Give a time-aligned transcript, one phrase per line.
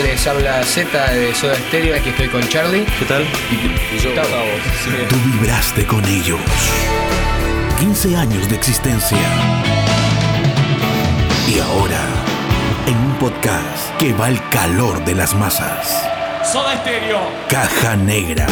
[0.00, 2.84] Les habla Z de Soda Stereo, aquí estoy con Charlie.
[2.98, 3.22] ¿Qué tal?
[3.50, 4.44] Y, yo, Gustavo.
[5.08, 6.40] Tú vibraste con ellos.
[7.78, 9.18] 15 años de existencia.
[11.46, 12.00] Y ahora,
[12.86, 16.08] en un podcast que va al calor de las masas.
[16.50, 17.20] Soda Stereo.
[17.50, 18.46] Caja Negra.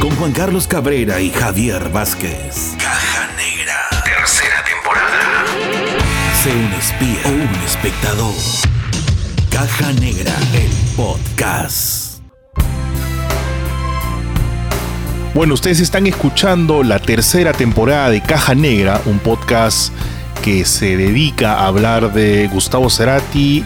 [0.00, 2.69] Con Juan Carlos Cabrera y Javier Vázquez.
[6.42, 8.32] Sé un espía o un espectador.
[9.50, 12.22] Caja Negra, el podcast.
[15.34, 19.92] Bueno, ustedes están escuchando la tercera temporada de Caja Negra, un podcast
[20.42, 23.62] que se dedica a hablar de Gustavo Cerati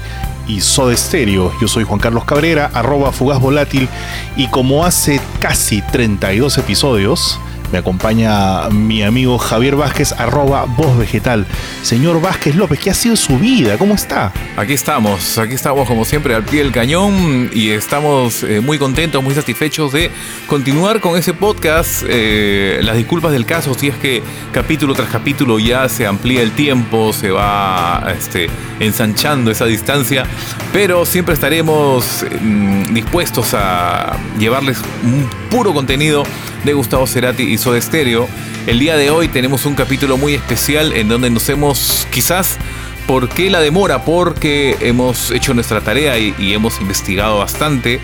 [0.48, 1.52] y Soda Stereo.
[1.60, 3.88] Yo soy Juan Carlos Cabrera, arroba fugaz volátil,
[4.36, 7.38] y como hace casi 32 episodios,
[7.74, 11.44] me acompaña mi amigo Javier Vázquez, arroba voz vegetal.
[11.82, 13.76] Señor Vázquez López, ¿qué ha sido su vida?
[13.78, 14.32] ¿Cómo está?
[14.56, 19.24] Aquí estamos, aquí estamos como siempre al pie del cañón y estamos eh, muy contentos,
[19.24, 20.12] muy satisfechos de
[20.46, 22.04] continuar con ese podcast.
[22.08, 24.22] Eh, las disculpas del caso, si es que
[24.52, 30.26] capítulo tras capítulo ya se amplía el tiempo, se va este, ensanchando esa distancia,
[30.72, 36.24] pero siempre estaremos mm, dispuestos a llevarles un puro contenido
[36.64, 38.28] de Gustavo Cerati y Soda Stereo.
[38.66, 42.58] El día de hoy tenemos un capítulo muy especial en donde nos hemos quizás
[43.06, 44.04] ¿Por qué la demora?
[44.04, 48.00] Porque hemos hecho nuestra tarea y, hemos investigado bastante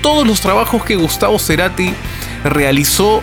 [0.00, 1.92] todos los trabajos que Gustavo Cerati
[2.42, 3.22] realizó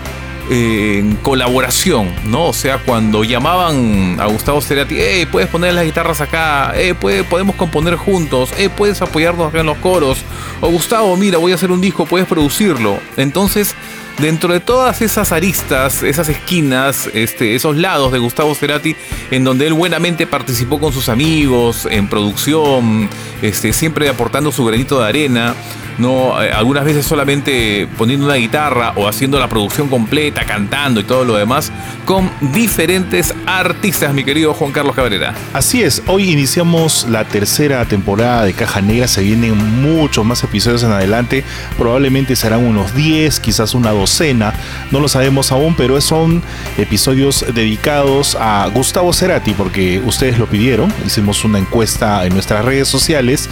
[0.50, 2.48] eh, en colaboración, ¿no?
[2.48, 4.96] O sea, cuando llamaban a Gustavo Cerati,
[5.32, 6.94] puedes poner las guitarras acá, hey,
[7.30, 10.20] podemos componer juntos, hey, puedes apoyarnos en los coros,
[10.60, 13.00] o Gustavo, mira, voy a hacer un disco, puedes producirlo.
[13.18, 13.76] Entonces,
[14.18, 18.96] dentro de todas esas aristas, esas esquinas, este, esos lados de Gustavo Cerati,
[19.32, 23.10] en donde él buenamente participó con sus amigos en producción,
[23.42, 25.56] este, siempre aportando su granito de arena,
[25.98, 31.04] no eh, algunas veces solamente poniendo una guitarra o haciendo la producción completa, cantando y
[31.04, 31.72] todo lo demás,
[32.06, 35.34] con diferentes artistas, mi querido Juan Carlos Cabrera.
[35.54, 40.84] Así es, hoy iniciamos la tercera temporada de Caja Negra, se vienen muchos más episodios
[40.84, 41.44] en adelante,
[41.78, 44.54] probablemente serán unos 10, quizás una docena,
[44.92, 46.42] no lo sabemos aún, pero son
[46.78, 52.88] episodios dedicados a Gustavo Cerati, porque ustedes lo pidieron, hicimos una encuesta en nuestras redes
[52.88, 53.50] sociales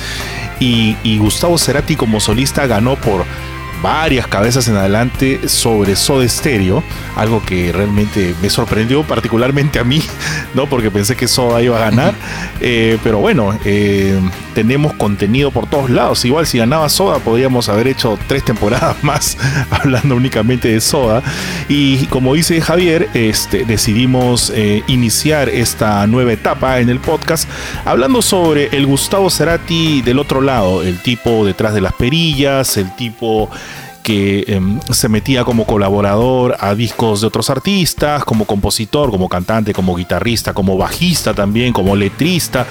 [0.60, 3.26] y, y Gustavo Cerati como solista ganó por
[3.82, 6.84] varias cabezas en adelante sobre Soda Stereo,
[7.16, 10.02] algo que realmente me sorprendió particularmente a mí,
[10.54, 10.68] ¿no?
[10.68, 12.14] Porque pensé que Soda iba a ganar,
[12.60, 14.20] eh, pero bueno, eh,
[14.60, 19.38] tenemos contenido por todos lados, igual si ganaba Soda podríamos haber hecho tres temporadas más
[19.70, 21.24] hablando únicamente de Soda,
[21.70, 27.48] y como dice Javier, este, decidimos eh, iniciar esta nueva etapa en el podcast
[27.86, 32.94] hablando sobre el Gustavo Cerati del otro lado, el tipo detrás de las perillas, el
[32.98, 33.50] tipo
[34.04, 39.72] que em, se metía como colaborador a discos de otros artistas, como compositor, como cantante,
[39.72, 42.66] como guitarrista, como bajista también, como letrista.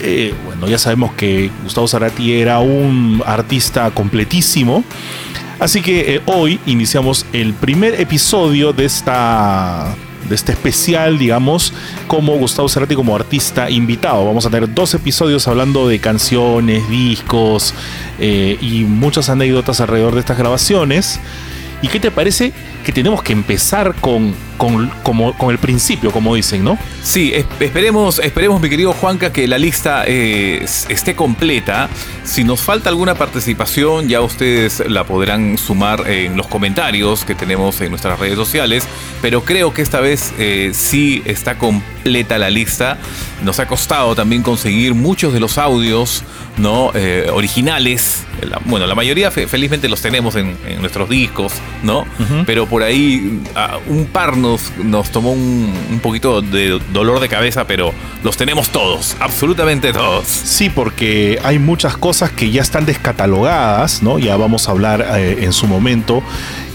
[0.00, 4.84] Eh, bueno, ya sabemos que Gustavo Zarati era un artista completísimo.
[5.58, 9.94] Así que eh, hoy iniciamos el primer episodio de esta
[10.28, 11.72] de este especial, digamos,
[12.06, 14.24] como Gustavo Cerati como artista invitado.
[14.26, 17.74] Vamos a tener dos episodios hablando de canciones, discos
[18.18, 21.18] eh, y muchas anécdotas alrededor de estas grabaciones.
[21.80, 22.52] ¿Y qué te parece
[22.84, 26.78] que tenemos que empezar con, con, con el principio, como dicen, ¿no?
[27.02, 31.88] Sí, esperemos, esperemos, mi querido Juanca, que la lista eh, esté completa.
[32.24, 37.80] Si nos falta alguna participación, ya ustedes la podrán sumar en los comentarios que tenemos
[37.80, 38.86] en nuestras redes sociales.
[39.22, 42.98] Pero creo que esta vez eh, sí está completa la lista.
[43.42, 46.24] Nos ha costado también conseguir muchos de los audios
[46.58, 46.90] ¿no?
[46.94, 48.24] Eh, originales.
[48.64, 51.52] bueno, la mayoría felizmente los tenemos en, nuestros discos,
[51.82, 52.04] ¿no?
[52.46, 53.40] Pero por ahí
[53.86, 57.92] un par nos, nos tomó un, un, poquito de dolor de cabeza, pero
[58.22, 60.26] los tenemos todos, absolutamente todos.
[60.26, 64.18] Sí, porque hay muchas cosas que ya están descatalogadas, ¿no?
[64.18, 66.22] Ya vamos a hablar eh, en su momento.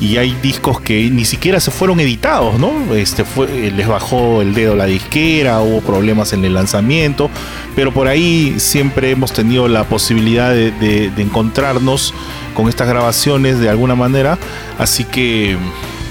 [0.03, 2.93] Y hay discos que ni siquiera se fueron editados, ¿no?
[2.93, 7.29] Este fue, les bajó el dedo la disquera, hubo problemas en el lanzamiento,
[7.73, 12.13] pero por ahí siempre hemos tenido la posibilidad de, encontrarnos
[12.53, 14.37] con estas grabaciones de alguna manera.
[14.77, 15.55] Así que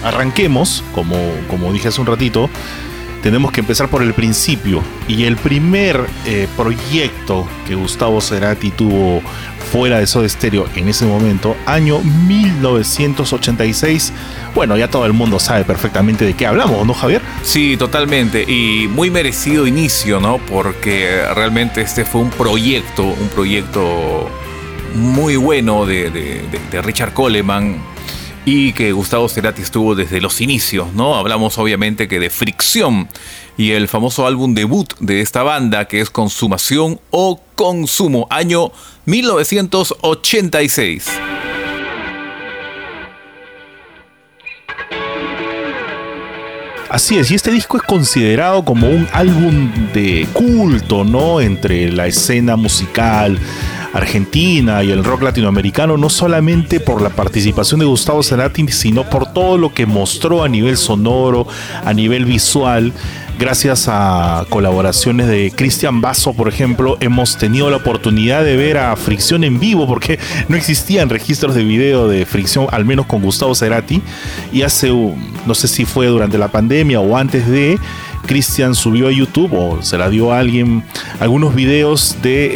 [0.02, 1.16] arranquemos, como,
[1.50, 2.48] como dije hace un ratito,
[3.22, 4.82] tenemos que empezar por el principio.
[5.06, 9.20] Y el primer eh, proyecto que Gustavo Cerati tuvo
[9.72, 14.12] fuera de Soda Stereo en ese momento, año 1986.
[14.54, 17.22] Bueno, ya todo el mundo sabe perfectamente de qué hablamos, ¿no, Javier?
[17.42, 18.42] Sí, totalmente.
[18.42, 20.36] Y muy merecido inicio, ¿no?
[20.36, 24.28] Porque realmente este fue un proyecto, un proyecto
[24.94, 27.80] muy bueno de, de Richard Coleman
[28.44, 31.14] y que Gustavo Cerati estuvo desde los inicios, ¿no?
[31.14, 33.08] Hablamos obviamente que de Fricción
[33.56, 38.70] y el famoso álbum debut de esta banda que es Consumación o Consumo, año
[39.06, 41.10] 1986.
[46.92, 51.40] Así es, y este disco es considerado como un álbum de culto, ¿no?
[51.40, 53.38] Entre la escena musical,
[53.92, 59.32] Argentina y el rock latinoamericano, no solamente por la participación de Gustavo Cerati, sino por
[59.32, 61.46] todo lo que mostró a nivel sonoro,
[61.84, 62.92] a nivel visual.
[63.38, 68.94] Gracias a colaboraciones de Cristian Basso, por ejemplo, hemos tenido la oportunidad de ver a
[68.94, 70.18] Fricción en vivo, porque
[70.48, 74.00] no existían registros de video de Fricción, al menos con Gustavo Cerati.
[74.52, 77.78] Y hace, no sé si fue durante la pandemia o antes de,
[78.26, 80.84] Christian subió a YouTube o se la dio a alguien
[81.20, 82.52] algunos videos de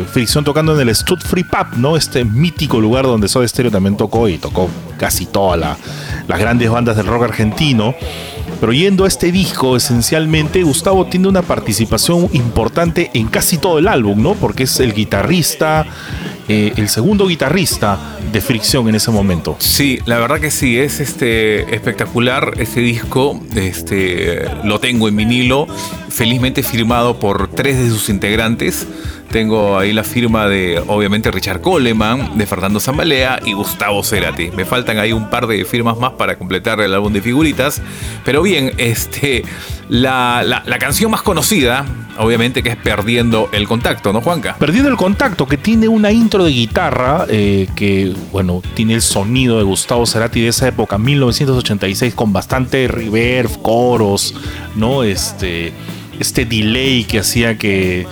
[0.00, 1.96] eh, Fricción tocando en el Stud Free Pub, ¿no?
[1.96, 5.78] Este mítico lugar donde Soda Stereo también tocó y tocó casi todas
[6.28, 7.94] las grandes bandas del rock argentino.
[8.60, 13.88] Pero yendo a este disco, esencialmente, Gustavo tiene una participación importante en casi todo el
[13.88, 14.34] álbum, ¿no?
[14.34, 15.84] Porque es el guitarrista,
[16.48, 19.56] eh, el segundo guitarrista de Fricción en ese momento.
[19.58, 23.40] Sí, la verdad que sí, es este espectacular ese disco.
[23.54, 25.66] Este lo tengo en vinilo,
[26.08, 28.86] felizmente firmado por tres de sus integrantes.
[29.34, 34.52] Tengo ahí la firma de, obviamente, Richard Coleman, de Fernando Zambalea y Gustavo Cerati.
[34.52, 37.82] Me faltan ahí un par de firmas más para completar el álbum de figuritas.
[38.24, 39.44] Pero bien, este,
[39.88, 41.84] la, canción más conocida,
[42.16, 44.54] obviamente, que es Perdiendo el Contacto, ¿no, Juanca?
[44.60, 49.58] Perdiendo el Contacto, que tiene una intro de guitarra eh, que, bueno, tiene el sonido
[49.58, 54.32] de Gustavo Cerati de esa época, 1986, con bastante reverb, coros,
[54.76, 55.02] ¿no?
[55.02, 55.72] Este,
[56.20, 58.06] este delay que hacía que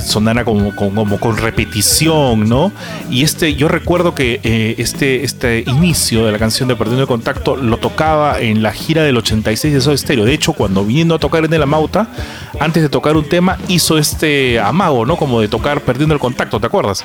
[0.00, 2.72] sonara como, con repetición, ¿no?
[3.10, 7.08] Y este, yo recuerdo que eh, este, este inicio de la canción de Perdiendo el
[7.08, 10.24] Contacto lo tocaba en la gira del 86 de Soda Stereo.
[10.24, 12.08] De hecho, cuando vino a tocar en el Amauta,
[12.58, 15.16] antes de tocar un tema, hizo este amago, ¿no?
[15.16, 17.02] Como de tocar Perdiendo el Contacto, ¿te acuerdas?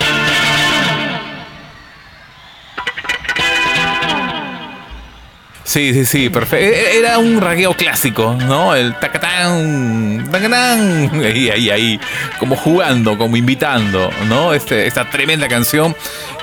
[5.71, 6.65] Sí, sí, sí, perfecto.
[6.65, 8.75] E-, era un ragueo clásico, ¿no?
[8.75, 11.99] El tacatán, tacatán, ahí, ahí, ahí,
[12.39, 14.53] como jugando, como invitando, ¿no?
[14.53, 15.95] Este, esta tremenda canción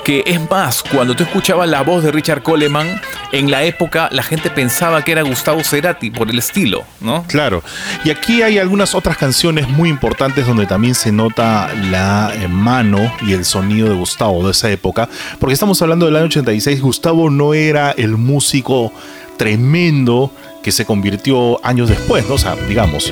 [0.08, 2.98] que es más, cuando tú escuchabas la voz de Richard Coleman,
[3.30, 7.24] en la época la gente pensaba que era Gustavo Cerati por el estilo, ¿no?
[7.24, 7.62] Claro.
[8.06, 13.12] Y aquí hay algunas otras canciones muy importantes donde también se nota la eh, mano
[13.26, 17.28] y el sonido de Gustavo de esa época, porque estamos hablando del año 86, Gustavo
[17.28, 18.94] no era el músico
[19.38, 20.30] tremendo
[20.62, 22.34] que se convirtió años después, ¿no?
[22.34, 23.10] O sea, digamos,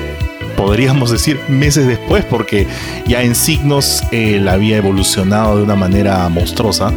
[0.57, 2.67] podríamos decir meses después, porque
[3.07, 6.91] ya en signos él había evolucionado de una manera monstruosa.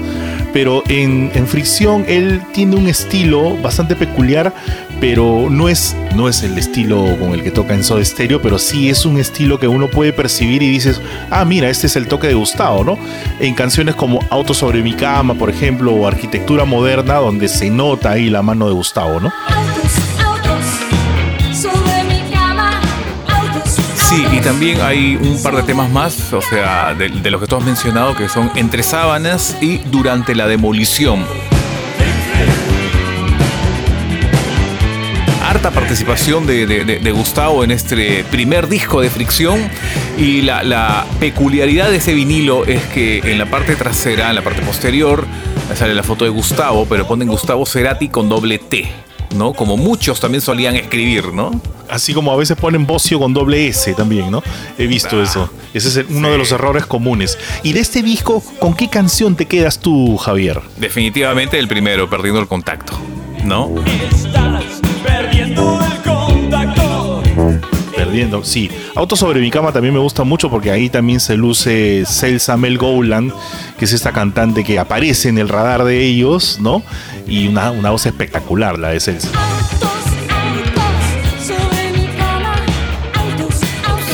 [0.53, 4.53] Pero en, Fricción él tiene un estilo bastante peculiar,
[5.01, 8.59] pero no es, no es el estilo con el que toca en Soda Stereo, pero
[8.59, 11.01] sí es un estilo que uno puede percibir y dices,
[11.31, 12.99] ah, mira, este es el toque de Gustavo, ¿no?
[13.41, 18.11] En canciones como Auto sobre mi cama, por ejemplo, o Arquitectura Moderna, donde se nota
[18.11, 19.33] ahí la mano de Gustavo, ¿no?
[24.11, 27.57] Sí, y también hay un par de temas más, o sea, de, los que tú
[27.57, 31.25] has mencionado, que son Entre sábanas y Durante la demolición.
[35.61, 39.61] Harta participación de, Gustavo en este primer disco de Fricción
[40.17, 44.43] y la, la, peculiaridad de ese vinilo es que en la parte trasera, en la
[44.43, 45.27] parte posterior,
[45.75, 48.91] sale la foto de Gustavo, pero ponen Gustavo Cerati con doble T.
[49.37, 49.53] ¿no?
[49.53, 51.51] Como muchos también solían escribir, ¿no?
[51.91, 54.43] Así como a veces ponen bocio con doble S también, ¿no?
[54.79, 55.51] He visto ah, eso.
[55.75, 57.39] Ese es uno de los errores comunes.
[57.63, 60.63] Y de este disco, ¿con qué canción te quedas tú, Javier?
[60.79, 62.99] Definitivamente el primero, Perdiendo el Contacto,
[63.45, 63.71] ¿no?
[68.11, 68.69] Perdiendo, sí.
[68.97, 72.77] Auto sobre mi cama también me gusta mucho porque ahí también se luce Celsa Mel
[72.77, 73.33] Gowland,
[73.79, 76.83] que es esta cantante que aparece en el radar de ellos, ¿no?
[77.31, 79.29] y una, una voz espectacular la de Celso.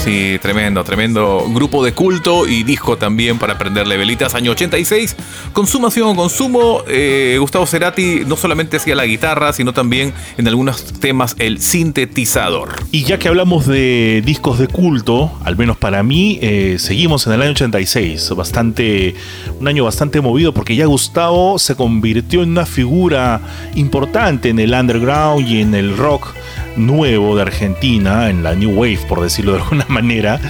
[0.06, 4.36] Sí, tremendo, tremendo grupo de culto y disco también para prenderle velitas.
[4.36, 5.16] Año 86,
[5.52, 6.84] consumación o consumo.
[6.86, 12.68] Eh, Gustavo Cerati no solamente hacía la guitarra, sino también en algunos temas el sintetizador.
[12.92, 17.32] Y ya que hablamos de discos de culto, al menos para mí, eh, seguimos en
[17.32, 19.16] el año 86, bastante,
[19.58, 23.40] un año bastante movido porque ya Gustavo se convirtió en una figura
[23.74, 26.32] importante en el underground y en el rock
[26.76, 30.40] nuevo de Argentina, en la New Wave, por decirlo de alguna manera.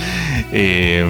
[0.52, 1.04] Eh,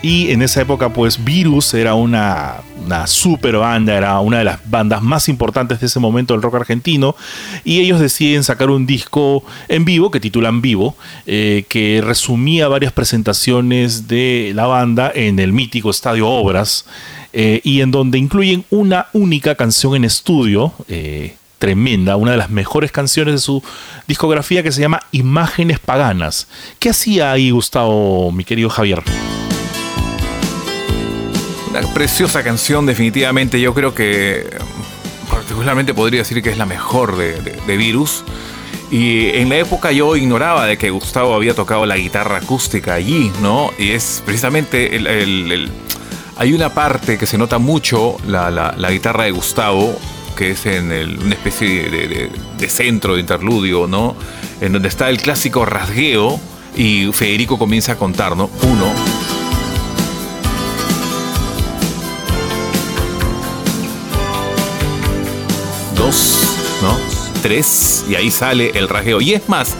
[0.00, 4.70] y en esa época, pues Virus era una, una super banda, era una de las
[4.70, 7.16] bandas más importantes de ese momento del rock argentino.
[7.64, 10.96] Y ellos deciden sacar un disco en vivo, que titulan Vivo,
[11.26, 16.86] eh, que resumía varias presentaciones de la banda en el mítico Estadio Obras.
[17.32, 20.72] Eh, y en donde incluyen una única canción en estudio,
[21.58, 23.62] tremenda, una de las mejores canciones de su
[24.06, 26.48] discografía que se llama Imágenes Paganas.
[26.78, 29.02] ¿Qué hacía ahí Gustavo, mi querido Javier?
[31.70, 33.60] Una preciosa canción, definitivamente.
[33.60, 34.48] Yo creo que
[35.30, 38.24] particularmente podría decir que es la mejor de, Virus.
[38.90, 43.30] Y en la época yo ignoraba de que Gustavo había tocado la guitarra acústica allí,
[43.42, 43.70] ¿no?
[43.78, 45.70] Y es precisamente el,
[46.36, 49.94] hay una parte que se nota mucho, la, la guitarra de Gustavo,
[50.38, 54.14] que es en una especie de, centro de interludio, ¿no?
[54.60, 56.38] En donde está el clásico rasgueo
[56.76, 58.48] y Federico comienza a contar, ¿no?
[58.62, 58.92] Uno.
[65.96, 66.96] Dos, ¿no?
[67.42, 69.20] Tres, y ahí sale el rasgueo.
[69.20, 69.74] Y es más,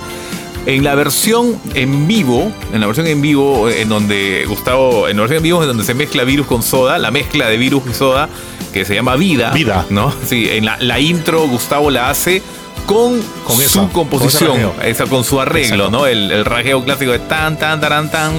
[0.69, 5.23] en la versión en vivo, en la versión en vivo, en donde Gustavo, en la
[5.23, 7.95] versión en vivo, en donde se mezcla virus con soda, la mezcla de virus y
[7.95, 8.29] soda,
[8.75, 9.51] que se llama Vida.
[9.53, 9.87] Vida.
[9.89, 10.13] ¿No?
[10.27, 12.43] Sí, en la, intro Gustavo la hace
[12.85, 16.07] con, con su composición, con, con su arreglo, ¿no?
[16.07, 18.33] El, el rajeo clásico de tan, tan, tan, tan.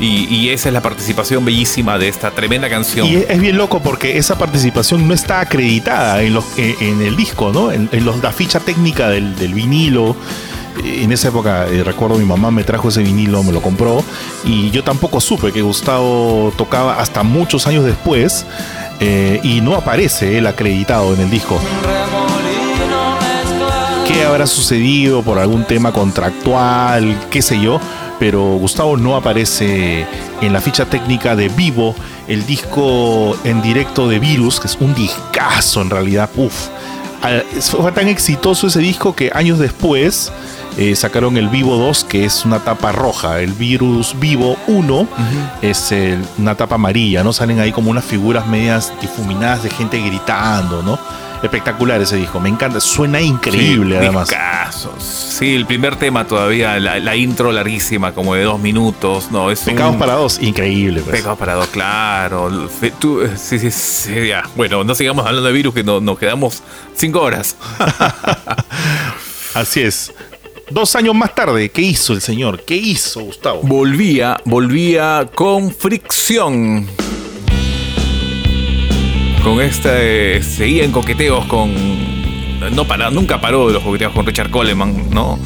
[0.00, 3.06] Y, esa es la participación bellísima de esta tremenda canción.
[3.06, 7.50] Y es bien loco porque esa participación no está acreditada en, los, en, el disco,
[7.52, 7.72] ¿no?
[7.72, 10.14] En, los, la ficha técnica del, vinilo.
[10.84, 14.04] En esa época, eh, recuerdo mi mamá me trajo ese vinilo, me lo compró,
[14.44, 18.46] y yo tampoco supe que Gustavo tocaba hasta muchos años después.
[19.00, 21.60] Eh, y no aparece el acreditado en el disco.
[24.06, 27.80] ¿Qué habrá sucedido por algún tema contractual, qué sé yo?
[28.18, 30.04] Pero Gustavo no aparece
[30.40, 31.94] en la ficha técnica de Vivo,
[32.26, 36.28] el disco en directo de Virus, que es un discazo en realidad.
[36.34, 36.68] Uf,
[37.60, 40.32] fue tan exitoso ese disco que años después
[40.78, 43.40] eh, sacaron el Vivo 2, que es una tapa roja.
[43.40, 45.08] El Virus Vivo 1
[45.60, 45.92] es
[46.38, 47.32] una tapa amarilla, ¿no?
[47.32, 50.96] Salen ahí como unas figuras medias difuminadas de gente gritando, ¿no?
[51.42, 54.28] Espectacular ese disco, me encanta, suena increíble además.
[55.00, 59.96] Sí, el primer tema todavía, la, intro larguísima, como de dos minutos, no, es Pecados
[59.96, 61.00] para dos, increíble.
[61.00, 61.16] Pues.
[61.16, 62.68] Pecados para dos, claro.
[63.36, 64.44] sí, sí, sí, ya.
[64.54, 66.62] Bueno, no sigamos hablando de virus, que nos quedamos
[66.94, 67.56] cinco horas.
[69.54, 70.12] Así es.
[70.70, 72.62] Dos años más tarde, ¿qué hizo el señor?
[72.62, 73.60] ¿Qué hizo Gustavo?
[73.62, 76.86] Volvía, volvía con fricción.
[79.42, 81.72] Con este, seguía en coqueteos con,
[82.74, 85.38] no para, nunca paró de los coqueteos con Richard Coleman, ¿no?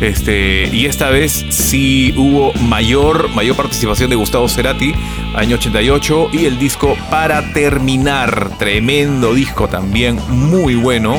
[0.00, 4.94] Este, y esta vez sí hubo mayor, mayor participación de Gustavo Cerati,
[5.34, 11.18] año 88, y el disco Para Terminar, tremendo disco también, muy bueno.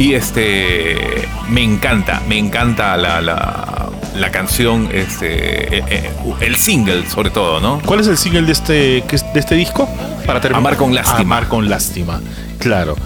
[0.00, 7.28] Y este me encanta, me encanta la, la, canción, este, eh, eh, el single sobre
[7.28, 7.82] todo, ¿no?
[7.84, 9.86] ¿Cuál es el single de este, de este disco?
[10.24, 10.60] Para terminar.
[10.60, 11.20] Amar con lástima.
[11.20, 12.18] Amar con lástima.
[12.58, 12.96] Claro.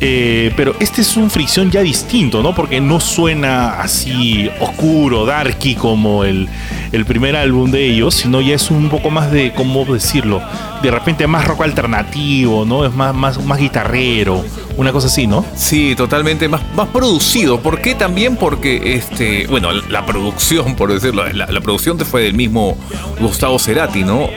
[0.00, 2.54] Eh, pero este es un fricción ya distinto, ¿no?
[2.54, 6.48] Porque no suena así oscuro, darky como el,
[6.92, 10.40] el primer álbum de ellos, sino ya es un poco más de, ¿cómo decirlo?
[10.86, 12.84] De repente más rock alternativo, ¿no?
[12.84, 14.44] Es más, más, más guitarrero,
[14.76, 15.44] una cosa así, ¿no?
[15.56, 17.58] Sí, totalmente más, más producido.
[17.58, 18.36] ¿Por qué también?
[18.36, 22.76] Porque, este, bueno, la producción, por decirlo, la, producción fue del mismo
[23.18, 24.28] Gustavo Cerati, ¿no?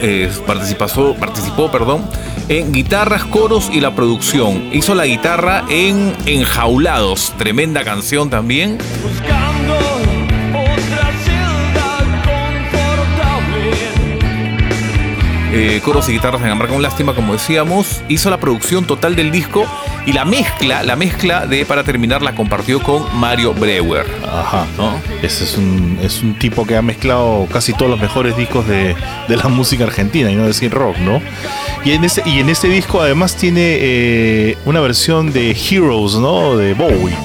[0.48, 2.10] participó, participó, perdón,
[2.48, 4.72] en guitarras, coros y la producción.
[4.74, 8.80] Hizo la guitarra en Enjaulados, tremenda canción también.
[15.52, 19.32] Eh, coros y guitarras en Amar con Lástima, como decíamos, hizo la producción total del
[19.32, 19.66] disco
[20.06, 24.06] y la mezcla, la mezcla de Para Terminar la compartió con Mario Breuer.
[24.32, 24.94] Ajá, ¿no?
[25.24, 28.96] Ese es un, es un tipo que ha mezclado casi todos los mejores discos de,
[29.28, 31.20] la música argentina, y no decir rock, ¿no?
[31.84, 36.58] Y en ese, y en ese disco además tiene eh, una versión de Heroes, ¿no?
[36.58, 37.16] De Bowie.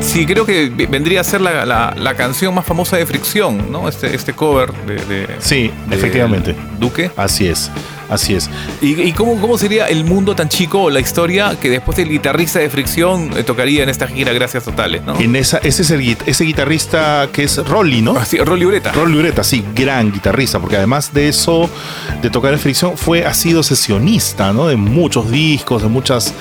[0.00, 3.88] Sí, creo que vendría a ser la, la- la canción más famosa de Fricción, ¿no?
[3.88, 6.54] Este, este cover de, de- Sí, de efectivamente.
[6.78, 7.10] Duque.
[7.16, 7.70] Así es,
[8.08, 8.50] así es.
[8.80, 12.08] ¿Y, y cómo, cómo sería el mundo tan chico o la historia que después el
[12.08, 15.18] guitarrista de Fricción eh, tocaría en esta gira Gracias Totales, ¿no?
[15.18, 18.16] En esa, ese es el ese guitarrista que es Rolly, ¿no?
[18.18, 18.92] Así, Rolly Ureta.
[18.92, 21.68] Rolly Ureta, sí, gran guitarrista, porque además de eso,
[22.22, 24.68] de tocar en fricción, fue, ha sido sesionista, ¿no?
[24.68, 26.34] De muchos discos, de muchas,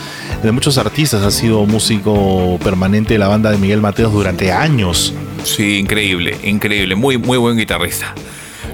[0.43, 5.13] de muchos artistas, ha sido músico permanente de la banda de Miguel Mateos durante años.
[5.43, 8.13] Sí, increíble, increíble, muy, muy buen guitarrista.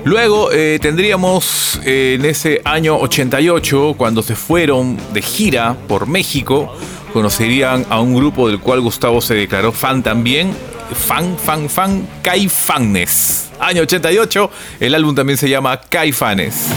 [0.03, 6.75] Luego eh, tendríamos eh, en ese año 88, cuando se fueron de gira por México,
[7.13, 10.53] conocerían a un grupo del cual Gustavo se declaró fan también,
[10.93, 13.51] fan, fan, fan, Caifanes.
[13.59, 16.69] Año 88, el álbum también se llama Caifanes.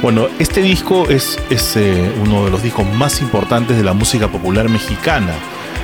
[0.00, 4.28] Bueno, este disco es, es, eh, uno de los discos más importantes de la música
[4.28, 5.34] popular mexicana.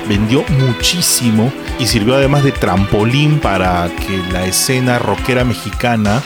[0.07, 6.21] Vendió muchísimo y sirvió además de trampolín para que la escena rockera mexicana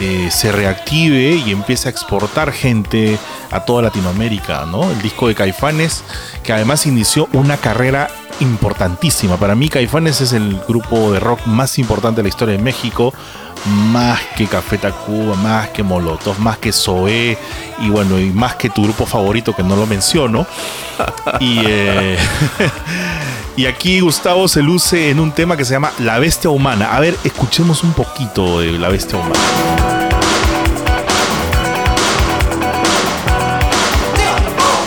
[0.00, 3.16] eh, se reactive y empiece a exportar gente
[3.52, 4.90] a toda Latinoamérica, ¿no?
[4.90, 6.02] El disco de Caifanes,
[6.42, 9.36] que además inició una carrera importantísima.
[9.36, 13.14] Para mí Caifanes es el grupo de rock más importante de la historia de México,
[13.66, 17.38] más que Café Tacuba, más que Molotov, más que Zoé
[17.80, 20.46] y bueno, y más que tu grupo favorito que no lo menciono.
[21.40, 22.18] Y, eh,
[23.56, 26.94] y aquí Gustavo se luce en un tema que se llama La Bestia Humana.
[26.94, 30.03] A ver, escuchemos un poquito de La Bestia Humana.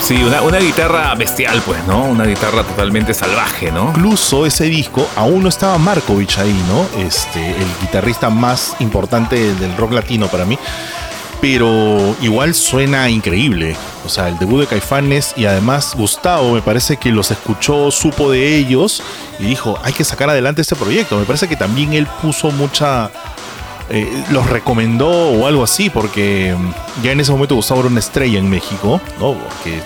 [0.07, 2.05] Sí, una, una guitarra bestial, pues, ¿no?
[2.05, 3.89] Una guitarra totalmente salvaje, ¿no?
[3.89, 6.87] Incluso ese disco aún no estaba Markovich ahí, ¿no?
[7.05, 10.57] Este, el guitarrista más importante del rock latino para mí.
[11.41, 13.75] Pero igual suena increíble.
[14.05, 18.31] O sea, el debut de Caifanes y además Gustavo me parece que los escuchó, supo
[18.31, 19.03] de ellos
[19.39, 21.17] y dijo, hay que sacar adelante este proyecto.
[21.19, 23.11] Me parece que también él puso mucha...
[23.89, 27.99] eh, los recomendó o algo así, porque mm, ya en ese momento Gustavo era una
[27.99, 29.33] estrella en México, ¿no?
[29.33, 29.81] Porque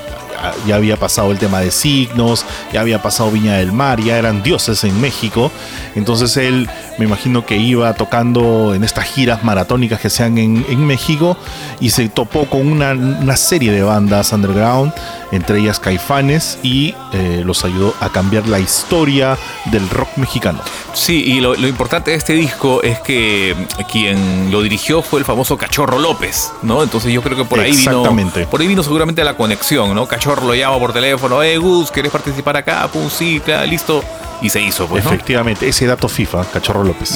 [0.67, 4.41] ya- había pasado el tema de signos, ya había pasado Viña del Mar, ya eran
[4.41, 5.51] dioses en México.
[5.95, 6.67] Entonces él,
[6.97, 11.37] me imagino que iba tocando en estas giras maratónicas que sean en, en México
[11.79, 14.91] y se topó con una, una serie de bandas underground,
[15.31, 20.59] entre ellas Caifanes, y eh, los ayudó a cambiar la historia del rock mexicano.
[20.93, 23.55] Sí, y lo, lo importante de este disco es que
[23.91, 26.83] quien lo dirigió fue el famoso Cachorro López, ¿no?
[26.83, 27.91] Entonces yo creo que por ahí vino.
[27.91, 28.45] Exactamente.
[28.47, 30.05] Por ahí vino seguramente la conexión, ¿no?
[30.07, 32.87] Cachorro lo llama por teléfono, eh, Gus, ¿quieres participar acá?
[32.91, 34.03] Pum, sí, claro, listo.
[34.41, 35.11] Y se hizo, pues, ¿no?
[35.11, 37.13] Efectivamente, ese dato FIFA, Cachorro López.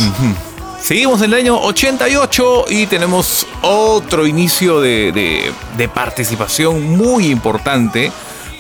[0.80, 5.52] Seguimos en el año 88 y tenemos otro inicio de,
[5.94, 8.12] participación muy importante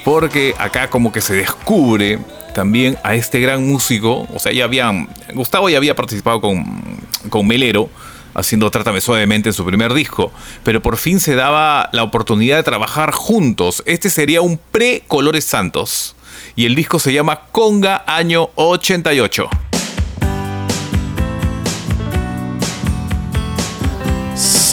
[0.04, 2.20] porque acá como que se descubre
[2.54, 6.82] también a este gran músico, o sea, ya habían, Gustavo ya había participado con,
[7.30, 7.90] con Melero
[8.34, 10.32] haciendo Trátame Suavemente en su primer disco,
[10.64, 13.84] pero por fin se daba la oportunidad de trabajar juntos.
[13.86, 16.16] Este sería un pre-Colores Santos
[16.56, 19.50] y el disco se llama Conga Año 88.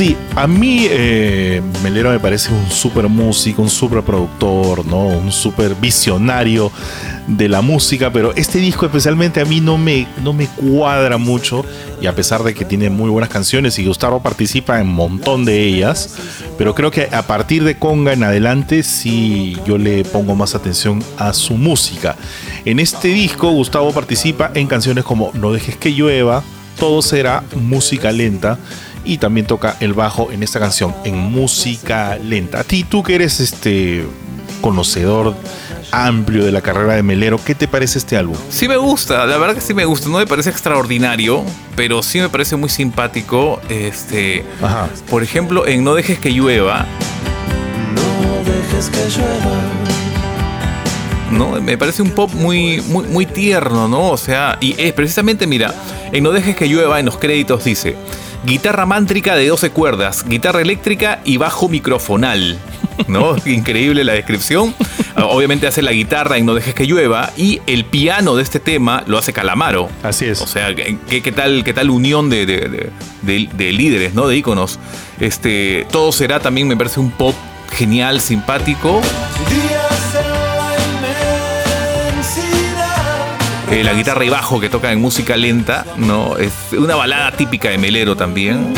[0.02, 5.06] Sí, a mí eh, Melero me parece un súper músico, un súper productor, ¿no?
[5.06, 6.72] Un súper visionario
[7.28, 11.64] de la música, pero este disco especialmente a mí no me, no me cuadra mucho
[12.00, 15.44] y a pesar de que tiene muy buenas canciones y Gustavo participa en un montón
[15.44, 16.16] de ellas,
[16.58, 21.00] pero creo que a partir de Conga en adelante sí yo le pongo más atención
[21.16, 22.16] a su música.
[22.64, 26.42] En este disco Gustavo participa en canciones como No dejes que llueva,
[26.76, 28.58] Todo será música lenta
[29.04, 32.60] y también toca el bajo en esta canción en música lenta.
[32.60, 34.04] A ti, tú que eres este
[34.60, 35.34] conocedor
[35.90, 38.36] amplio de la carrera de Melero, ¿qué te parece este álbum?
[38.48, 40.08] Sí me gusta, la verdad que sí me gusta.
[40.08, 41.42] No me parece extraordinario,
[41.76, 43.60] pero sí me parece muy simpático.
[43.68, 44.88] Este, Ajá.
[45.10, 46.86] por ejemplo, en No dejes que llueva,
[47.94, 49.60] No dejes que llueva.
[51.30, 51.60] ¿no?
[51.62, 54.10] Me parece un pop muy, muy, muy tierno, ¿no?
[54.10, 55.74] O sea, y es precisamente, mira,
[56.12, 57.96] en No dejes que llueva, en los créditos dice,
[58.44, 62.58] guitarra mántrica de 12 cuerdas, guitarra eléctrica y bajo microfonal,
[63.08, 63.36] ¿no?
[63.46, 64.74] Increíble la descripción.
[65.14, 68.60] Ah, Obviamente hace la guitarra en No dejes que llueva y el piano de este
[68.60, 69.88] tema lo hace Calamaro.
[70.02, 70.40] Así es.
[70.40, 72.90] O sea, ¿qué, qué tal, qué tal unión de, de- de-
[73.22, 74.26] de- de líderes, ¿no?
[74.26, 74.78] De íconos.
[75.20, 77.34] Este, todo será también, me parece un pop
[77.72, 79.00] genial, simpático.
[83.72, 86.36] Eh, la guitarra y bajo que toca en música lenta, ¿no?
[86.36, 88.74] Es una balada típica de Melero también.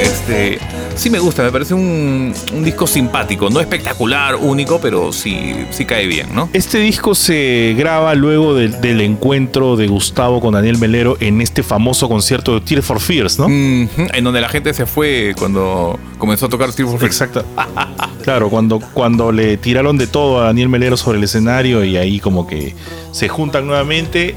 [0.00, 0.60] Este,
[0.96, 5.84] sí me gusta, me parece un, un disco simpático, no espectacular, único, pero sí, sí
[5.84, 6.48] cae bien, ¿no?
[6.52, 11.62] Este disco se graba luego del, del encuentro de Gustavo con Daniel Melero en este
[11.62, 13.46] famoso concierto de Tears for Fears, ¿no?
[13.46, 17.20] En donde la gente se fue cuando comenzó a tocar Tears for Fears.
[17.20, 17.44] Exacto.
[18.24, 22.20] Claro, cuando, cuando le tiraron de todo a Daniel Melero sobre el escenario y ahí
[22.20, 22.74] como que
[23.12, 24.34] se juntan nuevamente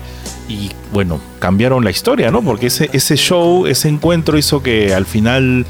[0.49, 2.41] y bueno, cambiaron la historia, ¿no?
[2.41, 5.65] Porque ese, ese show, ese encuentro hizo que al final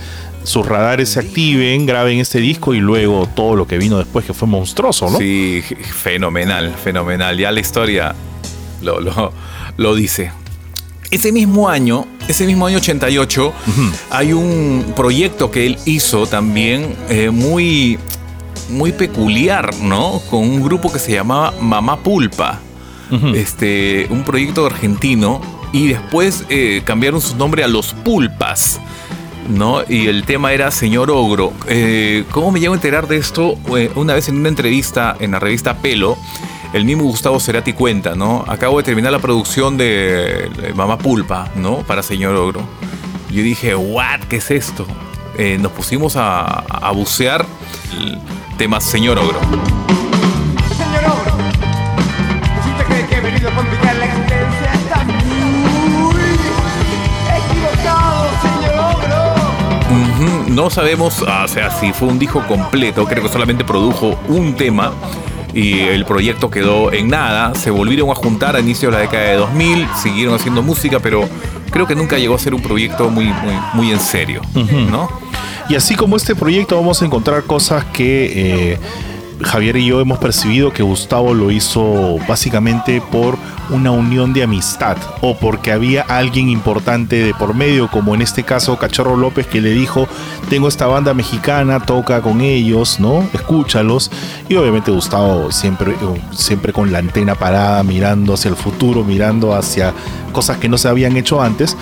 [0.47, 4.33] sus radares se activen, graben este disco y luego todo lo que vino después que
[4.33, 5.17] fue monstruoso, ¿no?
[5.17, 7.37] Sí, fenomenal, fenomenal.
[7.37, 8.15] Ya la historia
[8.81, 9.33] lo, lo,
[9.75, 10.31] lo dice.
[11.11, 13.53] Ese mismo año, ese mismo año 88,
[14.09, 17.99] hay un proyecto que él hizo también eh, muy,
[18.69, 20.21] muy peculiar, ¿no?
[20.29, 22.61] Con un grupo que se llamaba Mamá Pulpa.
[23.35, 25.41] este, un proyecto argentino.
[25.73, 28.79] Y después eh, cambiaron su nombre a Los Pulpas.
[29.47, 29.81] ¿No?
[29.87, 31.53] Y el tema era Señor Ogro.
[31.67, 33.57] Eh, ¿Cómo me llego a enterar de esto?
[33.75, 36.17] Eh, una vez en una entrevista en la revista Pelo,
[36.73, 38.43] el mismo Gustavo Cerati cuenta, ¿no?
[38.47, 41.77] Acabo de terminar la producción de Mamá Pulpa, ¿no?
[41.79, 42.61] Para Señor Ogro.
[43.29, 44.21] Yo dije, ¿what?
[44.29, 44.85] ¿Qué es esto?
[45.37, 47.45] Eh, nos pusimos a, a bucear
[47.97, 48.19] el
[48.57, 49.39] tema Señor Ogro.
[60.57, 64.55] No sabemos, ah, o sea, si fue un disco completo, creo que solamente produjo un
[64.55, 64.91] tema
[65.53, 67.53] y el proyecto quedó en nada.
[67.53, 71.29] Se volvieron a juntar a inicio de la década de 2000, siguieron haciendo música, pero
[71.69, 74.41] creo que nunca llegó a ser un proyecto muy, muy, muy en serio,
[74.89, 75.11] ¿no?
[75.69, 78.79] Y así como este proyecto vamos a encontrar cosas que eh,
[79.41, 83.37] Javier y yo hemos percibido que Gustavo lo hizo básicamente por
[83.69, 88.43] una unión de amistad o porque había alguien importante de por medio, como en este
[88.43, 90.07] caso Cachorro López que le dijo,
[90.49, 93.27] tengo esta banda mexicana, toca con ellos, ¿no?
[93.33, 94.09] Escúchalos.
[94.49, 95.95] Y obviamente Gustavo siempre,
[96.31, 99.93] siempre con la antena parada, mirando hacia el futuro, mirando hacia
[100.31, 101.77] cosas que no se habían hecho antes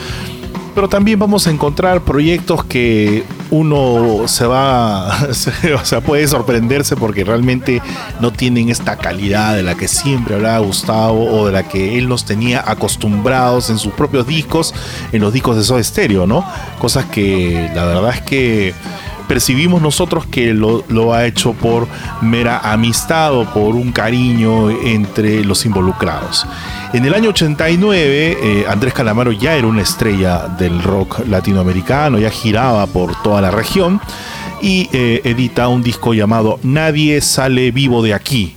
[0.76, 3.24] pero también vamos a encontrar proyectos que
[3.60, 7.82] uno se va, se- o sea, puede sorprenderse porque realmente
[8.20, 12.08] no tienen esta calidad de la que siempre hablaba Gustavo o de la que él
[12.10, 14.74] nos tenía acostumbrados en sus propios discos,
[15.12, 16.46] en los discos de Soda Stereo, ¿no?
[16.80, 18.74] Cosas que la verdad es que
[19.26, 21.88] percibimos nosotros que lo, lo ha hecho por
[22.22, 26.46] mera amistad o por un cariño entre los involucrados.
[26.94, 32.30] En el año 89, eh, Andrés Calamaro ya era una estrella del rock latinoamericano, ya
[32.30, 34.00] giraba por toda la región
[34.62, 38.56] y eh, edita un disco llamado Nadie sale vivo de aquí.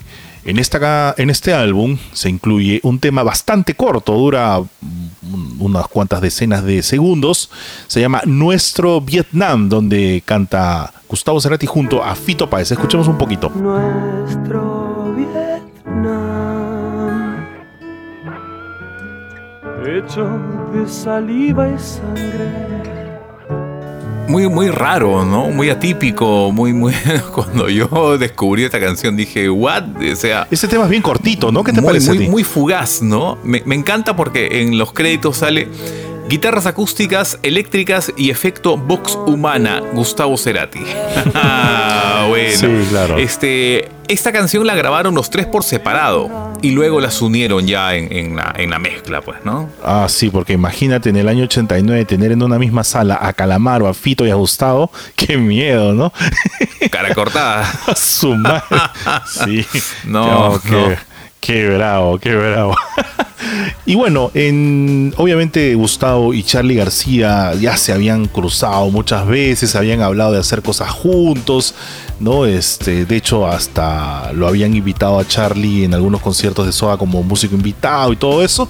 [0.48, 4.62] En, esta, en este álbum se incluye un tema bastante corto, dura
[5.58, 7.50] unas cuantas decenas de segundos.
[7.86, 12.70] Se llama Nuestro Vietnam, donde canta Gustavo Cerati junto a Fito Páez.
[12.70, 13.50] Escuchemos un poquito.
[13.50, 16.16] Nuestro Vietnam,
[19.86, 20.26] hecho
[20.72, 22.97] de saliva y sangre.
[24.28, 25.46] Muy, muy raro, ¿no?
[25.46, 26.92] Muy atípico, muy, muy...
[27.34, 29.84] Cuando yo descubrí esta canción dije, ¿what?
[30.12, 30.46] O sea...
[30.50, 31.64] Este tema es bien cortito, ¿no?
[31.64, 32.10] ¿Qué te muy, parece?
[32.10, 32.30] a muy, ti?
[32.30, 33.38] muy fugaz, ¿no?
[33.42, 35.68] Me, me encanta porque en los créditos sale
[36.28, 40.80] guitarras acústicas, eléctricas y efecto vox humana, Gustavo Cerati.
[41.34, 42.56] Ah, bueno.
[42.56, 43.18] Sí, claro.
[43.18, 48.12] Este, esta canción la grabaron los tres por separado y luego las unieron ya en,
[48.12, 49.68] en la, en la mezcla, pues, ¿no?
[49.84, 53.86] Ah, sí, porque imagínate en el año 89 tener en una misma sala a Calamaro,
[53.86, 54.90] a Fito y a Gustavo.
[55.16, 56.12] Qué miedo, ¿no?
[56.90, 57.70] Cara cortada.
[57.86, 58.62] A su madre.
[59.26, 59.66] Sí.
[60.04, 60.60] No, no.
[60.60, 60.98] qué
[61.46, 62.74] bravo, qué bravo.
[63.86, 70.02] Y bueno, en, obviamente Gustavo y Charlie García ya se habían cruzado muchas veces, habían
[70.02, 71.74] hablado de hacer cosas juntos,
[72.20, 72.44] ¿no?
[72.44, 77.22] Este, de hecho, hasta lo habían invitado a Charlie en algunos conciertos de Soda como
[77.22, 78.68] músico invitado y todo eso.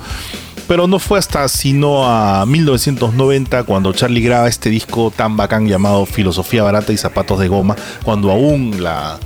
[0.68, 6.07] Pero no fue hasta sino a 1990 cuando Charlie graba este disco tan bacán llamado
[6.07, 9.18] Filosofía Barata y Zapatos de Goma, cuando aún la,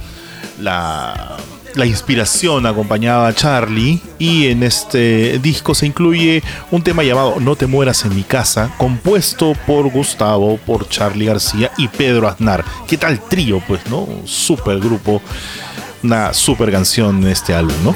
[0.60, 1.36] la,
[1.74, 7.56] la inspiración acompañaba a Charlie y en este disco se incluye un tema llamado No
[7.56, 12.64] te mueras en mi casa, compuesto por Gustavo, por Charlie García y Pedro Aznar.
[12.86, 13.62] ¿Qué tal trío?
[13.66, 14.00] Pues, ¿no?
[14.00, 15.22] Un super grupo,
[16.02, 17.94] una super canción en este álbum, ¿no?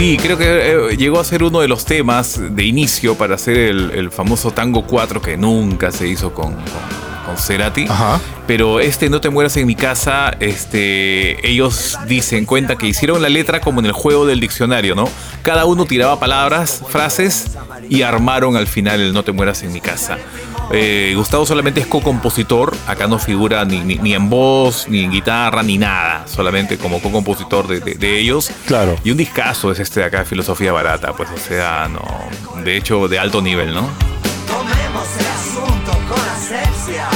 [0.00, 0.46] Sí, creo que
[0.92, 4.50] eh, llegó a ser uno de los temas de inicio para hacer el, el famoso
[4.50, 6.64] Tango 4 que nunca se hizo con, con-
[7.26, 7.84] con Cerati.
[7.86, 8.18] Ajá.
[8.46, 13.28] Pero este No te mueras en mi casa, este, ellos dicen, cuenta que hicieron la
[13.28, 15.06] letra como en el juego del diccionario, ¿no?
[15.42, 17.50] Cada uno tiraba palabras, frases
[17.90, 20.16] y armaron al final el No te mueras en mi casa.
[20.72, 25.10] Eh, Gustavo solamente es co-compositor, acá no figura ni, ni- ni en voz, ni en
[25.10, 28.50] guitarra, ni nada, solamente como co-compositor de, de- de ellos.
[28.66, 28.96] Claro.
[29.04, 33.08] Y un discazo es este de acá, Filosofía Barata, pues o sea, no, de hecho
[33.08, 33.88] de alto nivel, ¿no?
[34.46, 37.08] Tomemos el asunto con asepsia,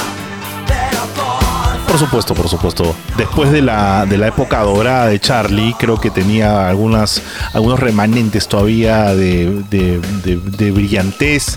[1.94, 2.96] por supuesto, por supuesto.
[3.16, 8.48] Después de la, de la época dorada de Charlie, creo que tenía algunas, algunos remanentes
[8.48, 11.56] todavía de, de- de- de brillantez.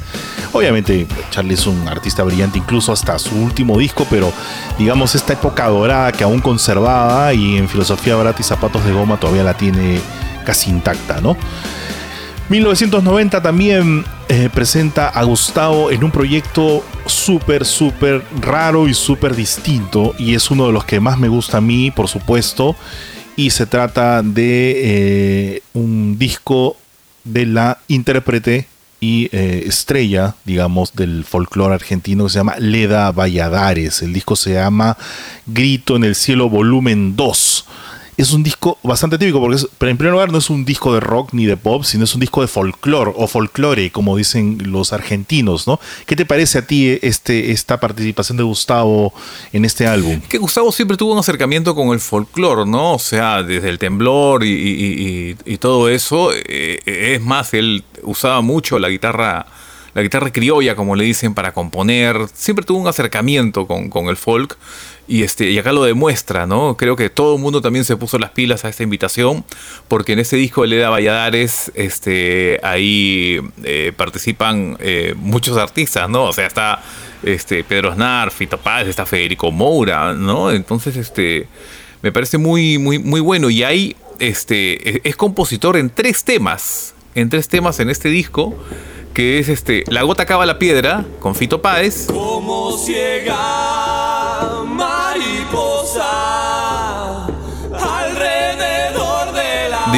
[0.53, 4.31] Obviamente, Charlie es un artista brillante incluso hasta su último disco, pero
[4.77, 9.19] digamos esta época dorada que aún conservaba y en Filosofía Barata y Zapatos de Goma
[9.19, 9.99] todavía la tiene
[10.45, 11.35] casi intacta, ¿no?
[12.49, 20.13] 1990 también eh, presenta a Gustavo en un proyecto súper, súper raro y súper distinto.
[20.19, 22.75] Y es uno de los que más me gusta a mí, por supuesto.
[23.35, 24.73] Y se trata de
[25.55, 26.75] eh, un disco
[27.23, 28.67] de la intérprete
[28.99, 34.01] y eh, estrella, digamos, del folclore argentino que se llama Leda Valladares.
[34.01, 34.97] El disco se llama
[35.45, 37.65] Grito en el Cielo Volumen 2
[38.17, 40.91] es un disco bastante típico porque es- pero en primer lugar no es un disco
[40.93, 44.57] de rock ni de pop, sino es un disco de folclore o folclore, como dicen
[44.71, 45.79] los argentinos, ¿no?
[46.07, 49.13] ¿Qué te parece a ti este, esta participación de Gustavo
[49.53, 50.19] en este álbum?
[50.27, 52.93] que Gustavo siempre tuvo un acercamiento con el folclore, ¿no?
[52.95, 56.31] O sea, desde el temblor y, todo eso.
[56.33, 59.45] eh, es más, él usaba mucho la guitarra,
[59.93, 62.15] la guitarra criolla, como le dicen, para componer.
[62.33, 64.57] Siempre tuvo un acercamiento con el folk.
[65.07, 66.75] Y, este, y acá lo demuestra, ¿no?
[66.75, 69.45] Creo que todo el mundo también se puso las pilas a esta invitación,
[69.87, 76.25] porque en este disco de Leda Valladares, este, ahí eh, participan eh, muchos artistas, ¿no?
[76.25, 76.83] O sea, está
[77.23, 80.51] este, Pedro Aznar, Fito Páez, está Federico Moura, ¿no?
[80.51, 81.47] Entonces, este,
[82.01, 83.49] me parece muy, muy, muy bueno.
[83.49, 88.55] Y ahí, este, es, es compositor en tres temas, en tres temas en este disco,
[89.13, 92.07] que es este, La gota acaba la piedra, con Fito Páez.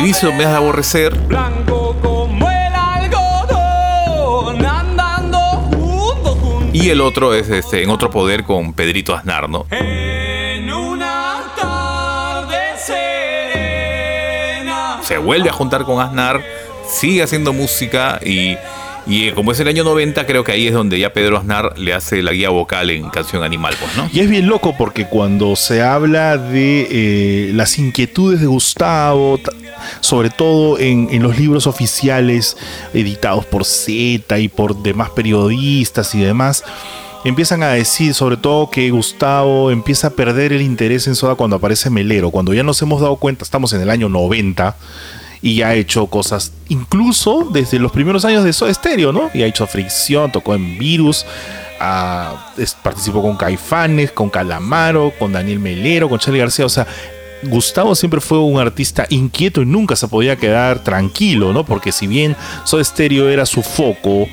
[0.02, 0.12] Me
[0.46, 7.84] has de aborrecer, blanco como el algodón andando junto junto y el otro es este,
[7.84, 9.66] En otro poder con Pedrito Aznar, ¿no?
[9.72, 15.00] en una tarde serena.
[15.04, 16.42] se vuelve a juntar con Aznar,
[16.90, 18.56] sigue haciendo música y,
[19.08, 21.78] y, eh, como es el año 90, creo que ahí es donde ya Pedro Aznar
[21.78, 24.08] le hace la guía vocal en Canción Animal, pues, ¿no?
[24.14, 29.52] Y es bien loco porque cuando se habla de eh, las inquietudes de Gustavo, ta-
[30.02, 32.58] sobre todo en, en los libros oficiales
[32.94, 36.64] editados por Z y por demás periodistas y demás,
[37.24, 41.58] empiezan a decir sobre todo que Gustavo empieza a perder el interés en Soda cuando
[41.58, 44.76] aparece Melero, cuando ya nos hemos dado cuenta, estamos en el año 90
[45.42, 49.30] y ya ha hecho cosas, incluso desde los primeros años de Soda Stereo, ¿no?
[49.34, 51.26] Y ha hecho Fricción, tocó en Virus,
[52.84, 56.86] participó con Caifanes, con Calamaro, con Daniel Melero, con Charlie García, o sea,
[57.44, 61.66] Gustavo siempre fue un artista inquieto y nunca se podía quedar tranquilo, ¿no?
[61.66, 64.28] Porque si bien Soda Stereo era su foco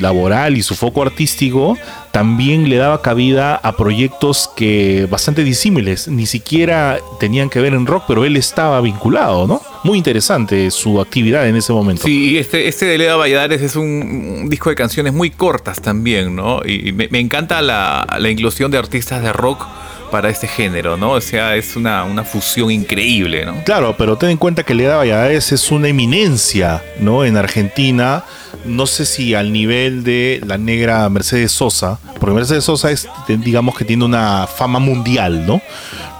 [0.00, 1.76] laboral y su foco artístico,
[2.12, 7.86] también le daba cabida a proyectos que bastante disímiles, ni siquiera tenían que ver en
[7.86, 9.60] rock, pero él estaba vinculado, ¿no?
[9.84, 12.04] Muy interesante su actividad en ese momento.
[12.04, 16.60] Sí, este, este de Leda Valladares es un, disco de canciones muy cortas también, ¿no?
[16.64, 19.66] Y me, encanta la inclusión de artistas de rock
[20.10, 21.12] para este género, ¿no?
[21.12, 23.62] O sea, es una, una fusión increíble, ¿no?
[23.64, 27.24] Claro, pero ten en cuenta que Leda Valladares es una eminencia, ¿no?
[27.24, 28.24] En Argentina,
[28.64, 33.76] no sé si al nivel de la negra Mercedes Sosa, porque Mercedes Sosa es, digamos
[33.76, 35.60] que tiene una fama mundial, ¿no?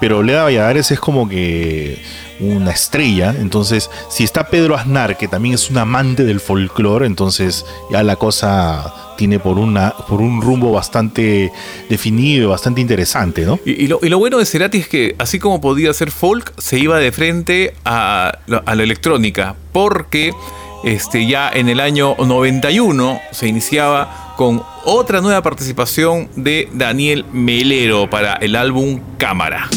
[0.00, 2.02] Pero Leda Valladares es como que
[2.40, 7.64] una estrella, entonces si está Pedro Aznar, que también es un amante del folclore, entonces
[7.90, 11.52] ya la cosa tiene por, un rumbo bastante
[11.88, 13.58] definido bastante interesante, ¿no?
[13.64, 17.10] Y, lo, bueno de Cerati es que, así como podía ser folk, se iba de
[17.10, 20.32] frente a, a la electrónica, porque
[20.84, 28.08] este, ya en el año 91 se iniciaba con otra nueva participación de Daniel Melero
[28.08, 29.68] para el álbum Cámara.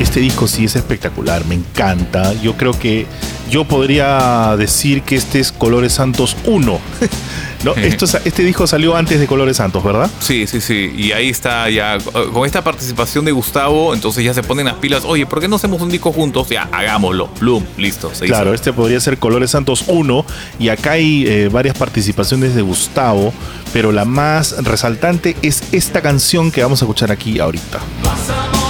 [0.00, 2.32] Este disco sí es espectacular, me encanta.
[2.34, 3.06] Yo creo que
[3.50, 6.80] yo podría decir que este es Colores Santos 1.
[7.64, 10.08] No, esto, este disco salió antes de Colores Santos, ¿verdad?
[10.20, 10.92] Sí, sí, sí.
[10.96, 14.76] Y ahí está ya, eh, con esta participación de Gustavo, entonces ya se ponen las
[14.76, 15.02] pilas.
[15.04, 16.48] Oye, ¿por qué no hacemos un disco juntos?
[16.50, 17.28] Ya, hagámoslo.
[17.40, 18.10] Bloom, listo.
[18.14, 18.32] Se hizo.
[18.32, 20.24] Claro, este podría ser Colores Santos 1
[20.60, 23.32] y acá hay eh, varias participaciones de Gustavo,
[23.72, 27.80] pero la más resaltante es esta canción que vamos a escuchar aquí ahorita.
[28.04, 28.67] Vas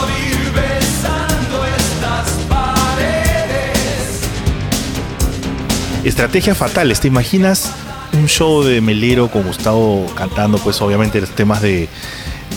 [6.09, 7.73] Estrategias fatales, ¿te imaginas
[8.15, 11.89] un show de Melero con Gustavo cantando pues obviamente los temas de,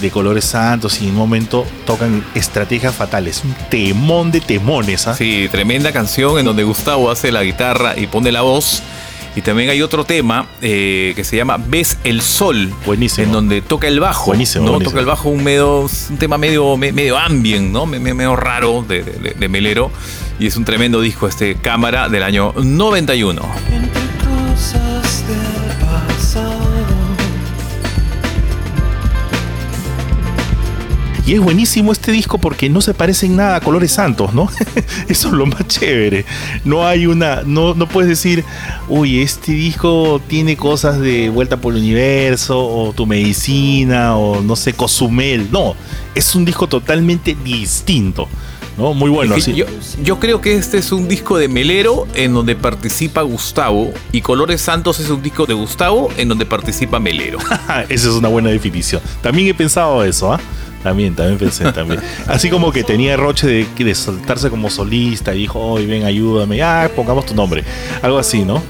[0.01, 5.15] de Colores Santos y en un momento tocan Estrategias Fatales, un temón de temones, ¿ah?
[5.15, 8.81] Sí, tremenda canción en donde Gustavo hace la guitarra y pone la voz.
[9.33, 12.73] Y también hay otro tema eh, que se llama Ves el Sol.
[12.85, 13.27] Buenísimo.
[13.27, 14.25] En donde toca el bajo.
[14.27, 14.71] Buenísimo, ¿no?
[14.71, 14.91] buenísimo.
[14.91, 17.85] Toca el bajo un, medio, un tema medio, me- medio ambient, ¿no?
[17.85, 19.89] Me- me- Medio raro de, de- de Melero.
[20.41, 23.43] Y es un tremendo disco este Cámara del año 91.
[23.71, 26.71] Entre cosas del pasado.
[31.27, 34.49] Y es buenísimo este disco porque no se parece en nada a Colores Santos, ¿no?
[35.07, 36.25] Eso es lo más chévere.
[36.65, 37.43] No hay una.
[37.43, 38.43] No, no puedes decir,
[38.89, 44.55] uy, este disco tiene cosas de Vuelta por el Universo, o Tu Medicina, o no
[44.55, 45.51] sé, Cozumel.
[45.51, 45.75] No,
[46.15, 48.27] es un disco totalmente distinto,
[48.81, 48.93] ¿no?
[48.93, 49.35] Muy bueno.
[49.35, 49.59] Es que así.
[49.59, 49.65] yo,
[50.03, 53.93] yo creo que este es un disco de Melero en donde participa Gustavo.
[54.11, 57.37] Y Colores Santos es un disco de Gustavo en donde participa Melero.
[57.89, 59.01] Esa es una buena definición.
[59.21, 60.39] También he pensado eso, ¿ah?
[60.83, 61.99] También, también pensé también.
[62.27, 66.61] Así como que tenía roche de, de soltarse como solista y dijo, oye, ven, ayúdame,
[66.61, 67.63] ah, pongamos tu nombre.
[68.01, 68.63] Algo así, ¿no?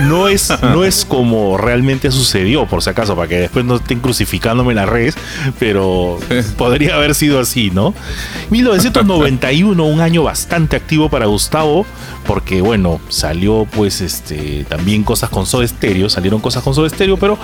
[0.00, 4.00] No es, no es como realmente sucedió, por si acaso, para que después no estén
[4.00, 5.14] crucificándome en las redes,
[5.58, 6.18] pero
[6.56, 7.94] podría haber sido así, ¿no?
[8.50, 11.86] 1991, un año bastante activo para Gustavo,
[12.26, 17.16] porque bueno, salió pues este también cosas con Soda Stereo, salieron cosas con Soda Stereo,
[17.16, 17.38] pero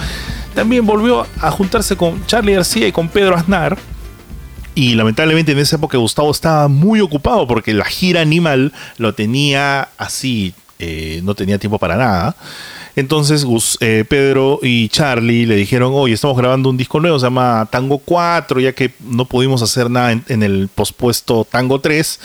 [0.54, 3.78] también volvió a juntarse con Charlie García y con Pedro Aznar.
[4.74, 9.88] Y lamentablemente en esa época Gustavo estaba muy ocupado porque la gira Animal lo tenía
[9.98, 12.36] así, eh, no tenía tiempo para nada.
[12.96, 13.46] Entonces
[13.80, 17.98] eh, Pedro y Charlie le dijeron, oye, estamos grabando un disco nuevo, se llama Tango
[17.98, 22.20] 4, ya que no pudimos hacer nada en, en el pospuesto Tango 3.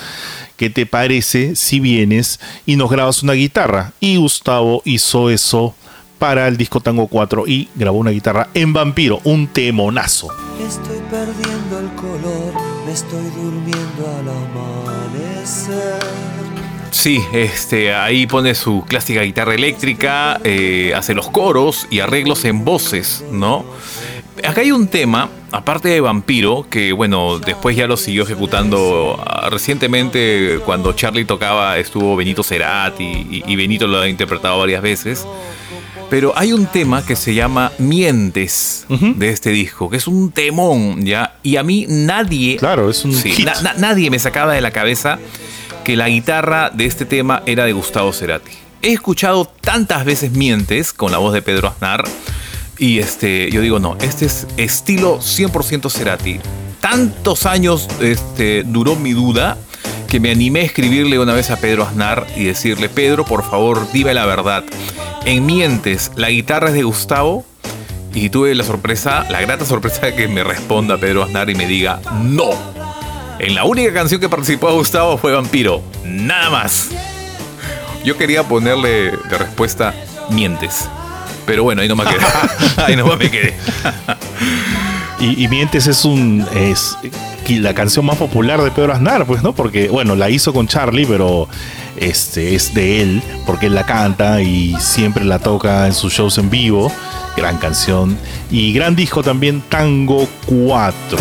[0.57, 3.93] ¿Qué te parece si vienes y nos grabas una guitarra?
[3.99, 5.75] Y Gustavo hizo eso
[6.19, 10.29] para el disco Tango 4 y grabó una guitarra en Vampiro, un temonazo.
[10.65, 11.74] Estoy perdiendo
[13.15, 15.99] estoy durmiendo al amanecer.
[16.91, 22.63] Sí, este, ahí pone su clásica guitarra eléctrica, eh, hace los coros y arreglos en
[22.63, 23.65] voces, ¿no?
[24.43, 29.49] Acá hay un tema, aparte de Vampiro, que bueno, después ya lo siguió ejecutando ah,
[29.49, 35.25] recientemente cuando Charlie tocaba, estuvo Benito Cerati y, y Benito lo ha interpretado varias veces.
[36.09, 41.03] Pero hay un tema que se llama Mientes de este disco, que es un temón,
[41.05, 41.35] ¿ya?
[41.43, 42.57] Y a mí nadie.
[42.57, 43.45] Claro, es un Sí, hit.
[43.45, 45.17] na- na- nadie me sacaba de la cabeza
[45.83, 48.51] que la guitarra de este tema era de Gustavo Cerati.
[48.81, 52.03] He escuchado tantas veces Mientes con la voz de Pedro Aznar
[52.77, 56.39] y este, yo digo, no, este es estilo 100% Cerati.
[56.81, 59.57] Tantos años este, duró mi duda
[60.07, 63.91] que me animé a escribirle una vez a Pedro Aznar y decirle, Pedro, por favor,
[63.91, 64.63] dime la verdad.
[65.25, 67.45] En Mientes, la guitarra es de Gustavo
[68.13, 71.67] y tuve la sorpresa, la grata sorpresa de que me responda Pedro Aznar y me
[71.67, 72.49] diga, no.
[73.39, 75.81] En la única canción que participó Gustavo fue Vampiro.
[76.05, 76.89] Nada más.
[78.03, 79.93] Yo quería ponerle de respuesta
[80.29, 80.87] mientes.
[81.45, 82.25] Pero bueno, ahí no me quedé.
[82.77, 83.55] ahí no me quedé.
[85.19, 86.97] Y, y Mientes es un es
[87.53, 89.53] la canción más popular de Pedro Aznar, pues, ¿no?
[89.53, 91.47] Porque, bueno, la hizo con Charlie, pero
[91.97, 96.37] este es de él, porque él la canta y siempre la toca en sus shows
[96.37, 96.91] en vivo.
[97.37, 98.17] Gran canción.
[98.49, 101.17] Y gran disco también, Tango 4.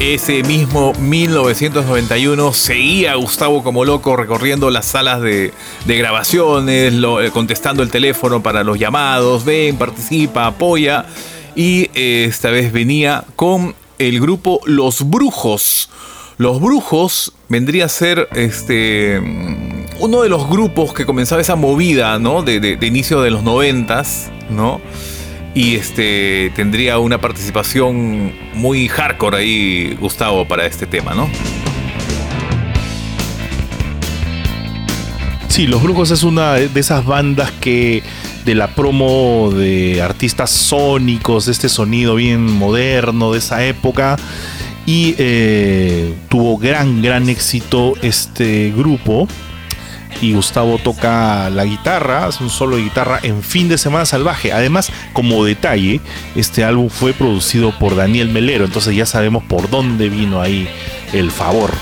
[0.00, 5.52] Ese mismo 1991 seguía Gustavo como loco recorriendo las salas de,
[5.86, 11.04] grabaciones, eh, contestando el teléfono para los llamados, ven, participa, apoya.
[11.54, 15.90] Y eh, esta vez venía con el grupo Los Brujos.
[16.38, 22.18] Los Brujos vendría a ser este mm, uno de los grupos que comenzaba esa movida,
[22.18, 22.42] ¿no?
[22.42, 24.80] De, de- de inicio de los noventas, ¿no?
[25.54, 31.28] Y este tendría una participación muy hardcore ahí, Gustavo, para este tema, ¿no?
[35.48, 38.04] Sí, Los Brujos es una de esas bandas que
[38.44, 44.16] de la promo de artistas sónicos, de este sonido bien moderno de esa época.
[44.86, 49.28] Y eh, tuvo gran, gran éxito este grupo.
[50.20, 54.52] Y Gustavo toca la guitarra, hace un solo de guitarra en Fin de Semana Salvaje.
[54.52, 56.00] Además, como detalle,
[56.36, 60.68] este álbum fue producido por Daniel Melero, entonces ya sabemos por dónde vino ahí
[61.12, 61.72] el favor.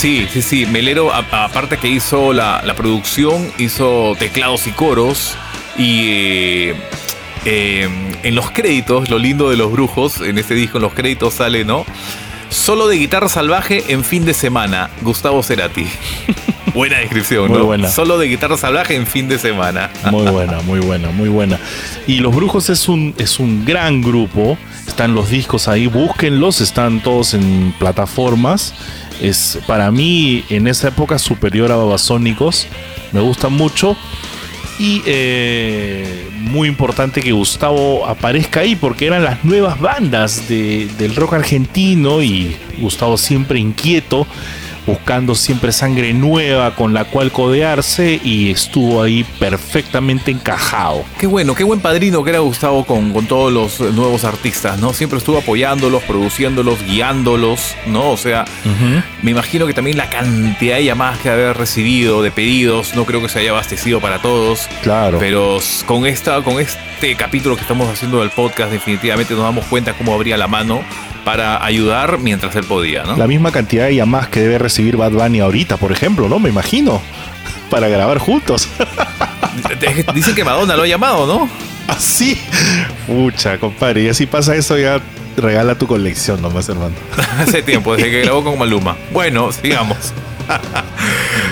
[0.00, 0.64] Sí, sí, sí.
[0.64, 5.36] Melero, aparte que hizo la, la producción, hizo teclados y coros.
[5.76, 6.74] Y eh,
[7.44, 7.88] eh,
[8.22, 11.64] en los créditos, lo lindo de los brujos, en este disco, en los créditos sale,
[11.64, 11.84] ¿no?
[12.50, 15.86] Solo de guitarra salvaje en fin de semana, Gustavo Cerati.
[16.74, 17.64] buena descripción, Muy ¿no?
[17.66, 17.88] buena.
[17.88, 19.90] Solo de guitarra salvaje en fin de semana.
[20.10, 21.58] Muy buena, muy buena, muy buena.
[22.06, 24.58] Y Los Brujos es un, es un gran grupo.
[24.86, 28.74] Están los discos ahí, búsquenlos, están todos en plataformas.
[29.20, 32.66] Es para mí en esa época superior a Babasónicos.
[33.12, 33.96] Me gustan mucho.
[34.80, 41.14] Y eh, muy importante que Gustavo aparezca ahí porque eran las nuevas bandas de- del
[41.14, 44.26] rock argentino y Gustavo siempre inquieto,
[44.86, 51.04] buscando siempre sangre nueva con la cual codearse y estuvo ahí perfectamente encajado.
[51.18, 54.92] Qué bueno, qué buen padrino que era Gustavo con, con todos los nuevos artistas, ¿no?
[54.92, 58.10] Siempre estuvo apoyándolos, produciéndolos, guiándolos, ¿no?
[58.10, 58.44] O sea,
[59.22, 63.20] me imagino que también la cantidad de llamadas que haber recibido, de pedidos, no creo
[63.22, 64.68] que se haya abastecido para todos.
[64.82, 65.18] Claro.
[65.18, 69.92] Pero con, esta, con este capítulo que estamos haciendo del podcast, definitivamente nos damos cuenta
[69.94, 70.82] cómo abría la mano
[71.24, 73.16] para ayudar mientras él podía, ¿no?
[73.16, 76.38] La misma cantidad de llamadas que debe recibir Bad Bunny ahorita, por ejemplo, ¿no?
[76.38, 77.00] Me imagino.
[77.70, 78.68] Para grabar juntos.
[80.12, 81.48] Dicen que Madonna lo ha llamado, ¿no?
[81.88, 82.40] Así.
[83.06, 84.02] Pucha, compadre.
[84.02, 85.00] Y así pasa eso, ya
[85.36, 86.94] regala tu colección nomás, hermano.
[87.38, 88.96] Hace tiempo, desde que grabó con Maluma.
[89.12, 90.12] Bueno, sigamos.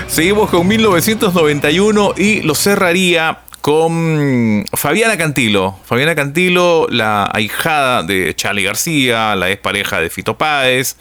[0.07, 5.77] Seguimos con 1991 y lo cerraría con Fabiana Cantilo.
[5.83, 10.95] Fabiana Cantilo, la ahijada de Charlie García, la ex pareja de Fito Páez.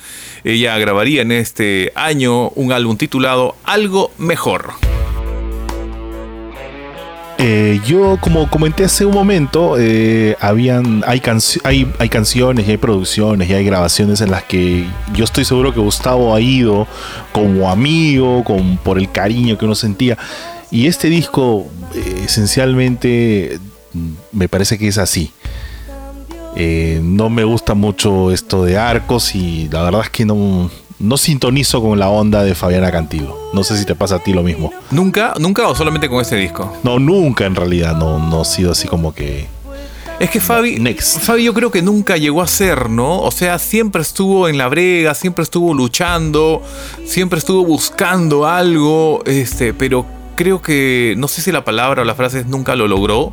[0.45, 4.73] Ella grabaría en este año un álbum titulado Algo Mejor.
[7.41, 13.55] Eh, yo, como comenté hace un momento, eh, habían, hay canciones y hay producciones y
[13.55, 14.85] hay grabaciones en las que
[15.15, 16.89] yo estoy seguro que Gustavo ha ido
[17.31, 20.19] como amigo, con, por el cariño que uno sentía.
[20.71, 23.59] Y este disco, eh, esencialmente,
[24.33, 25.33] me parece que es así.
[26.57, 31.17] Eh, no me gusta mucho esto de arcos y la verdad es que no, no
[31.17, 33.39] sintonizo con la onda de Fabiana Cantilo.
[33.53, 34.73] No sé si te pasa a ti lo mismo.
[34.91, 35.35] ¿Nunca?
[35.39, 36.73] ¿Nunca o solamente con este disco?
[36.83, 39.47] No, nunca en realidad, no, no ha sido así como que...
[40.19, 41.21] Es que Fabi, Next.
[41.21, 43.21] Fabi yo creo que nunca llegó a ser, ¿no?
[43.21, 46.61] O sea, siempre estuvo en la brega, siempre estuvo luchando,
[47.07, 52.15] siempre estuvo buscando algo, este, pero creo que, no sé si la palabra o la
[52.15, 53.33] frase nunca lo logró,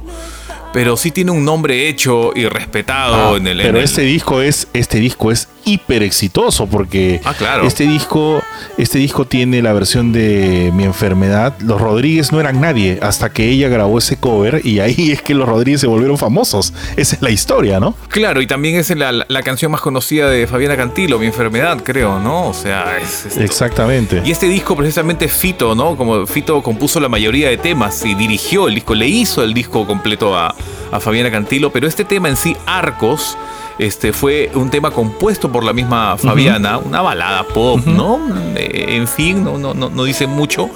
[0.76, 3.62] pero sí tiene un nombre hecho y respetado Ah, en el...
[3.62, 7.66] en pero el- este disco es este disco es hiper exitoso porque Ah, claro.
[7.66, 8.44] este disco
[8.78, 11.56] este disco tiene la versión de Mi enfermedad.
[11.62, 15.34] Los Rodríguez no eran nadie hasta que ella grabó ese cover y ahí es que
[15.34, 16.74] los Rodríguez se volvieron famosos.
[16.98, 17.96] Esa es la historia, ¿no?
[18.10, 22.20] Claro, y también es la, la canción más conocida de Fabiana Cantilo, Mi Enfermedad, creo,
[22.20, 22.48] ¿no?
[22.50, 23.26] O sea, es...
[23.26, 24.22] es- Exactamente.
[24.26, 25.96] Y este disco precisamente Fito, ¿no?
[25.96, 29.88] Como Fito compuso la mayoría de temas y dirigió el disco, le hizo el disco
[29.88, 30.54] completo a,
[30.92, 33.38] a Fabiana Cantilo, pero este tema en sí, Arcos,
[33.80, 38.20] este, fue un tema compuesto por la misma Fabiana, una balada pop, ¿no?
[38.56, 40.70] Eh, en fin, no, no, no, no dice mucho.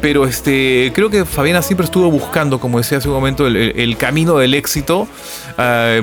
[0.00, 3.78] Pero este, creo que Fabiana siempre estuvo buscando, como decía hace un momento, el, el-
[3.78, 5.06] el camino del éxito.
[5.62, 6.00] Ah,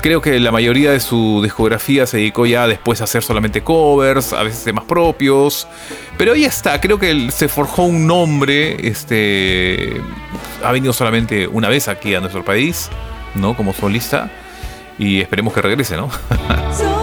[0.00, 4.32] creo que la mayoría de su discografía se dedicó ya después a hacer solamente covers,
[4.32, 5.68] a veces temas propios.
[6.16, 8.88] Pero ahí está, creo que se forjó un nombre.
[8.88, 10.00] Este,
[10.64, 12.90] ha venido solamente una vez aquí a nuestro país,
[13.36, 13.56] ¿no?
[13.56, 14.32] Como solista.
[14.98, 16.10] Y esperemos que regrese, ¿no?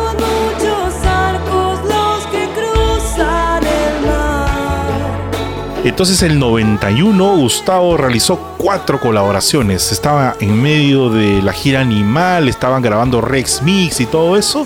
[5.86, 9.91] Entonces el 91 Gustavo realizó cuatro colaboraciones.
[9.91, 14.65] Estaba en medio de la gira Animal, estaban grabando Rex Mix y todo eso.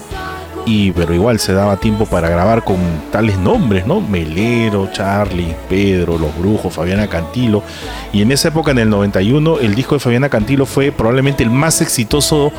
[0.65, 2.77] Y pero igual se daba tiempo para grabar con
[3.11, 3.99] tales nombres, ¿no?
[3.99, 7.63] Melero, Charlie, Pedro, Los Brujos, Fabiana Cantilo.
[8.13, 11.51] Y en esa época, en el 91, el disco de Fabiana Cantilo fue probablemente el
[11.51, 12.53] más exitoso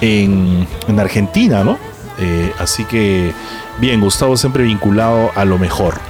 [0.00, 1.76] en, en Argentina, ¿no?
[2.18, 3.32] Eh, así que,
[3.78, 6.00] bien, Gustavo siempre vinculado a lo mejor.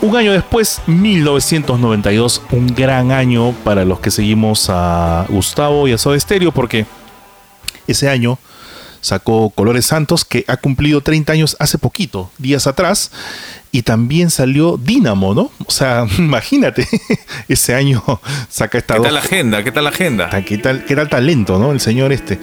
[0.00, 5.98] Un año después, 1992, un gran año para los que seguimos a Gustavo y a
[5.98, 6.86] Soda Stereo, porque
[7.88, 8.38] ese año
[9.00, 13.10] sacó Colores Santos, que ha cumplido 30 años hace poquito, días atrás,
[13.70, 15.50] y también salió Dínamo, ¿no?
[15.66, 16.86] O sea, imagínate,
[17.48, 18.02] ese año
[18.48, 19.64] saca esta ¿Qué tal la agenda?
[19.64, 20.44] ¿Qué tal la agenda?
[20.44, 21.72] ¿Qué tal, qué tal talento, ¿no?
[21.72, 22.38] El señor este.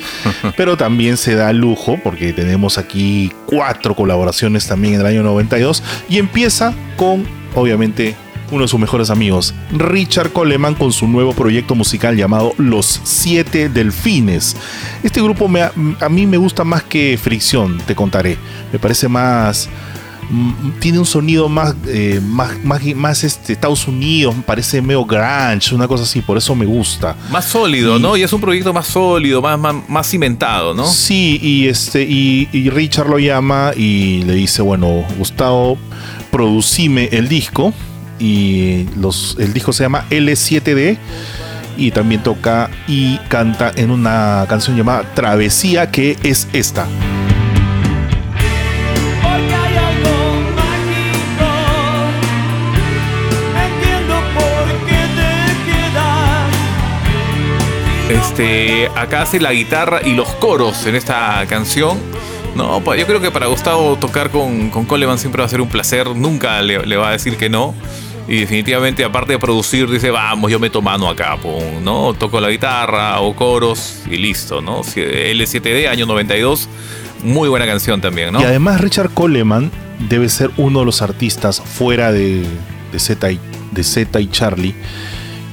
[0.58, 5.84] Pero también se da lujo porque tenemos aquí cuatro colaboraciones también en el año 92
[6.10, 7.26] y empieza con,
[7.56, 8.16] obviamente,
[8.52, 13.70] uno de sus mejores amigos, Richard Coleman, con su nuevo proyecto musical llamado Los Siete
[13.70, 14.56] Delfines.
[15.04, 18.38] Este grupo me, a mí me gusta más que Fricción, te contaré.
[18.72, 19.68] Me parece más
[20.30, 25.74] mm, tiene un sonido más, eh, más, más, más este, Estados Unidos, parece medio grunge,
[25.74, 27.16] una cosa así, por eso me gusta.
[27.32, 28.16] Más sólido, Y- ¿no?
[28.18, 30.86] Y es un proyecto más sólido, más, más, más cimentado, ¿no?
[30.86, 35.78] Sí, y este, y, y Richard lo llama y le dice, bueno, Gustavo,
[36.32, 37.74] producime el disco.
[38.20, 40.98] Y los, el disco se llama L7D.
[41.78, 46.88] Y también toca y canta en una canción llamada Travesía, que es esta.
[58.10, 62.15] Este, acá hace la guitarra y los coros en esta canción.
[62.56, 65.68] No, pa- yo creo que para Gustavo tocar con, Coleman siempre va a ser un
[65.70, 66.08] placer.
[66.16, 67.74] Nunca le, va a decir que no.
[68.28, 72.14] Y definitivamente, aparte de producir, dice, vamos, yo meto mano acá, pum, ¿no?
[72.14, 74.84] Toco la guitarra, hago coros y listo, ¿no?
[74.84, 76.68] Si- L7D, año 92.
[77.24, 78.42] Muy buena canción también, ¿no?
[78.42, 79.72] Y además Richard Coleman
[80.10, 82.46] debe ser uno de los artistas fuera de,
[82.98, 83.40] Z y,
[84.20, 84.74] y Charlie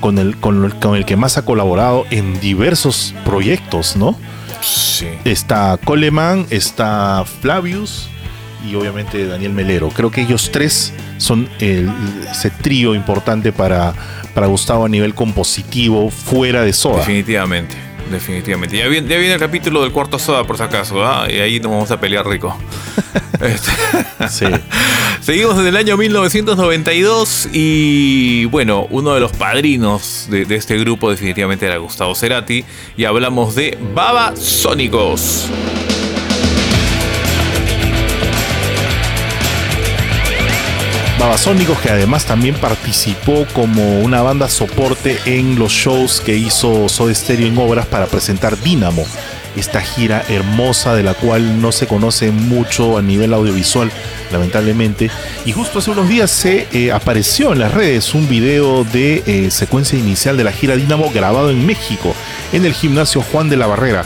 [0.00, 4.16] con el, con, el, con el que más ha colaborado en diversos proyectos, ¿no?
[4.62, 5.08] Sí.
[5.24, 8.08] Está Coleman, está Flavius
[8.68, 9.88] y obviamente Daniel Melero.
[9.88, 11.90] Creo que ellos tres son el,
[12.30, 13.94] ese trío importante para,
[14.34, 16.98] para Gustavo a nivel compositivo fuera de Soda.
[16.98, 17.74] Definitivamente,
[18.10, 18.76] definitivamente.
[18.76, 21.26] Ya viene, ya viene el capítulo del cuarto soda, por si acaso, ¿ah?
[21.30, 22.56] y ahí nos vamos a pelear rico.
[23.40, 23.72] Este,
[24.28, 24.46] Sí.
[25.20, 31.10] Seguimos en el año 1992 y bueno, uno de los padrinos de, de este grupo
[31.10, 32.64] definitivamente era Gustavo Cerati
[32.96, 35.48] y hablamos de Babasónicos.
[41.22, 47.14] Babasónicos que además también participó como una banda soporte en los shows que hizo Soda
[47.14, 49.06] Stereo en obras para presentar Dínamo,
[49.54, 53.92] esta gira hermosa de la cual no se conoce mucho a nivel audiovisual,
[54.32, 55.12] lamentablemente.
[55.44, 59.52] Y justo hace unos días se eh, apareció en las redes un video de eh,
[59.52, 62.16] secuencia inicial de la gira Dínamo grabado en México,
[62.52, 64.04] en el gimnasio Juan de la Barrera.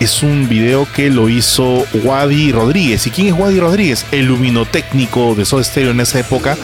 [0.00, 3.06] Es un video que lo hizo Wadi Rodríguez.
[3.06, 4.04] ¿Y quién es Wadi Rodríguez?
[4.10, 6.56] El luminotécnico de Soda Stereo en esa época.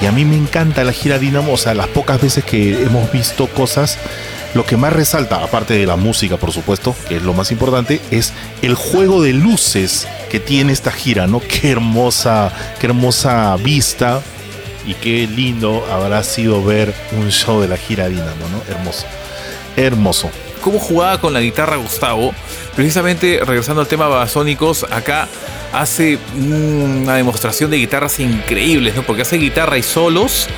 [0.00, 1.52] Y a mí me encanta la gira Dynamo.
[1.52, 3.98] O sea, las pocas veces que hemos visto cosas,
[4.54, 8.00] lo que más resalta, aparte de la música, por supuesto, que es lo más importante,
[8.10, 11.40] es el juego de luces que tiene esta gira, ¿no?
[11.40, 12.50] Qué hermosa,
[12.80, 14.22] qué hermosa vista.
[14.86, 18.74] Y qué lindo habrá sido ver un show de la gira Dynamo, ¿no?
[18.74, 19.04] Hermoso.
[19.76, 20.30] Hermoso.
[20.60, 22.32] Cómo jugaba con la guitarra Gustavo.
[22.76, 25.28] Precisamente regresando al tema Babasónicos, acá
[25.72, 29.02] hace una demostración de guitarras increíbles, ¿no?
[29.02, 30.48] Porque hace guitarra y solos,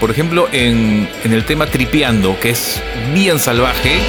[0.00, 2.80] por ejemplo, en, el tema Tripeando, que es
[3.14, 4.00] bien salvaje.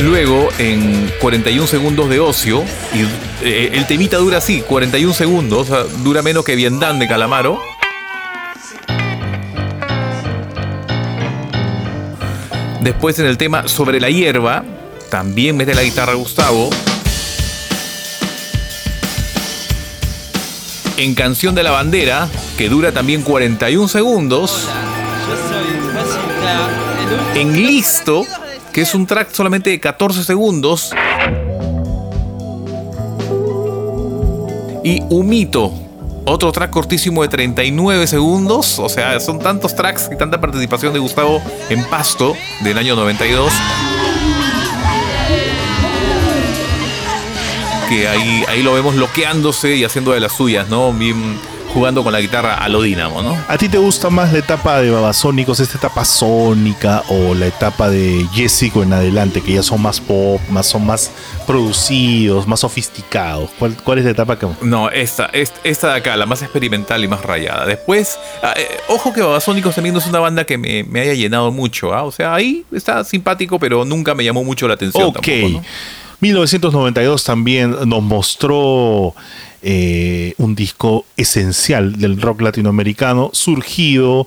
[0.00, 2.64] Luego, en 41 segundos de ocio,
[2.94, 5.68] y eh, el temita dura así, 41 segundos,
[6.02, 7.60] dura menos que Viendán de Calamaro.
[12.82, 14.64] Después en el tema Sobre la hierba,
[15.10, 16.70] también mete la guitarra Gustavo.
[20.96, 24.68] En Canción de la Bandera, que dura también 41 segundos.
[27.34, 28.24] En Listo,
[28.72, 30.92] que es un track solamente de 14 segundos.
[34.82, 35.74] Y Humito,
[36.24, 38.78] otro track cortísimo de 39 segundos.
[38.78, 43.52] O sea, son tantos tracks y tanta participación de Gustavo en Pasto del año 92.
[47.88, 50.92] Que ahí, ahí lo vemos loqueándose y haciendo de las suyas, ¿no?
[50.92, 51.38] Bien
[51.72, 53.36] jugando con la guitarra a lo dínamo, ¿no?
[53.48, 57.88] ¿A ti te gusta más la etapa de Babasónicos, esta etapa sónica o la etapa
[57.88, 61.10] de Jessico en adelante, que ya son más pop, más son más
[61.46, 63.50] producidos, más sofisticados?
[63.58, 67.04] ¿Cuál, cuál es la etapa que No, esta, esta, esta de acá, la más experimental
[67.04, 67.66] y más rayada.
[67.66, 71.14] Después, ah, eh, ojo que Babasónicos también no es una banda que me, me haya
[71.14, 72.02] llenado mucho, ¿ah?
[72.02, 75.14] O sea, ahí está simpático, pero nunca me llamó mucho la atención Ok.
[75.20, 75.62] tampoco, ¿no?
[76.20, 79.14] 1992 también nos mostró
[79.62, 84.26] eh, un disco esencial del rock latinoamericano, surgido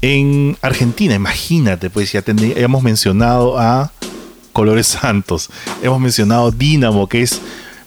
[0.00, 3.90] En Argentina, imagínate, pues ya hemos mencionado a
[4.52, 5.50] Colores Santos,
[5.82, 7.40] hemos mencionado Dínamo, que es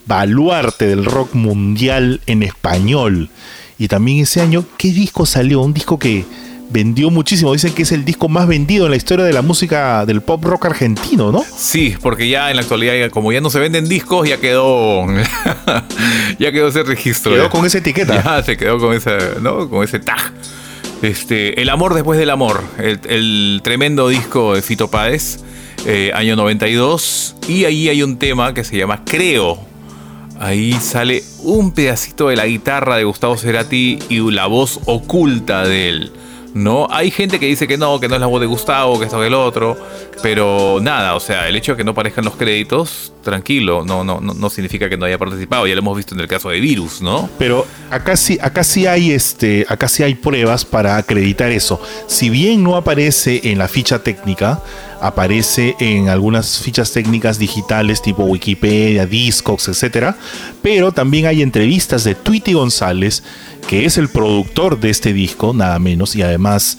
[0.05, 3.29] baluarte del rock mundial en español.
[3.77, 5.61] Y también ese año, ¿qué disco salió?
[5.61, 6.25] Un disco que
[6.71, 7.53] vendió muchísimo.
[7.53, 10.43] Dicen que es el disco más vendido en la historia de la música del pop
[10.43, 11.43] rock argentino, ¿no?
[11.55, 15.05] Sí, porque ya en la actualidad, como ya no se venden discos, ya quedó.
[16.39, 17.31] ya quedó ese registro.
[17.33, 17.49] Quedó ya.
[17.49, 18.23] con esa etiqueta.
[18.23, 19.69] Ya se quedó con esa, ¿no?
[19.69, 20.33] Con ese tag.
[21.01, 22.61] Este, El amor después del amor.
[22.77, 25.39] El, el tremendo disco de Fito Páez,
[25.85, 27.35] eh, año 92.
[27.47, 29.71] Y ahí hay un tema que se llama Creo.
[30.39, 35.89] Ahí sale un pedacito de la guitarra de Gustavo Cerati y la voz oculta de
[35.89, 36.11] él.
[36.53, 36.87] ¿No?
[36.91, 39.19] Hay gente que dice que no, que no es la voz de Gustavo, que esto
[39.19, 39.77] que el otro.
[40.21, 44.19] Pero nada, o sea, el hecho de que no aparezcan los créditos, tranquilo, no, no,
[44.19, 45.65] no, no significa que no haya participado.
[45.65, 47.29] Ya lo hemos visto en el caso de Virus, ¿no?
[47.39, 48.15] Pero acá
[48.87, 51.81] hay este, acá sí hay pruebas para acreditar eso.
[52.07, 54.61] Si bien no aparece en la ficha técnica,
[55.01, 60.15] aparece en algunas fichas técnicas digitales tipo Wikipedia, Discogs, etcétera.
[60.61, 63.23] Pero también hay entrevistas de Tweety González,
[63.67, 66.77] que es el productor de este disco, nada menos, y además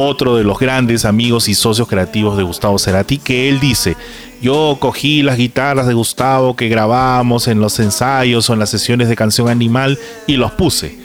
[0.00, 3.96] otro de los grandes amigos y socios creativos de Gustavo Cerati, que él dice,
[4.40, 9.08] yo cogí las guitarras de Gustavo que grabamos en los ensayos o en las sesiones
[9.08, 10.96] de canción animal y los puse.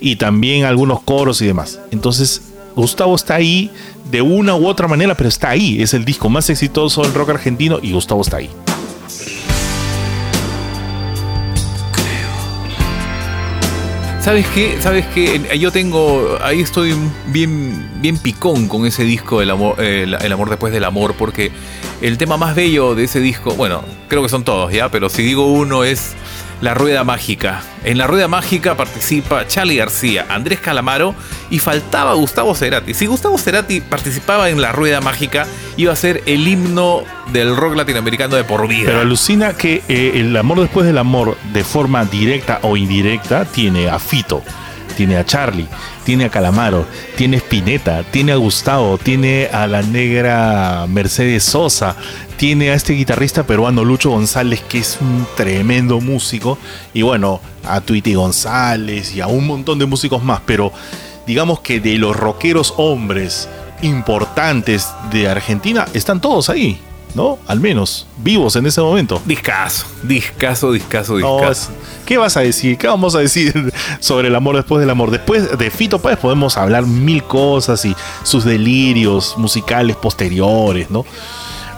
[0.00, 1.78] Y también algunos coros y demás.
[1.90, 2.40] Entonces,
[2.74, 3.70] Gustavo está ahí
[4.04, 5.82] de una u otra manera, pero está ahí.
[5.82, 8.50] Es el disco más exitoso del rock argentino y Gustavo está ahí.
[14.20, 14.76] ¿Sabes qué?
[14.80, 15.40] ¿Sabes qué?
[15.50, 16.38] Eh, Yo tengo.
[16.42, 16.94] Ahí estoy
[17.28, 21.50] bien, bien picón con ese disco, el amor, el amor después del amor, porque
[22.02, 24.90] el tema más bello de ese disco, bueno, creo que son todos, ¿ya?
[24.90, 26.12] Pero si digo uno es
[26.60, 27.62] La Rueda Mágica.
[27.84, 31.14] En La Rueda Mágica participa Charlie García, Andrés Calamaro
[31.48, 32.92] y faltaba Gustavo Cerati.
[32.92, 35.46] Si Gustavo Cerati participaba en La Rueda Mágica,
[35.76, 38.86] iba a ser el himno del rock latinoamericano de por vida.
[38.86, 43.88] Pero alucina que eh, el amor después del amor, de forma directa o indirecta, tiene
[43.88, 44.42] a Fito,
[45.00, 45.66] tiene a Charlie,
[46.04, 46.84] tiene a Calamaro,
[47.16, 51.96] tiene a Spinetta, tiene a Gustavo, tiene a la negra Mercedes Sosa,
[52.36, 56.58] tiene a este guitarrista peruano Lucho González, que es un tremendo músico,
[56.92, 60.70] y bueno, a Tweety González y a un montón de músicos más, pero
[61.26, 63.48] digamos que de los rockeros hombres
[63.80, 66.78] importantes de Argentina, están todos ahí.
[67.14, 67.38] ¿No?
[67.46, 69.20] Al menos, vivos en ese momento.
[69.24, 71.70] Discaso, discaso, discaso, discaso.
[72.06, 72.76] ¿Qué vas a decir?
[72.78, 75.10] ¿Qué vamos a decir sobre el amor después del amor?
[75.10, 81.04] Después de Fito Páez podemos hablar mil cosas y sus delirios musicales posteriores, ¿no?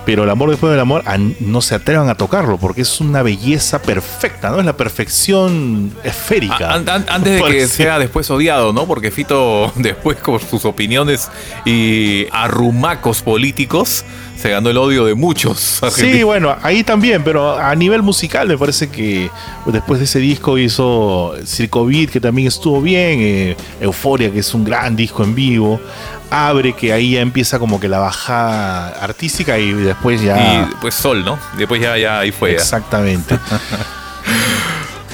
[0.04, 1.04] Pero el amor después del amor
[1.38, 4.58] no se atrevan a tocarlo porque es una belleza perfecta, ¿no?
[4.58, 6.70] Es la perfección esférica.
[6.70, 8.86] A- an- an- antes de que sea después odiado, ¿no?
[8.86, 11.30] Porque Fito, después con sus opiniones
[11.64, 14.04] y arrumacos políticos,
[14.42, 15.80] se ganó el odio de muchos.
[15.92, 19.30] Sí, bueno, ahí también, pero a nivel musical me parece que
[19.66, 24.52] después de ese disco hizo Circo Beat, que también estuvo bien, eh, Euforia, que es
[24.54, 25.80] un gran disco en vivo,
[26.30, 30.68] Abre, que ahí ya empieza como que la bajada artística y después ya...
[30.70, 31.38] Y pues Sol, ¿no?
[31.56, 32.52] Después ya, ya ahí fue.
[32.52, 32.56] ya.
[32.56, 33.38] Exactamente.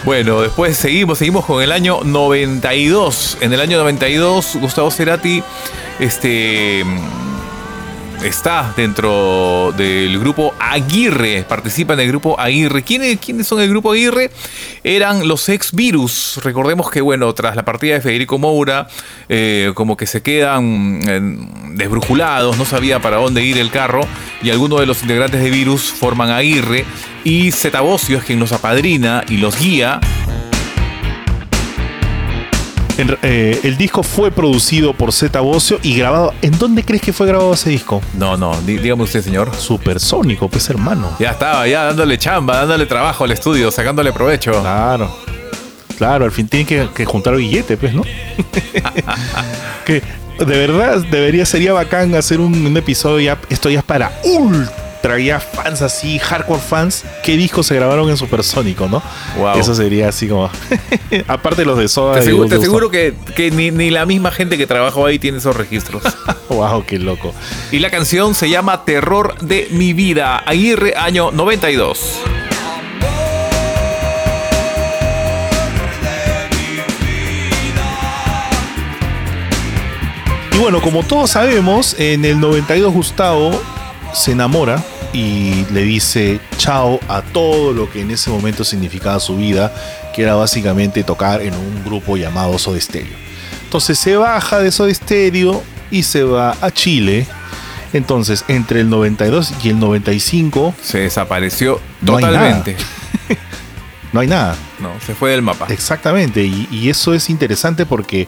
[0.05, 3.39] Bueno, después seguimos, seguimos con el año 92.
[3.41, 5.43] En el año 92, Gustavo Cerati
[5.99, 6.85] este,
[8.23, 12.83] está dentro del grupo Aguirre, participa en el grupo Aguirre.
[12.83, 14.31] ¿Quiénes, quiénes son el grupo Aguirre?
[14.83, 16.41] Eran los ex Virus.
[16.43, 18.89] Recordemos que, bueno, tras la partida de Federico Moura,
[19.29, 21.21] eh, como que se quedan eh,
[21.75, 24.01] desbrujulados, no sabía para dónde ir el carro,
[24.43, 26.85] y algunos de los integrantes de Virus forman Aguirre,
[27.25, 30.01] y Zeta Bosio es quien los apadrina y los guía.
[32.99, 36.35] En- eh, el disco fue producido por Zeta Bocio y grabado...
[36.43, 38.03] ¿En dónde crees que fue grabado ese disco?
[38.15, 39.55] No, no, dí- dígame usted, señor.
[39.57, 41.11] Supersónico, pues hermano.
[41.21, 44.51] Ya estaba, ya dándole chamba, dándole trabajo al estudio, sacándole provecho.
[44.61, 45.11] Claro.
[45.97, 48.03] Claro, al fin tiene que, que juntar billete, pues, ¿no?
[49.85, 50.03] que
[50.39, 54.73] de verdad debería, sería bacán hacer un, un episodio ya, esto ya es para ultra
[55.19, 59.03] ya fans así, hardcore fans, qué discos se grabaron en Supersónico, ¿no?
[59.39, 59.59] Wow.
[59.59, 60.51] Eso sería así como,
[61.29, 62.21] aparte los de Soda.
[62.21, 65.57] Te de aseguro que, que ni, ni la misma gente que trabajó ahí tiene esos
[65.57, 66.03] registros.
[66.49, 67.35] Wow, qué loco.
[67.71, 72.21] y la canción se llama Terror de mi vida, Aguirre, año 92.
[80.55, 83.61] Y bueno, como todos sabemos, en el 92 Gustavo
[84.19, 89.37] se enamora y le dice chao a todo lo que en ese momento significaba su
[89.37, 89.73] vida,
[90.15, 93.17] que era básicamente tocar en un grupo llamado Soda Stereo.
[93.65, 97.27] Entonces se baja de Soda Stereo y se va a Chile.
[97.93, 102.77] Entonces, entre el 92 y el 95 Se desapareció No totalmente.
[104.13, 104.57] No hay nada.
[104.81, 105.67] No, se fue del mapa.
[105.71, 108.27] Exactamente, y, y eso es interesante porque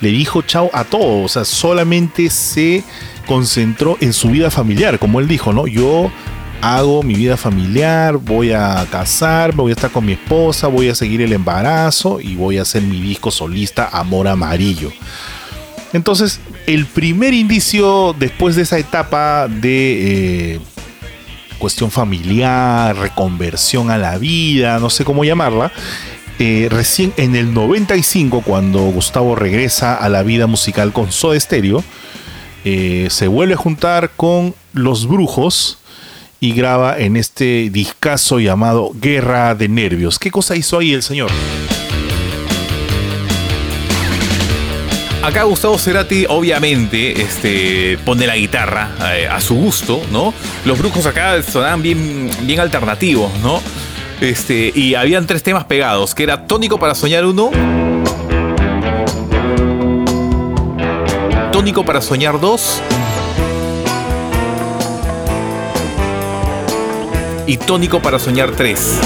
[0.00, 2.84] le dijo chao a todo, o sea, solamente se
[3.26, 5.66] concentró en su vida familiar, como él dijo, ¿no?
[5.66, 6.10] Yo
[6.60, 10.94] hago mi vida familiar, voy a casarme, voy a estar con mi esposa, voy a
[10.94, 14.92] seguir el embarazo y voy a hacer mi disco solista Amor Amarillo.
[15.92, 20.54] Entonces, el primer indicio después de esa etapa de...
[20.54, 20.60] eh,
[21.62, 25.70] cuestión familiar, reconversión a la vida, no sé cómo llamarla.
[26.40, 31.84] eh, recién en el 95, cuando Gustavo regresa a la vida musical con Soda Stereo,
[32.64, 35.78] eh, se vuelve a juntar con Los Brujos
[36.40, 40.18] y graba en este discazo llamado Guerra de Nervios.
[40.18, 41.30] ¿Qué cosa hizo ahí el señor?
[45.22, 50.34] Acá Gustavo Cerati obviamente este, pone la guitarra eh, a su gusto, ¿no?
[50.64, 53.60] Los brujos acá sonaban bien, bien alternativos, ¿no?
[54.20, 57.50] Este, y habían tres temas pegados, que era Tónico para soñar uno,
[61.52, 62.80] Tónico para soñar dos
[67.46, 68.98] y Tónico para soñar tres.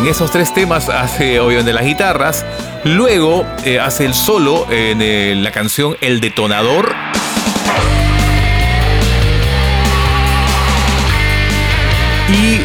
[0.00, 2.46] En esos tres temas hace obviamente las guitarras.
[2.84, 6.94] Luego eh, hace el solo en eh, la canción El Detonador.
[12.30, 12.60] Y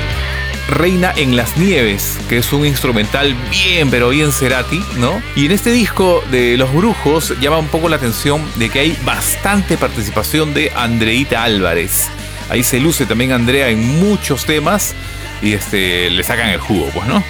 [0.74, 5.22] Reina en las Nieves, que es un instrumental bien, pero bien Cerati, ¿no?
[5.36, 8.98] Y en este disco de Los Brujos llama un poco la atención de que hay
[9.04, 12.08] bastante participación de Andreita Álvarez.
[12.50, 14.96] Ahí se luce también Andrea en muchos temas
[15.42, 17.24] y este, le sacan el jugo, pues, ¿no?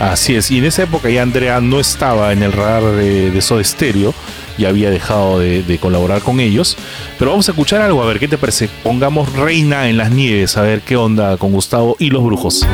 [0.00, 3.40] Así es, y en esa época ya Andrea no estaba en el radar de, de
[3.40, 4.12] Soda Stereo,
[4.58, 6.76] ya había dejado de, de colaborar con ellos.
[7.18, 8.68] Pero vamos a escuchar algo, a ver qué te parece.
[8.82, 12.66] Pongamos Reina en las Nieves, a ver qué onda con Gustavo y los brujos.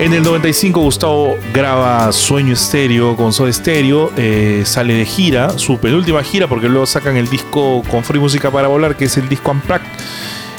[0.00, 5.76] En el 95 Gustavo graba Sueño Estéreo con Soda Stereo, eh, sale de gira, su
[5.76, 9.28] penúltima gira porque luego sacan el disco con Free Música para Volar, que es el
[9.28, 9.86] disco Unplugged.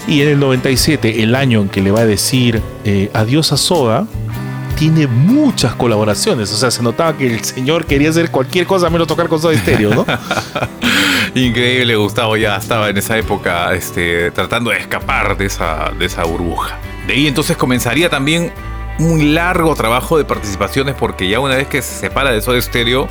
[0.07, 3.57] Y en el 97, el año en que le va a decir eh, adiós a
[3.57, 4.05] Soda,
[4.77, 6.53] tiene muchas colaboraciones.
[6.53, 9.57] O sea, se notaba que el señor quería hacer cualquier cosa menos tocar con Soda
[9.57, 10.05] Stereo, ¿no?
[11.33, 16.25] Increíble, Gustavo ya estaba en esa época este, tratando de escapar de esa, de esa
[16.25, 16.77] burbuja.
[17.07, 18.51] De ahí entonces comenzaría también
[19.02, 23.08] un largo trabajo de participaciones porque ya una vez que se separa de Soda Stereo,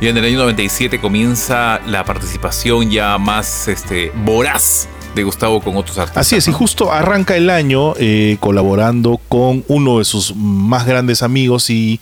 [0.00, 5.76] ya en el año 97 comienza la participación ya más este, voraz de Gustavo con
[5.76, 6.26] otros artistas.
[6.26, 11.22] Así es, y justo arranca el año eh, colaborando con uno de sus más grandes
[11.22, 12.00] amigos y,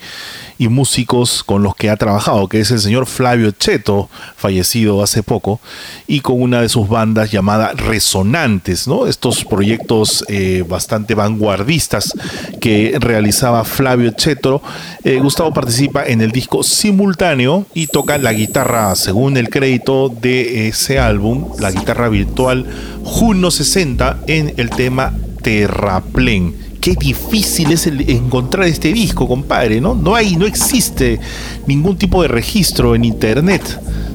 [0.61, 5.23] y músicos con los que ha trabajado, que es el señor Flavio Cheto, fallecido hace
[5.23, 5.59] poco,
[6.07, 9.07] y con una de sus bandas llamada Resonantes, ¿no?
[9.07, 12.13] Estos proyectos eh, bastante vanguardistas
[12.61, 14.61] que realizaba Flavio Cheto.
[15.03, 20.69] Eh, Gustavo participa en el disco simultáneo y toca la guitarra, según el crédito de
[20.69, 22.67] ese álbum, la guitarra virtual
[23.03, 26.70] Juno 60 en el tema Terraplén.
[26.81, 29.95] Qué difícil es encontrar este disco, compadre, ¿no?
[29.95, 31.21] No hay, no existe
[31.67, 33.63] ningún tipo de registro en internet.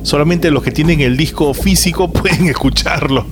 [0.02, 3.26] Solamente los que tienen el disco físico pueden escucharlo.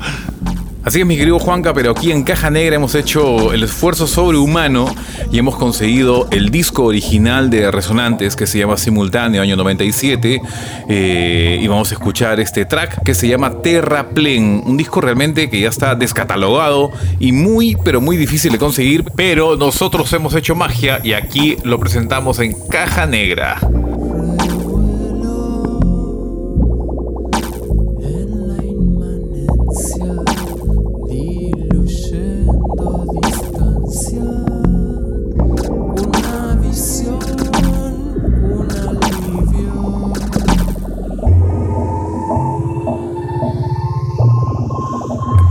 [0.83, 4.93] Así que mi querido Juanca, pero aquí en Caja Negra hemos hecho el esfuerzo sobrehumano
[5.31, 10.41] y hemos conseguido el disco original de Resonantes que se llama Simultáneo, año 97.
[10.89, 15.59] eh, y vamos a escuchar este track que se llama Terraplén, un disco realmente que
[15.61, 19.05] ya está descatalogado y muy, pero muy difícil de conseguir.
[19.15, 23.59] Pero nosotros hemos hecho magia y aquí lo presentamos en Caja Negra.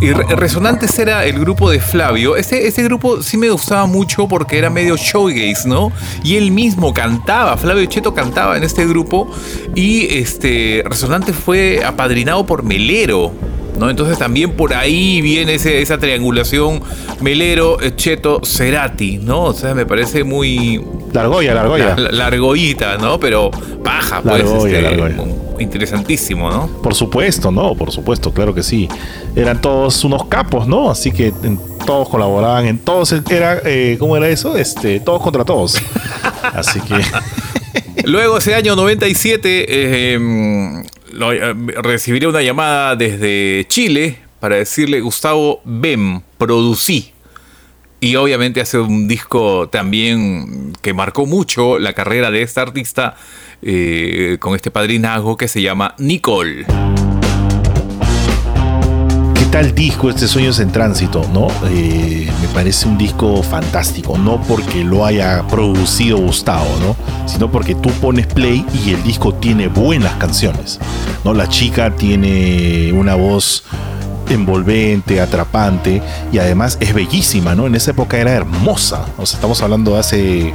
[0.03, 2.37] Y Re- Resonantes era el grupo de Flavio.
[2.37, 5.93] Ese, ese grupo sí me gustaba mucho porque era medio showgaze, ¿no?
[6.25, 9.31] Y él mismo cantaba, Flavio Cheto cantaba en este grupo.
[9.77, 13.33] Y este Resonantes fue apadrinado por Melero.
[13.79, 13.91] ¿No?
[13.91, 16.81] Entonces también por ahí viene ese- esa triangulación
[17.21, 19.45] Melero, eh, Cheto, Cerati, ¿no?
[19.45, 20.83] O sea, me parece muy...
[21.13, 21.95] La argolla, la argolla.
[21.97, 23.19] la- la argollita, ¿no?
[23.21, 23.51] Pero
[23.83, 24.43] baja, pues.
[24.45, 25.17] este.
[25.59, 26.67] Interesantísimo, ¿no?
[26.83, 28.89] Por supuesto, no, por supuesto, claro que sí.
[29.37, 30.91] Eran todos unos capos, ¿no?
[30.91, 34.57] Así que en- todos colaboraban, en todos era, eh, ¿cómo era eso?
[34.57, 35.77] Este, todos contra todos.
[36.55, 36.95] Así que
[38.05, 45.61] Luego, ese año 97, eh, em, eh, recibiré una llamada desde Chile para decirle, Gustavo,
[45.65, 47.13] ven, producí.
[48.01, 53.15] Y obviamente hace un disco también que marcó mucho la carrera de esta artista
[53.63, 56.67] eh, con este padrinazgo que se llama Nicole.
[59.53, 61.29] ¿Qué tal disco este Sueños en Tránsito?
[61.31, 61.49] ¿no?
[61.69, 66.97] Eh, me parece un disco fantástico, no porque lo haya producido Gustavo, ¿no?
[67.29, 70.81] sino porque tú pones play y el disco tiene buenas canciones.
[71.23, 71.35] ¿no?
[71.35, 73.65] La chica tiene una voz
[74.31, 76.01] envolvente, atrapante
[76.33, 77.67] y además es bellísima, ¿no?
[77.67, 79.05] En esa época era hermosa.
[79.19, 80.55] O estamos hablando de hace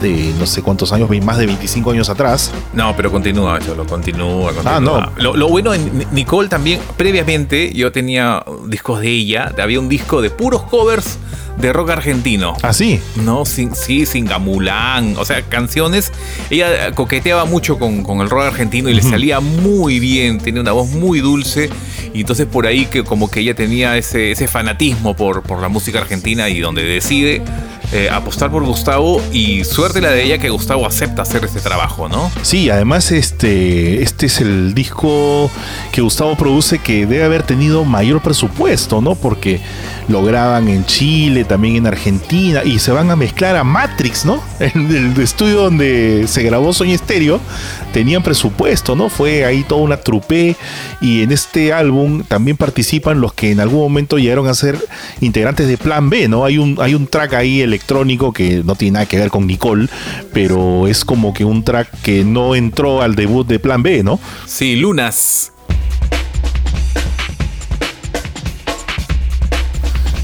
[0.00, 2.50] de no sé cuántos años, más de 25 años atrás.
[2.72, 4.76] No, pero continúa, lo continúa, continúa.
[4.76, 5.12] Ah, no.
[5.22, 10.22] Lo, lo bueno en Nicole también, previamente yo tenía discos de ella, había un disco
[10.22, 11.18] de puros covers
[11.60, 12.56] de rock argentino.
[12.62, 13.00] Ah, sí.
[13.16, 16.12] No, sin, sí, sin Gamulán, o sea, canciones.
[16.48, 20.72] Ella coqueteaba mucho con, con el rock argentino y le salía muy bien, tenía una
[20.72, 21.70] voz muy dulce.
[22.12, 25.68] Y entonces por ahí que como que ella tenía ese, ese fanatismo por, por la
[25.68, 27.42] música argentina y donde decide
[27.92, 32.08] eh, apostar por Gustavo y suerte la de ella que Gustavo acepta hacer este trabajo,
[32.08, 32.30] ¿no?
[32.42, 35.50] Sí, además este, este es el disco
[35.90, 39.16] que Gustavo produce que debe haber tenido mayor presupuesto, ¿no?
[39.16, 39.60] Porque
[40.08, 44.42] lo graban en Chile, también en Argentina y se van a mezclar a Matrix, ¿no?
[44.60, 47.40] En el estudio donde se grabó Soy Estéreo
[47.92, 49.08] tenían presupuesto, ¿no?
[49.08, 50.54] Fue ahí toda una trupe
[51.00, 54.78] y en este álbum también participan los que en algún momento llegaron a ser
[55.20, 56.44] integrantes de Plan B, ¿no?
[56.44, 59.88] Hay un, hay un track ahí electrónico que no tiene nada que ver con Nicole,
[60.32, 64.20] pero es como que un track que no entró al debut de Plan B, ¿no?
[64.46, 65.52] Sí, Lunas.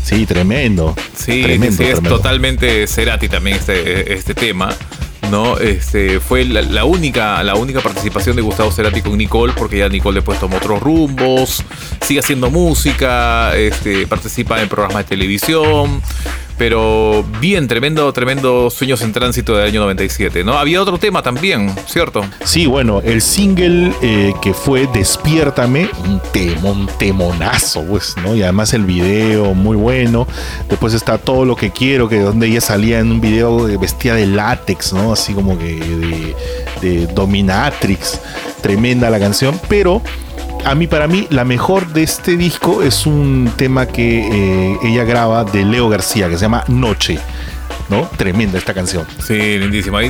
[0.04, 0.94] Sí, tremendo.
[1.16, 2.16] Sí, tremendo, sí, es tremendo.
[2.16, 4.68] totalmente Cerati también este, este tema.
[5.30, 5.58] ¿no?
[5.58, 9.88] Este, fue la, la única, la única participación de Gustavo Cerati con Nicole, porque ya
[9.88, 11.64] Nicole después tomó otros rumbos,
[12.00, 16.00] sigue haciendo música, este, participa en programas de televisión.
[16.58, 20.54] Pero bien, tremendo, tremendo Sueños en Tránsito del año 97, ¿no?
[20.58, 22.24] Había otro tema también, ¿cierto?
[22.44, 28.34] Sí, bueno, el single eh, que fue Despiértame, un temón, temonazo, pues, ¿no?
[28.34, 30.26] Y además el video muy bueno.
[30.70, 34.14] Después está Todo lo que quiero, que donde ella salía en un video de- vestida
[34.14, 35.12] de látex, ¿no?
[35.12, 36.36] Así como que de,
[36.80, 38.20] de dominatrix.
[38.62, 40.00] Tremenda la canción, pero
[40.66, 45.04] a mí, para mí, la mejor de este disco es un tema que eh, ella
[45.04, 47.20] graba de Leo García, que se llama Noche.
[47.88, 48.08] ¿No?
[48.16, 49.06] Tremenda esta canción.
[49.24, 50.00] Sí, lindísima.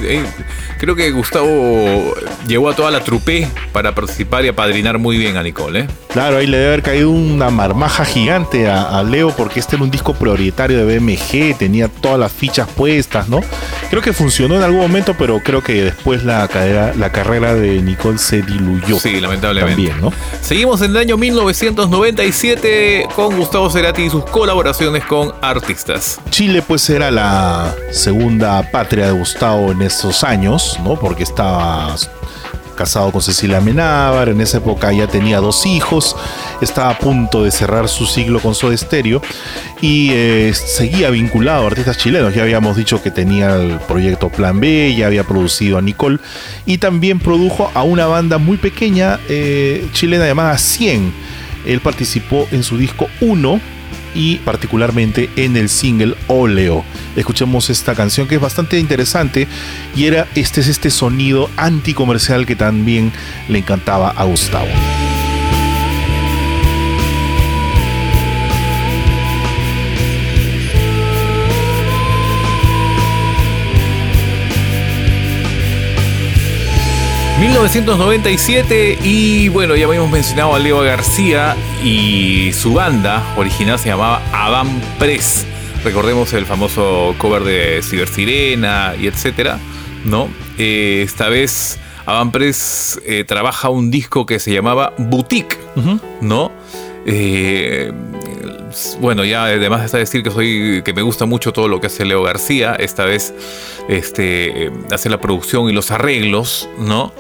[0.79, 2.15] Creo que Gustavo
[2.47, 5.87] llevó a toda la trupe para participar y apadrinar muy bien a Nicole, ¿eh?
[6.13, 9.85] Claro, ahí le debe haber caído una marmaja gigante a, a Leo porque este era
[9.85, 13.43] un disco prioritario de BMG, tenía todas las fichas puestas, ¿no?
[13.91, 17.83] Creo que funcionó en algún momento, pero creo que después la carrera, la carrera de
[17.83, 18.99] Nicole se diluyó.
[18.99, 19.89] Sí, lamentablemente.
[19.89, 20.13] También, ¿no?
[20.41, 26.21] Seguimos en el año 1997 con Gustavo Cerati y sus colaboraciones con artistas.
[26.31, 30.99] Chile pues era la segunda patria de Gustavo en esos años, ¿no?
[30.99, 31.95] Porque estaba
[32.77, 36.15] casado con Cecilia Menábar, en esa época ya tenía dos hijos,
[36.61, 39.21] estaba a punto de cerrar su siglo con Soda Stereo
[39.81, 42.35] y eh, seguía vinculado a artistas chilenos.
[42.35, 46.19] Ya habíamos dicho que tenía el proyecto Plan B, ya había producido a Nicole
[46.67, 51.13] y también produjo a una banda muy pequeña eh, chilena llamada 100.
[51.67, 53.76] Él participó en su disco 1
[54.17, 56.85] y particularmente en el single Oleo.
[57.15, 59.47] Escuchemos esta canción que es bastante interesante
[59.95, 63.13] y era este es este sonido anticomercial que también
[63.49, 64.67] le encantaba a Gustavo.
[77.39, 84.23] ...1997 y bueno, ya habíamos mencionado a Leo García y su banda original se llamaba
[84.33, 85.45] Avant Press.
[85.85, 89.59] Recordemos el famoso cover de Ciber Sirena y etcétera,
[90.07, 90.29] ¿no?
[90.57, 95.59] Eh, esta vez Avant Press eh, trabaja un disco que se llamaba Boutique,
[96.23, 96.51] ¿no?
[97.05, 97.93] Eh,
[99.01, 102.05] bueno, ya además está decir que soy que me gusta mucho todo lo que hace
[102.05, 102.75] Leo García.
[102.75, 103.35] Esta vez
[103.89, 107.13] este, hace la producción y los arreglos, ¿no?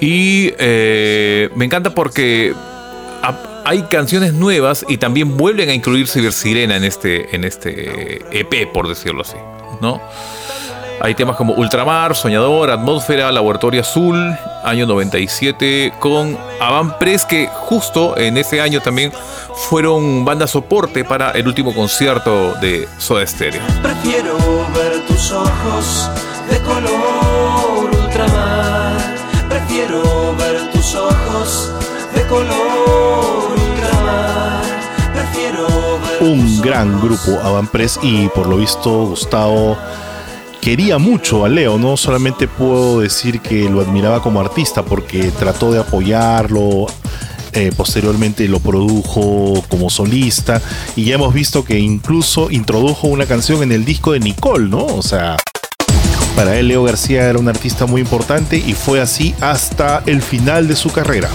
[0.00, 2.54] Y eh, me encanta porque
[3.64, 8.88] hay canciones nuevas y también vuelven a incluir Cibersirena en este, en este EP, por
[8.88, 9.36] decirlo así,
[9.80, 10.02] ¿no?
[11.00, 18.16] Hay temas como Ultramar, Soñador, Atmósfera, Laboratorio Azul, año 97, con Avant Press, que justo
[18.16, 19.12] en ese año también
[19.54, 23.60] fueron banda soporte para el último concierto de Soda Stereo.
[23.82, 24.36] Prefiero
[24.74, 26.10] ver tus ojos
[26.50, 28.96] de color ultramar.
[29.48, 30.02] Prefiero
[30.36, 31.72] ver tus ojos
[32.14, 34.62] de color ultramar.
[35.12, 35.66] Prefiero
[36.00, 39.76] ver un gran grupo Avant Press y por lo visto Gustavo
[40.64, 45.70] quería mucho a Leo, no solamente puedo decir que lo admiraba como artista porque trató
[45.70, 46.86] de apoyarlo,
[47.52, 50.62] eh, posteriormente lo produjo como solista
[50.96, 54.86] y ya hemos visto que incluso introdujo una canción en el disco de Nicole, ¿no?
[54.86, 55.36] O sea,
[56.34, 60.66] para él Leo García era un artista muy importante y fue así hasta el final
[60.66, 61.28] de su carrera.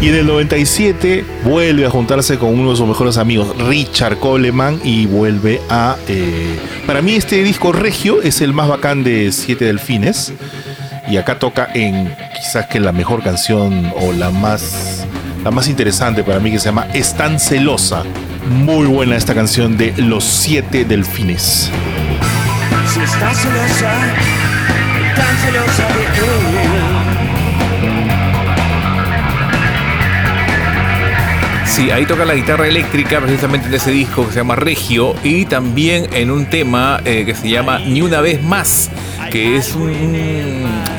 [0.00, 4.78] Y en el 97 vuelve a juntarse con uno de sus mejores amigos, Richard Coleman,
[4.84, 5.96] y vuelve a...
[6.06, 10.34] eh, para mí este disco regio es el más bacán de Siete Delfines.
[11.08, 15.06] Y acá toca en quizás que la mejor canción o la más,
[15.44, 18.02] la más interesante para mí que se llama Es tan celosa.
[18.50, 21.70] Muy buena esta canción de Los Siete Delfines.
[22.92, 23.92] si estás celosa,
[25.14, 26.75] tan celosa de.
[31.76, 35.44] Sí, ahí toca la guitarra eléctrica precisamente en ese disco que se llama Regio y
[35.44, 38.90] también en un tema eh, que se llama Ni una vez más,
[39.30, 39.90] que es un,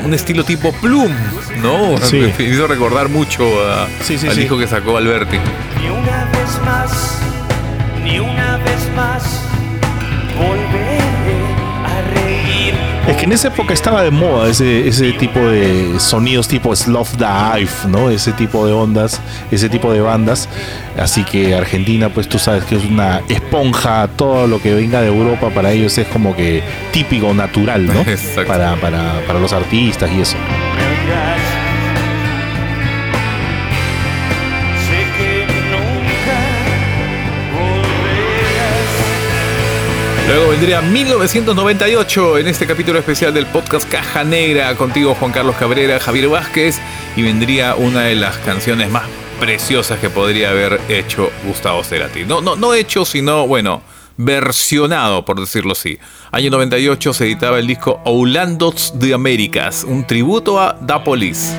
[0.04, 1.10] un estilo tipo Plum,
[1.62, 1.98] ¿no?
[1.98, 2.32] Sí.
[2.38, 4.42] Me hizo recordar mucho a- Sí, sí, al sí.
[4.42, 5.38] disco que sacó Alberti.
[5.80, 7.18] Ni una vez más,
[8.04, 9.42] ni una vez más,
[13.08, 17.12] Es que en esa época estaba de moda ese, ese tipo de sonidos tipo Sloth
[17.12, 18.10] Dive, ¿no?
[18.10, 20.46] Ese tipo de ondas, ese tipo de bandas.
[20.98, 25.08] Así que Argentina, pues tú sabes que es una esponja, todo lo que venga de
[25.08, 28.00] Europa para ellos es como que típico, natural, ¿no?
[28.06, 28.46] Exacto.
[28.46, 30.36] Para, para, para los artistas y eso.
[40.28, 45.98] Luego vendría 1998 en este capítulo especial del podcast Caja Negra contigo Juan Carlos Cabrera,
[45.98, 46.78] Javier Vázquez
[47.16, 49.04] y vendría una de las canciones más
[49.40, 52.26] preciosas que podría haber hecho Gustavo Cerati.
[52.26, 53.80] No, no, no hecho, sino, bueno,
[54.18, 55.98] versionado, por decirlo así.
[56.30, 61.56] Año 98 se editaba el disco Oulandos de Américas, un tributo a Da Police.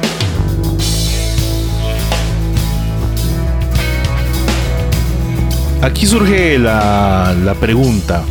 [5.81, 8.23] Aquí surge la, la pregunta.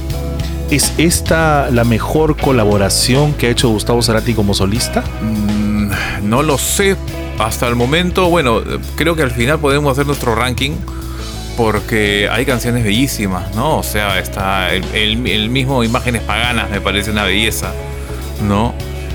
[0.71, 5.03] ¿Es esta la mejor colaboración que ha hecho Gustavo Cerati como solista?
[5.23, 5.91] Mm,
[6.29, 6.97] No lo sé
[7.39, 8.29] hasta el momento.
[8.29, 8.61] Bueno,
[8.97, 10.73] creo que al final podemos hacer nuestro ranking
[11.57, 13.79] porque hay canciones bellísimas, ¿no?
[13.79, 17.73] O sea, está el, el- el mismo Imágenes Paganas me parece una belleza,
[18.47, 18.75] ¿no?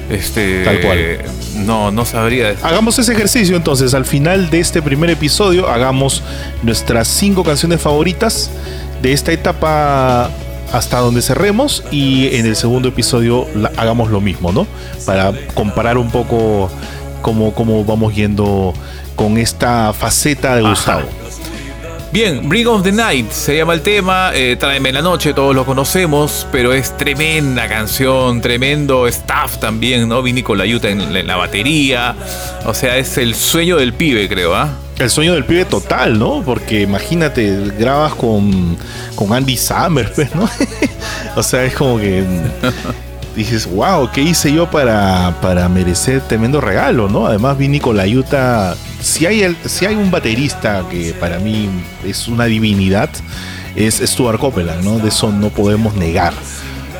[0.09, 1.19] Este, Tal cual.
[1.57, 2.65] No, no sabría decir.
[2.65, 3.93] Hagamos ese ejercicio entonces.
[3.93, 6.23] Al final de este primer episodio, hagamos
[6.63, 8.49] nuestras cinco canciones favoritas
[9.01, 10.29] de esta etapa
[10.74, 11.84] hasta donde cerremos.
[11.91, 14.67] Y en el segundo episodio la- hagamos lo mismo, ¿no?
[15.05, 16.69] Para comparar un poco
[17.21, 18.74] cómo, cómo vamos yendo
[19.15, 20.74] con esta faceta de Ajá.
[22.14, 25.66] Bien, Bring of the Night se llama el tema, eh, Tráeme la noche, todos lo
[25.66, 30.22] conocemos, pero es tremenda canción, tremendo staff también, ¿no?
[30.22, 32.16] Vini con la yuta en, en la batería,
[32.68, 34.70] o sea, es el sueño del pibe, creo, ¿ah?
[34.99, 36.43] El sueño del pibe total, ¿no?
[36.45, 38.78] Porque imagínate, grabas con,
[39.16, 40.47] con Andy Summers, pues, ¿no?
[41.36, 42.24] o sea, es como que
[43.36, 47.26] dices, wow, ¿qué hice yo para, para merecer tremendo regalo, ¿no?
[47.26, 51.69] Además, Vini con la Utah, si hay, el- si hay un baterista que para mí
[52.05, 53.09] es una divinidad,
[53.75, 54.99] es Stuart Copeland, ¿no?
[54.99, 56.33] De eso no podemos negar.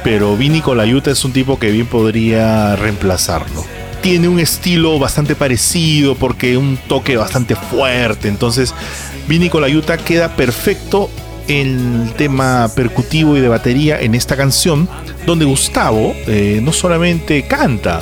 [0.03, 0.35] Pero
[0.75, 3.63] la Utah es un tipo que bien podría reemplazarlo
[4.01, 8.27] tiene un estilo bastante parecido porque un toque bastante fuerte.
[8.27, 8.73] Entonces,
[9.61, 11.09] la Utah queda perfecto
[11.47, 14.89] en el tema percutivo y de batería en esta canción,
[15.25, 18.01] donde Gustavo eh, no solamente canta,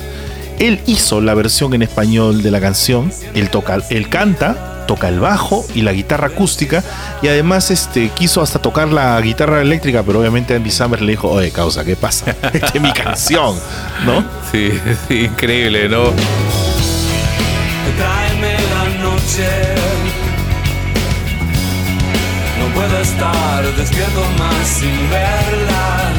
[0.61, 5.19] él hizo la versión en español de la canción, él toca, él canta, toca el
[5.19, 6.83] bajo y la guitarra acústica
[7.23, 11.29] y además este quiso hasta tocar la guitarra eléctrica, pero obviamente Andy Summers le dijo,
[11.29, 12.35] "Oye, causa, ¿qué pasa?
[12.53, 13.55] Esta es mi canción",
[14.05, 14.23] ¿no?
[14.51, 14.71] Sí,
[15.07, 16.11] sí, increíble, ¿no?
[17.97, 19.49] Tráeme la noche.
[22.59, 26.10] No puedo estar despierto más sin verla.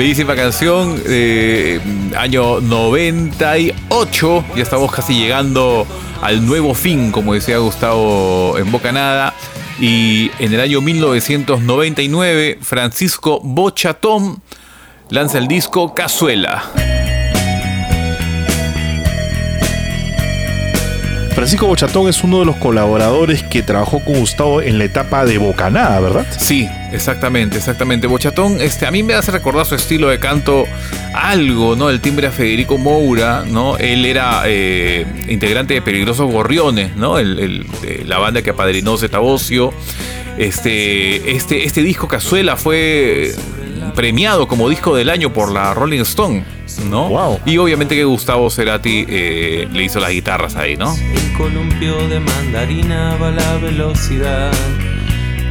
[0.00, 1.78] Bellísima canción, eh,
[2.16, 4.44] año 98.
[4.56, 5.86] Ya estamos casi llegando
[6.22, 9.34] al nuevo fin, como decía Gustavo en Bocanada.
[9.78, 14.40] Y en el año 1999, Francisco Bochatón
[15.10, 16.62] lanza el disco Cazuela.
[21.34, 25.36] Francisco Bochatón es uno de los colaboradores que trabajó con Gustavo en la etapa de
[25.36, 26.26] Bocanada, ¿verdad?
[26.38, 28.06] Sí, exactamente, exactamente.
[28.06, 30.64] Bochatón, este, a mí me hace recordar su estilo de canto
[31.14, 31.90] algo, ¿no?
[31.90, 33.76] El timbre a Federico Moura, ¿no?
[33.78, 37.18] Él era eh, integrante de Peligrosos Gorriones, ¿no?
[37.18, 39.72] El, el- de la banda que apadrinó Zeta Bocio.
[40.38, 43.34] Este, este, este disco Cazuela fue
[43.94, 46.44] premiado como disco del año por la Rolling Stone,
[46.88, 47.08] ¿no?
[47.08, 47.40] Wow.
[47.44, 50.94] Y obviamente que Gustavo Cerati eh, le hizo las guitarras ahí, ¿no?
[50.96, 54.52] El columpio de mandarina va a la velocidad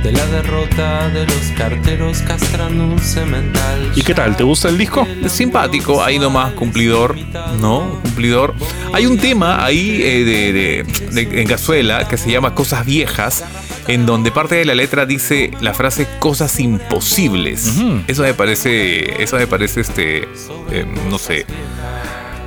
[0.04, 3.92] de la derrota de los carteros castrando un cemental.
[3.96, 4.36] ¿Y qué tal?
[4.38, 5.06] ¿Te gusta el disco?
[5.24, 7.16] Es simpático, ahí nomás, cumplidor,
[7.60, 8.00] ¿no?
[8.04, 8.56] Cumplidor.
[8.94, 10.84] Hay un tema ahí eh, de, de-
[11.26, 13.44] de- en Cazuela que se llama Cosas Viejas,
[13.88, 17.74] en donde parte de la letra dice la frase cosas imposibles.
[18.08, 20.28] Eso me parece, eso me parece, este,
[20.72, 21.46] eh, no sé,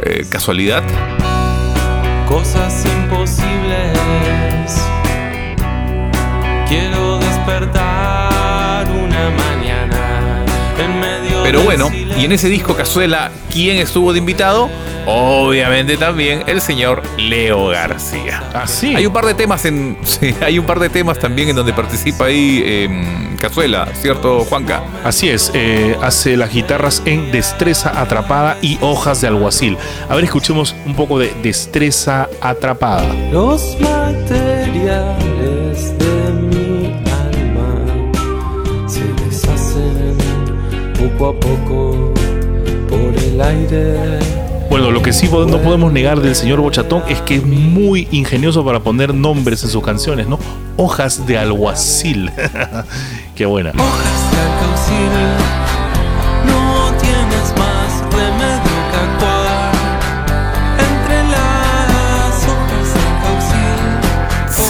[0.04, 0.82] eh, casualidad.
[2.28, 3.98] Cosas imposibles.
[7.44, 10.44] Despertar una mañana
[10.78, 14.70] en medio Pero bueno, y en ese disco Cazuela, ¿quién estuvo de invitado?
[15.06, 18.44] Obviamente también el señor Leo García.
[18.54, 18.94] Ah, sí.
[18.94, 19.98] Hay un par de temas en.
[20.04, 24.84] sí, hay un par de temas también en donde participa ahí em, Cazuela, ¿cierto, Juanca?
[25.02, 29.76] Así es, eh, hace las guitarras en Destreza Atrapada y Hojas de Alguacil.
[30.08, 33.12] A ver, escuchemos un poco de Destreza Atrapada.
[33.32, 35.31] Los materiales
[41.22, 42.12] poco a poco
[42.88, 44.18] por el aire.
[44.68, 48.64] Bueno, lo que sí no podemos negar del señor Bochatón es que es muy ingenioso
[48.64, 50.38] para poner nombres en sus canciones, ¿no?
[50.76, 52.30] Hojas de Alguacil.
[53.36, 53.70] Qué buena.
[53.70, 55.71] Hojas de alcaucil,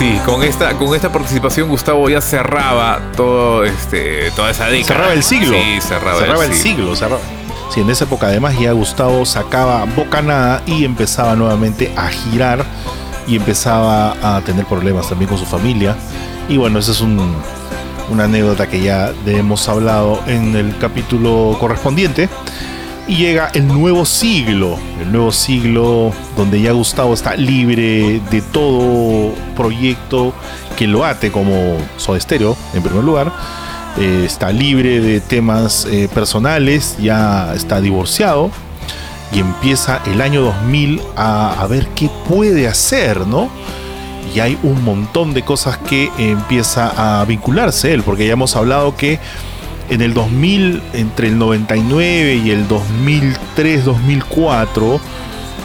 [0.03, 4.85] Sí, con esta, con esta participación Gustavo ya cerraba todo este, toda esa década.
[4.95, 5.55] Cerraba el siglo.
[5.57, 6.93] Sí, cerraba, cerraba el, siglo.
[6.93, 6.95] siglo.
[6.97, 7.21] cerraba.
[7.73, 12.65] Sí, en esa época además ya Gustavo sacaba bocanada y empezaba nuevamente a girar
[13.27, 15.95] y empezaba a tener problemas también con su familia.
[16.49, 17.33] Y bueno, esa es un-
[18.09, 22.27] una anécdota que ya hemos hablado en el capítulo correspondiente.
[23.05, 29.33] Y llega el nuevo siglo, el nuevo siglo donde ya Gustavo está libre de todo
[29.57, 30.33] proyecto
[30.77, 33.31] que lo ate como Soda Stereo, en primer lugar.
[33.97, 38.49] Eh, está libre de temas eh, personales, ya está divorciado
[39.33, 43.49] y empieza el año 2000 a, a ver qué puede hacer, ¿no?
[44.33, 48.95] Y hay un montón de cosas que empieza a vincularse él, porque ya hemos hablado
[48.95, 49.19] que
[49.89, 54.99] en el 2000, entre el 99 y el 2003-2004,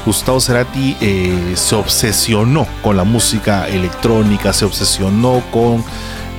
[0.04, 5.84] Gustavo Cerati eh, se obsesionó con la música electrónica, se obsesionó con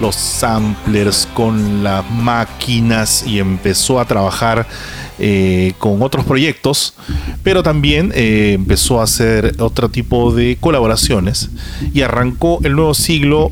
[0.01, 4.65] los samplers, con las máquinas y empezó a trabajar
[5.19, 6.95] eh, con otros proyectos,
[7.43, 11.49] pero también eh, empezó a hacer otro tipo de colaboraciones
[11.93, 13.51] y arrancó el nuevo siglo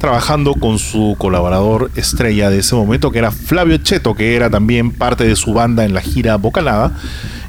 [0.00, 4.92] trabajando con su colaborador estrella de ese momento, que era Flavio Cheto, que era también
[4.92, 6.96] parte de su banda en la gira Bocalada,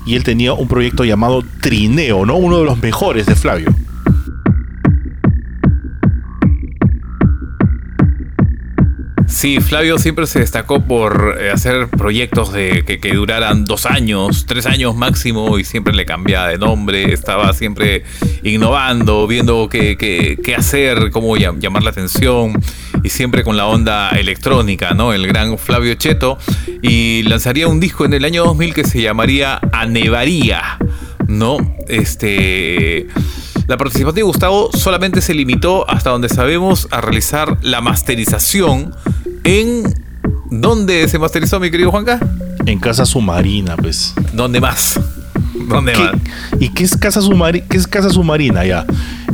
[0.06, 2.36] y él tenía un proyecto llamado Trineo, ¿no?
[2.36, 3.74] Uno de los mejores de Flavio.
[9.41, 14.67] Sí, Flavio siempre se destacó por eh, hacer proyectos de, que, duraran dos años, tres
[14.67, 18.03] años máximo y siempre le cambiaba de nombre, estaba siempre
[18.43, 22.53] innovando, viendo qué, qué- hacer, cómo llam- llamar la atención
[23.03, 25.11] y siempre con la onda electrónica, ¿no?
[25.11, 26.37] El gran Flavio Cheto
[26.83, 30.77] y lanzaría un disco en el año 2000 que se llamaría Anevaría,
[31.27, 31.57] ¿no?
[31.87, 33.07] Este...
[33.67, 38.93] La participación de Gustavo solamente se limitó, hasta donde sabemos, a realizar la masterización
[39.43, 39.83] en...
[40.49, 42.19] ¿Dónde se masterizó, mi querido Juanca?
[42.65, 44.13] En Casa Submarina, pues.
[44.33, 44.99] ¿Dónde más?
[45.69, 46.15] ¿Dónde ¿Qué- más?
[46.59, 48.65] ¿Y qué es, Casa Submari- qué es Casa Submarina?
[48.65, 48.85] Ya,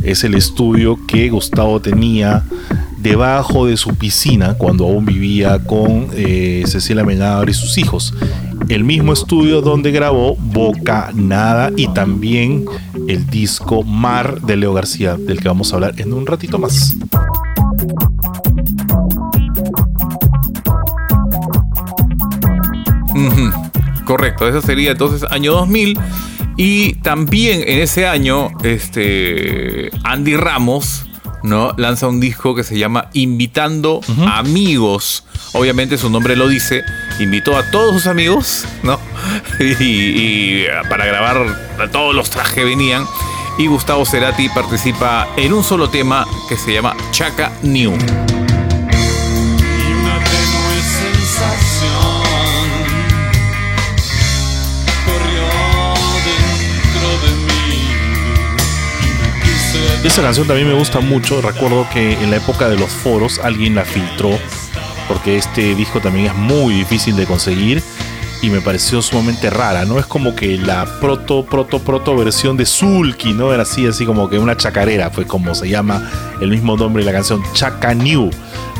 [0.04, 2.44] es el estudio que Gustavo tenía
[2.98, 8.14] debajo de su piscina cuando aún vivía con eh, Cecilia Menabre y sus hijos.
[8.68, 12.64] El mismo estudio donde grabó Boca Nada y también
[13.08, 16.94] el disco Mar de Leo García, del que vamos a hablar en un ratito más.
[24.04, 25.98] Correcto, eso sería entonces año 2000.
[26.56, 31.06] Y también en ese año, este, Andy Ramos,
[31.42, 31.72] ¿no?
[31.76, 35.24] Lanza un disco que se llama Invitando Amigos.
[35.52, 36.82] Obviamente su nombre lo dice.
[37.20, 38.98] Invitó a todos sus amigos, ¿no?
[39.60, 41.44] Y, y para grabar
[41.92, 43.04] todos los trajes que venían.
[43.58, 47.96] Y Gustavo Cerati participa en un solo tema que se llama Chaca New.
[60.04, 61.42] Esa canción también me gusta mucho.
[61.42, 64.30] Recuerdo que en la época de los foros alguien la filtró.
[65.08, 67.82] Porque este disco también es muy difícil de conseguir.
[68.40, 69.98] Y me pareció sumamente rara, ¿no?
[69.98, 73.52] Es como que la proto, proto, proto versión de Sulky, ¿no?
[73.52, 76.08] Era así, así como que una chacarera, fue como se llama
[76.40, 78.30] el mismo nombre de la canción, Chaca New.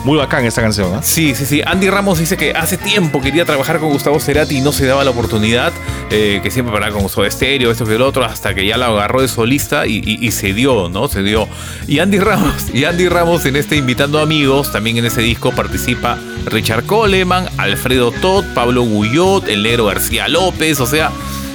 [0.04, 1.02] Muy bacán esta canción, ¿ah?
[1.02, 1.60] Sí, sí, sí.
[1.66, 5.04] Andy Ramos dice que hace tiempo quería trabajar con Gustavo Cerati y no se daba
[5.04, 5.72] la oportunidad,
[6.10, 8.86] eh, que siempre paraba con Gustavo Estéreo, esto que el otro, hasta que ya la
[8.86, 11.08] agarró de solista y, y- y se dio, ¿no?
[11.08, 11.46] Se dio.
[11.86, 16.18] Y Andy Ramos, y Andy Ramos en este Invitando Amigos, también en ese disco participa
[16.46, 21.10] Richard Coleman, Alfredo Todd, Pablo Guyot, el negro García López, o sea,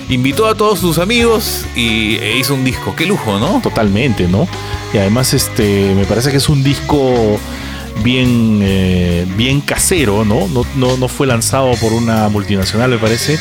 [0.10, 2.94] invitó a todos sus amigos y e hizo un disco.
[2.96, 3.62] Qué lujo, ¿no?
[3.64, 4.48] Totalmente, ¿no?
[4.94, 7.40] Y además, este, me parece que es un disco
[8.02, 10.48] bien, eh, bien casero, ¿no?
[10.48, 13.38] No, no, no fue lanzado por una multinacional, me parece.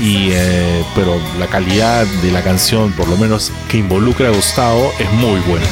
[0.00, 4.92] Y, eh, pero la calidad de la canción, por lo menos que involucra a Gustavo,
[4.98, 5.66] es muy buena.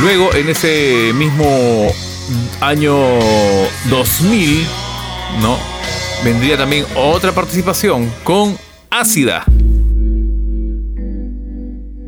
[0.00, 1.92] Luego, en ese mismo
[2.60, 2.96] año
[3.90, 4.66] 2000,
[5.42, 5.79] ¿no?
[6.24, 8.54] Vendría también otra participación con
[8.90, 9.44] Ácida.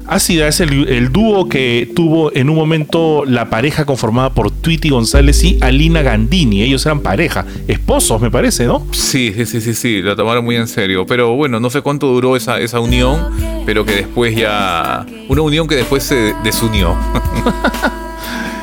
[0.07, 4.91] Ácida es el, el dúo que tuvo en un momento la pareja conformada por Tweety
[4.91, 6.61] González y Alina Gandini.
[6.61, 8.87] Ellos eran pareja, esposos, me parece, ¿no?
[8.93, 11.07] Sí, sí, sí, sí, sí, lo tomaron muy en serio.
[11.07, 13.31] Pero bueno, no sé cuánto duró esa, esa unión,
[13.65, 15.07] pero que después ya...
[15.29, 16.95] Una unión que después se desunió.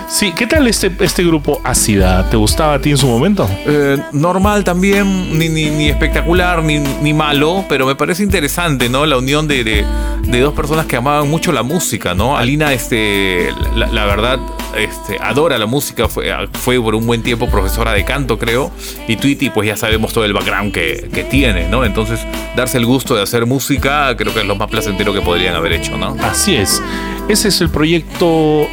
[0.10, 2.28] Sí, ¿qué tal este, este grupo Ácida?
[2.32, 3.48] ¿Te gustaba a ti en su momento?
[3.68, 9.06] Eh, normal también, ni, ni, ni espectacular, ni, ni malo, pero me parece interesante, ¿no?
[9.06, 9.86] La unión de, de-
[10.24, 12.38] de dos personas que amaban mucho la música, ¿no?
[12.38, 14.40] Alina, este, la, la verdad,
[14.78, 18.72] este, adora la música, fue, fue por un buen tiempo profesora de canto, creo,
[19.08, 21.86] y Tweety, pues ya sabemos todo el background que, que tiene, ¿no?
[21.86, 22.20] Entonces,
[22.56, 25.74] darse el gusto de hacer música, creo que es lo más placentero que podrían haber
[25.74, 26.16] hecho, ¿no?
[26.22, 26.82] Así es.
[27.28, 28.68] Ese es el proyecto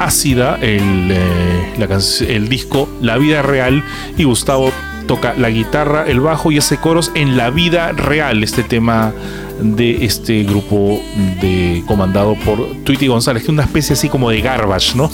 [0.00, 1.86] Ácida, el, eh, la
[2.26, 3.84] el disco La Vida Real.
[4.16, 4.72] Y Gustavo
[5.06, 8.42] toca la guitarra, el bajo y hace coros en la vida real.
[8.42, 9.12] Este tema
[9.60, 11.00] de este grupo
[11.40, 15.10] de comandado por Tweety González, que es una especie así como de garbage, ¿no?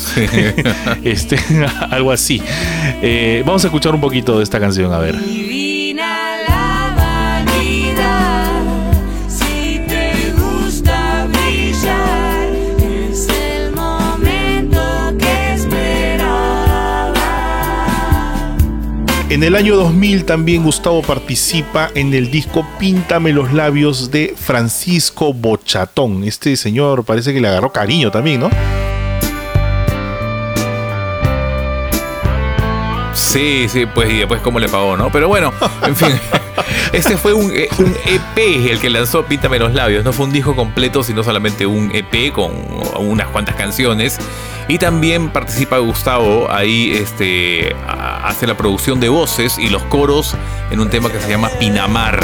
[1.05, 1.39] este,
[1.91, 2.41] algo así.
[3.03, 5.17] Eh, vamos a escuchar un poquito de esta canción, a ver.
[19.37, 25.35] En el año 2000 también Gustavo participa en el disco Píntame los labios de Francisco
[25.35, 26.25] Bochatón.
[26.25, 28.49] Este señor parece que le agarró cariño también, ¿no?
[33.13, 35.13] Sí, sí, pues y después cómo le pagó, ¿no?
[35.13, 35.53] Pero bueno,
[35.83, 36.19] en fin.
[36.93, 40.05] Este fue un, eh, un EP el que lanzó Píntame los labios.
[40.05, 42.53] No fue un disco completo, sino solamente un EP con
[42.99, 44.19] unas cuantas canciones.
[44.69, 50.35] Y también participa Gustavo ahí, este, hace la producción de voces y los coros
[50.71, 52.21] en un tema que se llama Pinamar.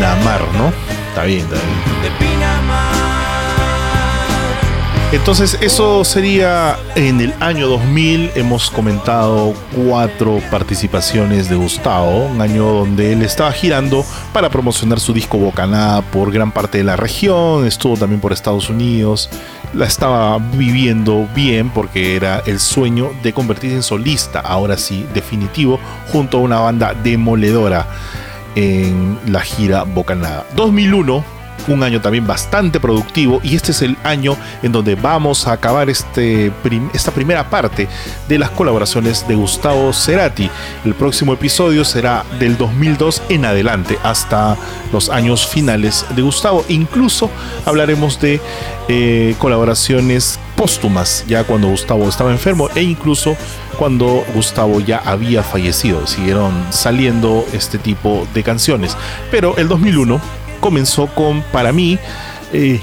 [0.00, 0.72] Pinamar, ¿no?
[1.10, 2.00] Está bien, está bien.
[5.12, 8.30] Entonces eso sería en el año 2000.
[8.34, 14.02] Hemos comentado cuatro participaciones de Gustavo, un año donde él estaba girando
[14.32, 18.70] para promocionar su disco Bocaná por gran parte de la región, estuvo también por Estados
[18.70, 19.28] Unidos,
[19.74, 25.78] la estaba viviendo bien porque era el sueño de convertirse en solista, ahora sí, definitivo,
[26.10, 27.86] junto a una banda demoledora
[28.54, 30.46] en la gira Bocanada.
[30.56, 35.52] 2001 un año también bastante productivo y este es el año en donde vamos a
[35.52, 36.52] acabar este
[36.92, 37.88] esta primera parte
[38.28, 40.50] de las colaboraciones de Gustavo Cerati.
[40.84, 44.56] El próximo episodio será del 2002 en adelante hasta
[44.92, 46.64] los años finales de Gustavo.
[46.68, 47.30] Incluso
[47.64, 48.40] hablaremos de
[48.88, 53.36] eh, colaboraciones póstumas, ya cuando Gustavo estaba enfermo e incluso
[53.78, 56.06] cuando Gustavo ya había fallecido.
[56.06, 58.96] Siguieron saliendo este tipo de canciones.
[59.30, 60.20] Pero el 2001
[60.60, 61.98] comenzó con, para mí,
[62.52, 62.80] eh,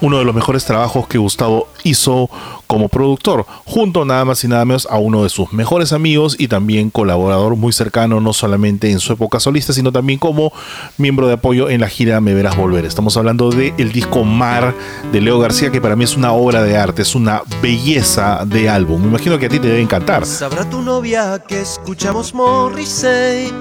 [0.00, 2.28] uno de los mejores trabajos que Gustavo hizo
[2.66, 6.48] como productor, junto nada más y nada menos a uno de sus mejores amigos y
[6.48, 10.52] también colaborador muy cercano, no solamente en su época solista, sino también como
[10.98, 12.84] miembro de apoyo en la gira Me Verás Volver.
[12.84, 14.74] Estamos hablando del el disco Mar
[15.12, 18.68] de Leo García, que para mí es una obra de arte, es una belleza de
[18.68, 19.02] álbum.
[19.02, 20.26] Me imagino que a ti te debe encantar.
[20.26, 23.52] Sabrá tu novia que escuchamos Morrissey,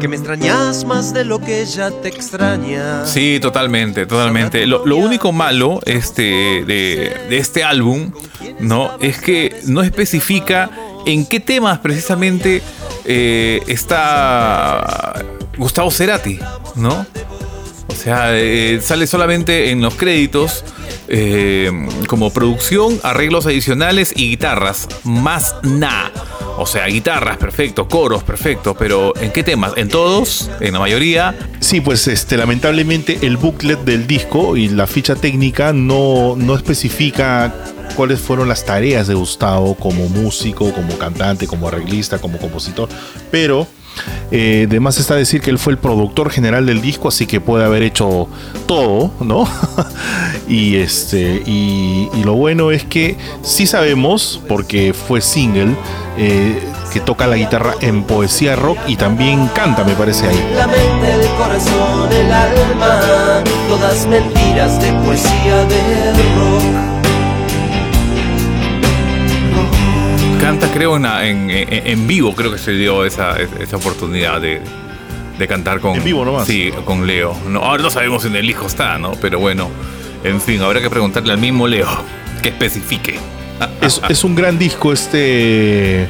[0.00, 3.04] que me extrañas más de lo que ella te extraña.
[3.06, 4.66] Sí, totalmente, totalmente.
[4.66, 8.12] Lo, único malo este, de, de este álbum,
[8.60, 8.98] ¿no?
[9.00, 10.70] Es que no especifica
[11.06, 12.62] en qué temas precisamente
[13.04, 15.14] eh, está
[15.56, 16.38] Gustavo Cerati,
[16.76, 17.06] ¿no?
[17.86, 20.64] O sea, eh, sale solamente en los créditos
[21.08, 21.70] eh,
[22.06, 24.88] como producción, arreglos adicionales y guitarras.
[25.04, 26.12] Más nada.
[26.60, 29.74] O sea, guitarras, perfecto, coros, perfecto, pero ¿en qué temas?
[29.76, 30.50] ¿En todos?
[30.58, 31.38] ¿En la mayoría?
[31.60, 37.54] Sí, pues este, lamentablemente el booklet del disco y la ficha técnica no, no especifica
[37.94, 42.88] cuáles fueron las tareas de Gustavo como músico, como cantante, como arreglista, como compositor,
[43.30, 43.68] pero
[44.30, 47.40] eh, de más está decir que él fue el productor general del disco, así que
[47.40, 48.28] puede haber hecho
[48.66, 49.48] todo, ¿no?
[50.48, 55.74] y este y, lo bueno es que sí sabemos, porque fue single,
[56.18, 56.60] eh,
[56.92, 60.50] que toca la guitarra en poesía rock y también canta, me parece ahí.
[60.56, 65.64] La mente, el corazón, el alma, todas mentiras de poesía
[70.48, 74.62] Canta, creo, en, en, vivo, creo que se dio esa, esa oportunidad de,
[75.38, 75.94] de cantar con.
[75.94, 76.46] En vivo nomás.
[76.46, 77.36] Sí, con Leo.
[77.46, 79.12] No, ahora no sabemos si en el hijo está, ¿no?
[79.20, 79.68] Pero bueno,
[80.24, 81.86] en fin, habrá que preguntarle al mismo Leo
[82.42, 83.18] que especifique.
[83.82, 86.08] Es, es un gran disco este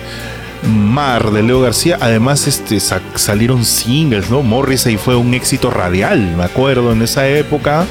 [0.63, 1.99] Mar de Leo García.
[2.01, 4.43] Además, este sa- salieron singles, ¿no?
[4.43, 7.87] Morrissey fue un éxito radial, me acuerdo, en esa época.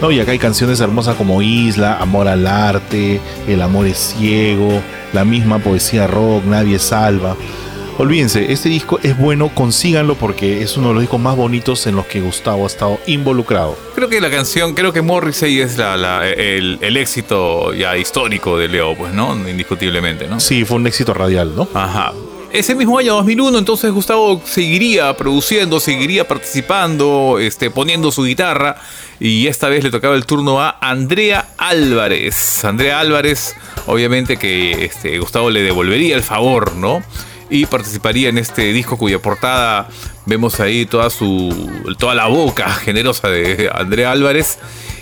[0.00, 4.80] No, y acá hay canciones hermosas como Isla, Amor al Arte, El Amor es Ciego,
[5.12, 7.36] la misma poesía rock, Nadie Salva.
[7.98, 11.96] Olvídense, este disco es bueno, consíganlo porque es uno de los discos más bonitos en
[11.96, 13.76] los que Gustavo ha estado involucrado.
[13.94, 18.56] Creo que la canción, creo que Morrissey es la, la- el, el éxito ya histórico
[18.56, 19.34] de Leo, pues, ¿no?
[19.46, 20.40] Indiscutiblemente, ¿no?
[20.40, 21.68] Sí, fue un éxito radial, ¿no?
[21.74, 22.14] Ajá.
[22.50, 28.76] Ese mismo año 2001, entonces Gustavo seguiría produciendo, seguiría participando, este, poniendo su guitarra
[29.20, 32.64] y esta vez le tocaba el turno a Andrea Álvarez.
[32.64, 33.54] Andrea Álvarez,
[33.86, 37.02] obviamente que este, Gustavo le devolvería el favor, ¿no?
[37.50, 39.88] Y participaría en este disco cuya portada
[40.24, 41.68] vemos ahí toda su
[41.98, 44.58] toda la boca generosa de Andrea Álvarez.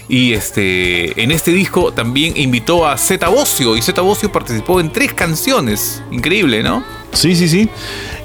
[0.09, 4.91] Y este, en este disco también invitó a Zeta Bocio y Zeta Bocio participó en
[4.91, 6.03] tres canciones.
[6.11, 6.83] Increíble, ¿no?
[7.13, 7.69] Sí, sí, sí.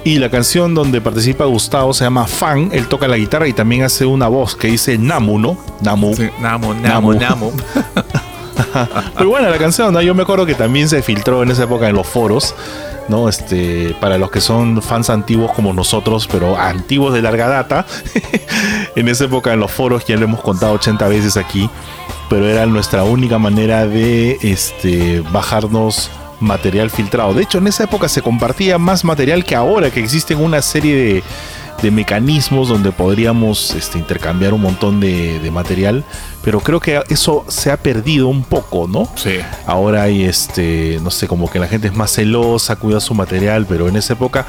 [0.05, 2.69] Y la canción donde participa Gustavo se llama Fan.
[2.73, 5.57] Él toca la guitarra y también hace una voz que dice Namu, ¿no?
[5.81, 6.13] Namu.
[6.41, 7.13] Namo, Namu.
[7.13, 7.51] Namo.
[9.17, 10.01] Pero bueno, la canción, ¿no?
[10.01, 12.53] Yo me acuerdo que también se filtró en esa época en los foros.
[13.07, 13.27] ¿no?
[13.27, 17.85] Este, para los que son fans antiguos como nosotros, pero antiguos de larga data,
[18.95, 21.69] en esa época en los foros ya lo hemos contado 80 veces aquí,
[22.29, 26.09] pero era nuestra única manera de este, bajarnos
[26.43, 27.33] material filtrado.
[27.33, 30.95] De hecho, en esa época se compartía más material que ahora, que existen una serie
[30.95, 31.23] de,
[31.81, 36.03] de mecanismos donde podríamos este, intercambiar un montón de, de material,
[36.43, 39.09] pero creo que eso se ha perdido un poco, ¿no?
[39.15, 39.39] Sí.
[39.65, 43.65] Ahora hay este, no sé, como que la gente es más celosa, cuida su material,
[43.67, 44.45] pero en esa época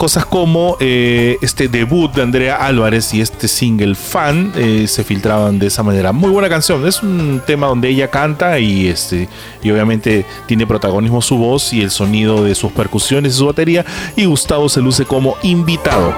[0.00, 5.58] cosas como eh, este debut de Andrea Álvarez y este single fan eh, se filtraban
[5.58, 6.10] de esa manera.
[6.10, 9.28] Muy buena canción, es un tema donde ella canta y este
[9.62, 13.84] y obviamente tiene protagonismo su voz y el sonido de sus percusiones y su batería
[14.16, 16.14] y Gustavo se luce como invitado.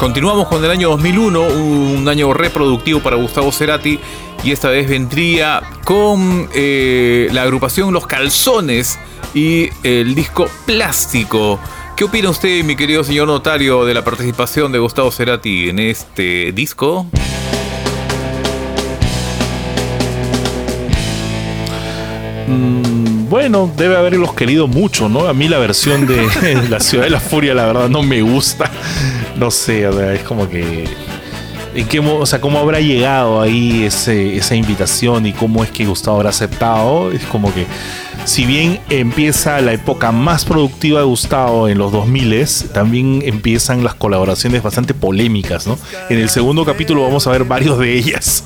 [0.00, 4.00] Continuamos con el año 2001, un año reproductivo para Gustavo Cerati
[4.42, 8.98] y esta vez vendría con eh, la agrupación Los Calzones
[9.34, 11.60] y el disco Plástico.
[11.96, 16.52] ¿Qué opina usted, mi querido señor notario, de la participación de Gustavo Cerati en este
[16.52, 17.04] disco?
[22.48, 25.28] Mm, bueno, debe haberlos querido mucho, ¿no?
[25.28, 26.26] A mí la versión de
[26.70, 28.70] La Ciudad de la Furia, la verdad, no me gusta.
[29.40, 30.84] No sé, o sea, es como que.
[31.74, 35.86] ¿En qué, o sea, cómo habrá llegado ahí ese, esa invitación y cómo es que
[35.86, 37.10] Gustavo habrá aceptado?
[37.12, 37.64] Es como que,
[38.24, 42.44] si bien empieza la época más productiva de Gustavo en los 2000
[42.74, 45.78] también empiezan las colaboraciones bastante polémicas, ¿no?
[46.10, 48.42] En el segundo capítulo vamos a ver varios de ellas.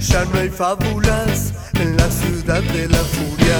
[0.00, 3.56] Ya no hay fábulas en la ciudad de la furia.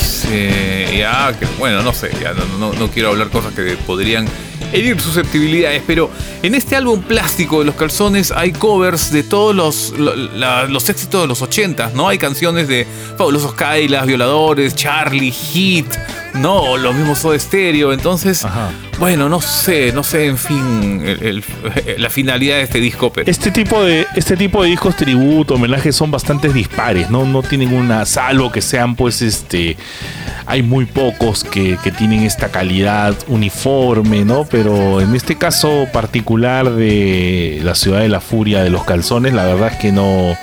[0.00, 4.26] Sí, ya, que- bueno, no sé, ya no, no- no quiero hablar cosas que podrían
[4.72, 6.10] herir susceptibilidades, pero
[6.42, 11.26] en este álbum plástico de los calzones hay covers de todos los, los éxitos de
[11.26, 12.08] los 80, ¿no?
[12.08, 12.86] Hay canciones de
[13.16, 15.86] Fabulosos Kailas, Violadores, Charlie, Hit,
[16.40, 16.76] ¿no?
[16.76, 18.46] Los mismos Soda Stereo, entonces,
[18.98, 21.42] bueno, no sé, no sé, en fin, el-
[21.86, 23.30] el- la finalidad de este disco, pero...
[23.30, 27.24] Este tipo de este tipo de discos tributo, homenajes son bastante dispares, ¿no?
[27.24, 29.76] No tienen una, salvo que sean pues este
[30.48, 34.44] hay muy pocos que, que tienen esta calidad uniforme, ¿no?
[34.48, 39.44] Pero en este caso particular de la ciudad de la furia de los calzones, la
[39.44, 40.36] verdad es que no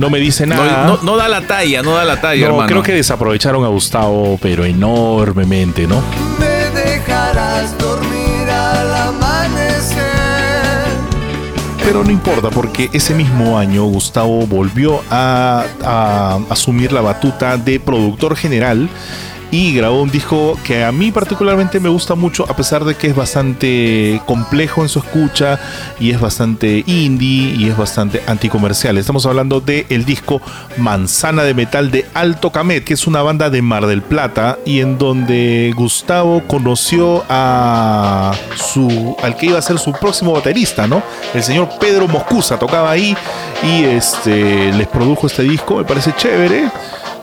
[0.00, 0.86] no me dice No, nada.
[0.86, 2.68] no- no da la talla, no da la talla, No, hermano.
[2.68, 6.02] creo que desaprovecharon a Gustavo, pero enormemente, ¿no?
[6.38, 6.46] Me
[6.80, 10.00] dejarás dormir al amanecer.
[11.84, 17.78] Pero no importa, porque ese mismo año Gustavo volvió a, a asumir la batuta de
[17.80, 18.88] productor general
[19.50, 23.08] y grabó un disco que a mí particularmente me gusta mucho, a pesar de que
[23.08, 25.58] es bastante complejo en su escucha
[25.98, 28.96] y es bastante indie y es bastante anticomercial.
[28.98, 30.40] Estamos hablando del disco
[30.76, 34.80] Manzana de Metal de Alto Camet, que es una banda de Mar del Plata y
[34.80, 41.02] en donde Gustavo conoció a su al que iba a ser su próximo baterista, ¿no?
[41.34, 43.16] El señor Pedro Moscusa tocaba ahí
[43.62, 46.70] y este les produjo este disco, me parece chévere.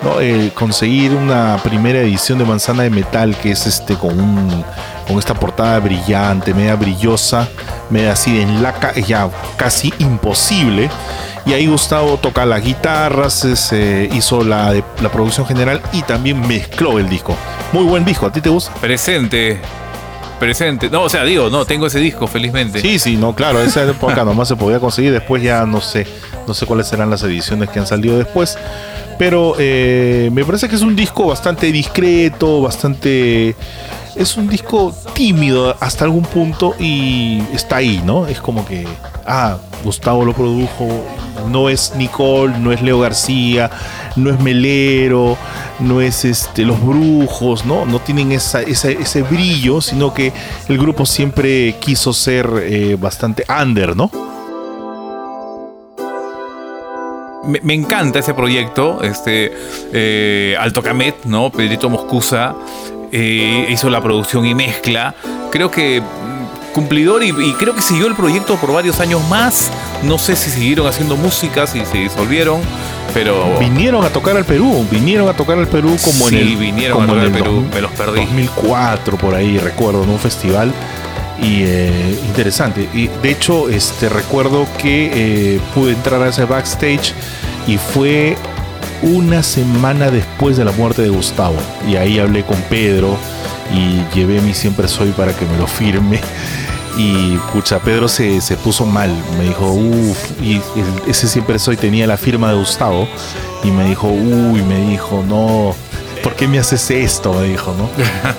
[0.03, 0.19] ¿No?
[0.21, 4.63] Eh, conseguir una primera edición de Manzana de Metal que es este con un
[5.07, 7.47] con esta portada brillante, media brillosa,
[7.89, 10.89] media así de en laca, es ya casi imposible.
[11.45, 16.01] Y ahí Gustavo toca las guitarras, es, eh, hizo la, de- la producción general y
[16.01, 17.37] también mezcló el disco.
[17.71, 18.73] Muy buen disco, ¿a ti te gusta?
[18.81, 19.61] Presente.
[20.41, 20.89] Presente.
[20.89, 22.81] No, o sea, digo, no, tengo ese disco, felizmente.
[22.81, 26.05] Sí, sí, no, claro, esa época nomás se podía conseguir, después ya no sé,
[26.45, 28.57] no sé cuáles serán las ediciones que han salido después,
[29.17, 33.55] pero eh, me parece que es un disco bastante discreto, bastante...
[34.15, 38.25] Es un disco tímido hasta algún punto y está ahí, ¿no?
[38.25, 38.87] Es como que,
[39.27, 40.87] ah, Gustavo lo produjo,
[41.51, 43.69] no es Nicole, no es Leo García,
[44.15, 45.37] no es Melero,
[45.79, 47.85] no es este, Los Brujos, ¿no?
[47.85, 50.33] No tienen esa, ese brillo, sino que
[50.67, 54.09] el grupo siempre quiso ser eh, bastante under, ¿no?
[57.47, 59.51] Me, me encanta ese proyecto, este
[59.93, 61.49] eh, Alto Camet, ¿no?
[61.49, 62.55] Pedrito Moscusa
[63.11, 65.15] eh, hizo la producción y mezcla.
[65.51, 69.71] Creo que mm, cumplidor y, y creo que siguió el proyecto por varios años más.
[70.03, 72.59] No sé si siguieron haciendo música, si se disolvieron,
[73.13, 76.55] pero Vinieron a tocar al Perú, vinieron a tocar al Perú como Sí, en el
[76.57, 78.19] vinieron como a tocar en el Perú, dos- me los perdí.
[78.25, 80.71] 2004 por ahí recuerdo, en un festival
[81.41, 82.89] y eh, interesante.
[82.93, 87.13] Y de hecho, este recuerdo que eh, pude entrar a ese backstage
[87.67, 88.37] y fue
[89.01, 91.57] una semana después de la muerte de Gustavo
[91.87, 93.15] y ahí hablé con Pedro
[93.71, 96.19] y llevé mi siempre soy para que me lo firme.
[96.99, 99.11] Y pucha, Pedro se, se puso mal.
[99.37, 100.59] Me dijo, uff, y
[101.07, 103.07] ese siempre soy tenía la firma de Gustavo.
[103.63, 105.75] Y me dijo, uy, me dijo, no,
[106.17, 107.33] ¿por qué me haces esto?
[107.33, 107.89] Me dijo, ¿no?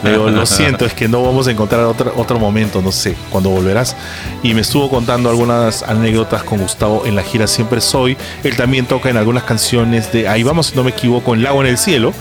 [0.03, 3.17] Le digo, lo siento, es que no vamos a encontrar otro, otro momento, no sé,
[3.31, 3.97] cuando volverás.
[4.43, 8.17] Y me estuvo contando algunas anécdotas con Gustavo en la gira Siempre Soy.
[8.45, 11.61] Él también toca en algunas canciones de Ahí vamos, si no me equivoco, en Lago
[11.63, 12.13] en el Cielo.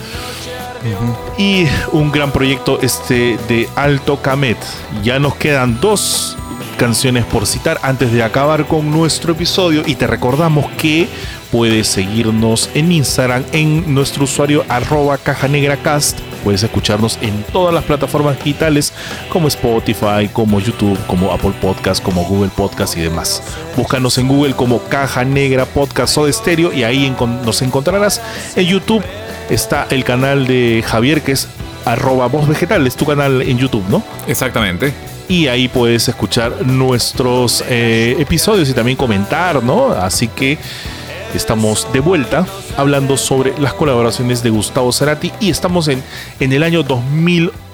[1.38, 4.57] Y un gran proyecto este de Alto Camet.
[5.03, 6.38] Ya nos quedan dos
[6.77, 11.07] canciones por citar antes de acabar con nuestro episodio y te recordamos que
[11.51, 17.73] puedes seguirnos en Instagram en nuestro usuario arroba caja negra cast puedes escucharnos en todas
[17.73, 18.93] las plataformas digitales
[19.27, 23.43] como Spotify, como YouTube, como Apple Podcast, como Google Podcast y demás.
[23.75, 27.13] Búscanos en Google como Caja Negra Podcast o de Estéreo y ahí
[27.43, 28.21] nos encontrarás.
[28.55, 29.03] En YouTube
[29.49, 31.49] está el canal de Javier que es
[31.83, 34.01] arroba voz vegetal, es tu canal en YouTube, ¿no?
[34.25, 34.93] Exactamente.
[35.27, 39.91] Y ahí puedes escuchar nuestros eh, episodios y también comentar, ¿no?
[39.91, 40.57] Así que
[41.38, 42.47] estamos de vuelta
[42.77, 46.03] hablando sobre las colaboraciones de Gustavo Cerati y estamos en,
[46.39, 46.84] en el año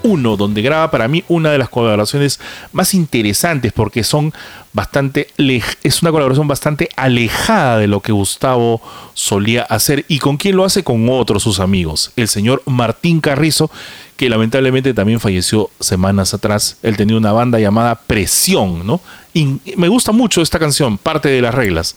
[0.04, 2.42] 1, donde graba para mí una de las colaboraciones
[2.74, 4.34] más interesantes porque son
[4.74, 8.82] bastante es una colaboración bastante alejada de lo que Gustavo
[9.14, 13.72] solía hacer y con quién lo hace con otros sus amigos, el señor Martín Carrizo,
[14.18, 16.78] que lamentablemente también falleció semanas atrás.
[16.84, 19.00] Él tenía una banda llamada Presión, ¿no?
[19.34, 21.96] Y me gusta mucho esta canción, parte de las reglas.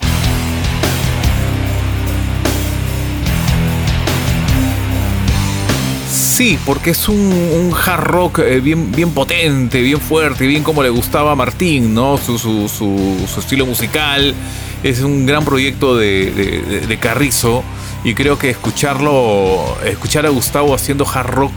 [6.37, 10.83] Sí, porque es un, un hard rock eh, bien, bien potente, bien fuerte, bien como
[10.83, 12.19] le gustaba a Martín, ¿no?
[12.19, 14.35] Su, su, su- su estilo musical.
[14.83, 17.65] Es un gran proyecto de, Carrizo.
[18.07, 21.53] Y creo que escucharlo, escuchar a Gustavo haciendo hard rock,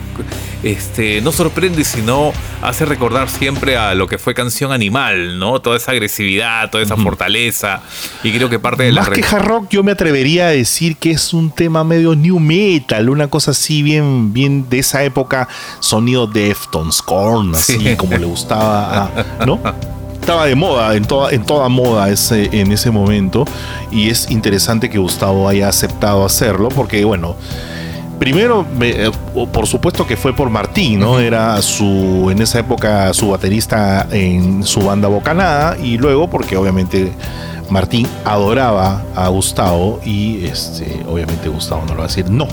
[0.63, 5.61] este, no sorprende, sino hace recordar siempre a lo que fue Canción Animal, ¿no?
[5.61, 7.81] Toda esa agresividad, toda esa fortaleza.
[8.23, 10.97] Y creo que parte de la Más que hard rock, yo me atrevería a decir
[10.97, 15.47] que es un tema medio new metal, una cosa así bien, bien de esa época,
[15.80, 17.95] sonido Deftones, Korn, así Sí.
[17.95, 19.03] como le gustaba,
[19.39, 19.59] a- ¿no?
[20.30, 23.45] Estaba de moda, en toda, en toda moda ese, en ese momento,
[23.89, 27.35] y es interesante que Gustavo haya aceptado hacerlo, porque bueno,
[28.19, 29.11] Primero, me- eh,
[29.51, 31.18] por supuesto que fue por Martín, ¿no?
[31.19, 37.11] Era su, en esa época, su baterista en su banda Bocanada, y luego porque obviamente
[37.72, 42.47] Martín adoraba a Gustavo y este, obviamente Gustavo no le va a decir no.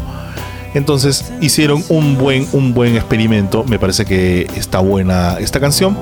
[0.73, 3.65] Entonces hicieron un buen, un buen experimento.
[3.65, 5.97] Me parece que está buena esta canción.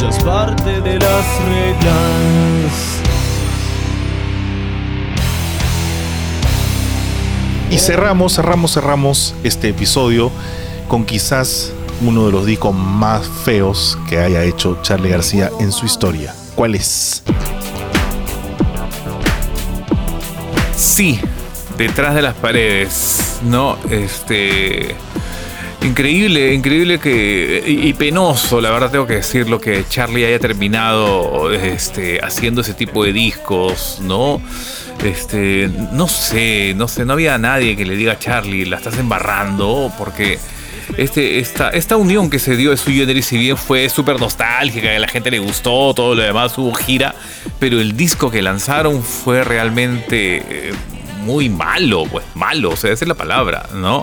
[0.00, 3.00] Ya es parte de las reglas.
[7.70, 10.32] Y cerramos, cerramos, cerramos este episodio
[10.88, 11.72] con quizás
[12.02, 16.34] uno de los discos más feos que haya hecho Charlie García en su historia.
[16.56, 17.22] ¿Cuál es?
[20.76, 21.20] Sí,
[21.78, 23.76] detrás de las paredes, ¿no?
[23.90, 24.96] Este.
[25.84, 27.62] Increíble, increíble que.
[27.66, 33.04] Y, penoso, la verdad tengo que decirlo, que Charlie haya terminado este, haciendo ese tipo
[33.04, 34.40] de discos, ¿no?
[35.04, 35.68] Este.
[35.92, 39.92] No sé, no sé, no había nadie que le diga a Charlie, la estás embarrando,
[39.98, 40.38] porque.
[40.98, 44.94] Este, esta, esta unión que se dio de Sui Generis, si bien fue súper nostálgica,
[44.94, 47.14] a la gente le gustó, todo lo demás, hubo gira,
[47.58, 50.72] pero el disco que lanzaron fue realmente eh,
[51.24, 54.02] muy malo, pues malo, o sea, esa es la palabra, ¿no?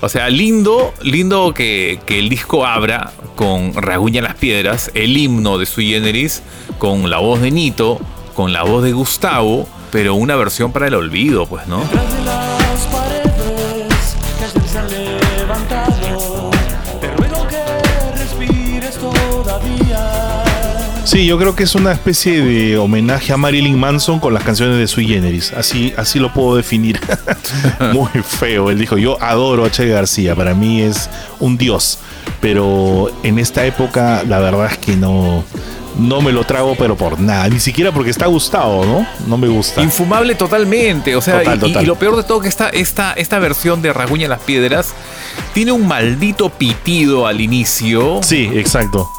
[0.00, 5.58] O sea, lindo, lindo que, que el disco abra con Raguña las Piedras, el himno
[5.58, 6.42] de Sui Generis,
[6.78, 8.00] con la voz de Nito,
[8.34, 11.82] con la voz de Gustavo, pero una versión para el olvido, pues, ¿no?
[21.10, 24.78] Sí, yo creo que es una especie de homenaje a Marilyn Manson con las canciones
[24.78, 25.52] de Sui Generis.
[25.52, 27.00] Así, así lo puedo definir.
[27.92, 28.70] Muy feo.
[28.70, 31.10] Él dijo, yo adoro a Che García, para mí es
[31.40, 31.98] un dios.
[32.40, 35.42] Pero en esta época la verdad es que no,
[35.98, 37.48] no me lo trago, pero por nada.
[37.48, 39.04] Ni siquiera porque está Gustavo, ¿no?
[39.26, 39.82] No me gusta.
[39.82, 41.16] Infumable totalmente.
[41.16, 41.82] O sea, Total, y- total.
[41.82, 44.94] Y, lo peor de todo que esta, esta, esta versión de Raguña las Piedras
[45.54, 48.20] tiene un maldito pitido al inicio.
[48.22, 49.10] Sí, exacto.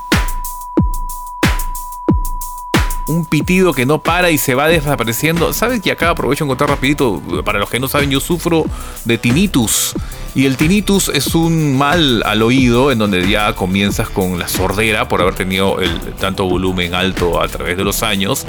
[3.12, 5.52] Un pitido que no para y se va desapareciendo.
[5.52, 7.22] ¿Sabes que acá aprovecho en contar rapidito?
[7.44, 8.64] Para los que no saben, yo sufro
[9.04, 9.94] de tinnitus.
[10.34, 15.10] Y el tinnitus es un mal al oído en donde ya comienzas con la sordera
[15.10, 18.46] por haber tenido el tanto volumen alto a través de los años.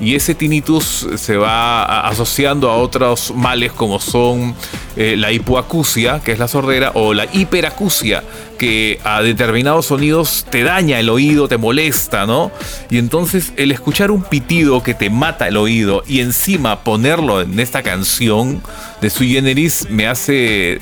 [0.00, 4.54] Y ese tinnitus se va asociando a otros males como son
[4.96, 8.22] eh, la hipoacusia, que es la sordera, o la hiperacusia,
[8.58, 12.50] que a determinados sonidos te daña el oído, te molesta, ¿no?
[12.90, 17.58] Y entonces el escuchar un pitido que te mata el oído y encima ponerlo en
[17.58, 18.62] esta canción
[19.00, 20.80] de Sui Generis me hace...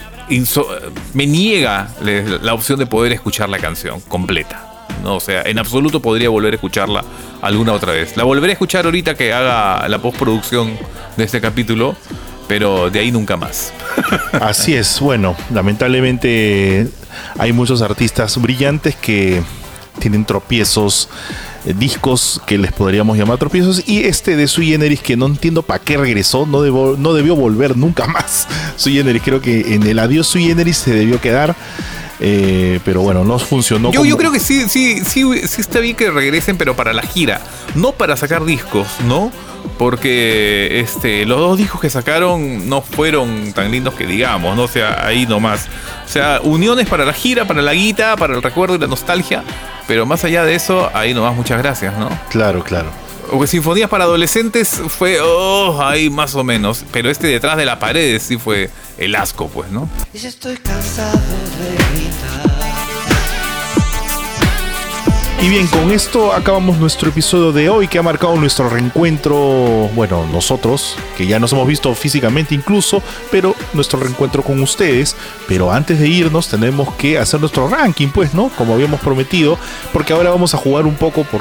[1.15, 4.69] me niega la opción de poder escuchar la canción completa.
[5.02, 7.05] No, o sea, en absoluto podría volver a escucharla
[7.43, 8.16] alguna otra vez.
[8.16, 10.72] La volveré a escuchar ahorita que haga la postproducción
[11.16, 11.97] de este capítulo,
[12.48, 13.72] pero de ahí nunca más.
[14.40, 16.89] Así es, bueno, lamentablemente
[17.39, 19.43] hay muchos artistas brillantes que
[19.98, 21.09] tienen tropiezos,
[21.66, 25.62] eh, discos que les podríamos llamar tropiezos, y este de Sui Generis que no entiendo
[25.62, 28.47] para qué regresó, no, debo- no debió volver nunca más.
[28.77, 31.55] Sui Generis, creo que en el adiós Sui Generis se debió quedar,
[32.20, 33.90] eh, pero bueno, no funcionó.
[33.92, 36.92] Yo, como- yo creo que sí, sí, sí, sí está bien que regresen, pero para
[36.92, 37.40] la gira,
[37.74, 39.32] no para sacar discos, ¿no?
[39.78, 44.64] Porque este, los dos discos que sacaron no fueron tan lindos que digamos, ¿no?
[44.64, 45.68] O sea, ahí nomás.
[46.05, 49.42] O sea, uniones para la gira, para la guita, para el recuerdo y la nostalgia,
[49.86, 52.09] pero más allá de eso, ahí nomás muchas gracias, ¿no?
[52.30, 52.90] Claro, claro.
[53.32, 56.84] O que Sinfonías para Adolescentes fue, oh, ahí más o menos.
[56.92, 59.88] Pero este detrás de la pared sí fue el asco, pues, ¿no?
[60.12, 62.10] Y estoy cansado de
[65.42, 70.26] Y bien, con esto acabamos nuestro episodio de hoy que ha marcado nuestro reencuentro, bueno,
[70.30, 75.16] nosotros, que ya nos hemos visto físicamente incluso, pero nuestro reencuentro con ustedes.
[75.48, 78.50] Pero antes de irnos tenemos que hacer nuestro ranking, pues, ¿no?
[78.50, 79.58] Como habíamos prometido,
[79.94, 81.40] porque ahora vamos a jugar un poco por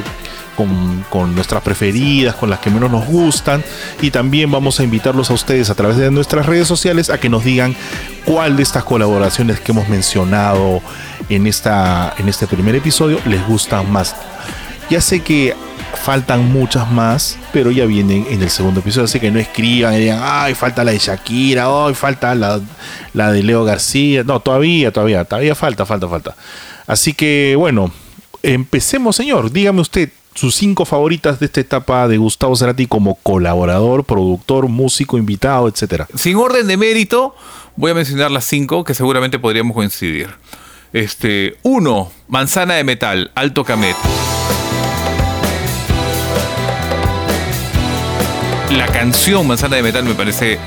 [1.10, 3.64] con, nuestras preferidas, con las que menos nos gustan.
[4.02, 7.30] Y también vamos a invitarlos a ustedes a través de nuestras redes sociales a que
[7.30, 7.76] nos digan
[8.26, 10.81] cuál de estas colaboraciones que hemos mencionado
[11.30, 14.15] en, esta, en este primer episodio les gustan más.
[14.90, 15.56] Ya sé que
[16.03, 19.99] faltan muchas más, pero ya vienen en el segundo episodio, así que no escriban y
[19.99, 22.60] digan, ay, falta la de Shakira, ay, falta la,
[23.14, 24.23] la de Leo García.
[24.23, 26.36] No, todavía, todavía, todavía falta, falta, falta.
[26.88, 27.91] Así que bueno,
[28.44, 29.52] empecemos, señor.
[29.52, 30.10] Dígame usted,
[30.40, 36.07] sus cinco favoritas de esta etapa de Gustavo Cerati como colaborador, productor, músico, invitado, etcétera.
[36.16, 37.36] Sin orden de mérito,
[37.76, 40.30] voy a mencionar las cinco que seguramente podríamos coincidir.
[40.94, 43.98] Este, uno, Manzana de Metal, Alto Camet.
[48.72, 50.57] La canción Manzana de Metal me parece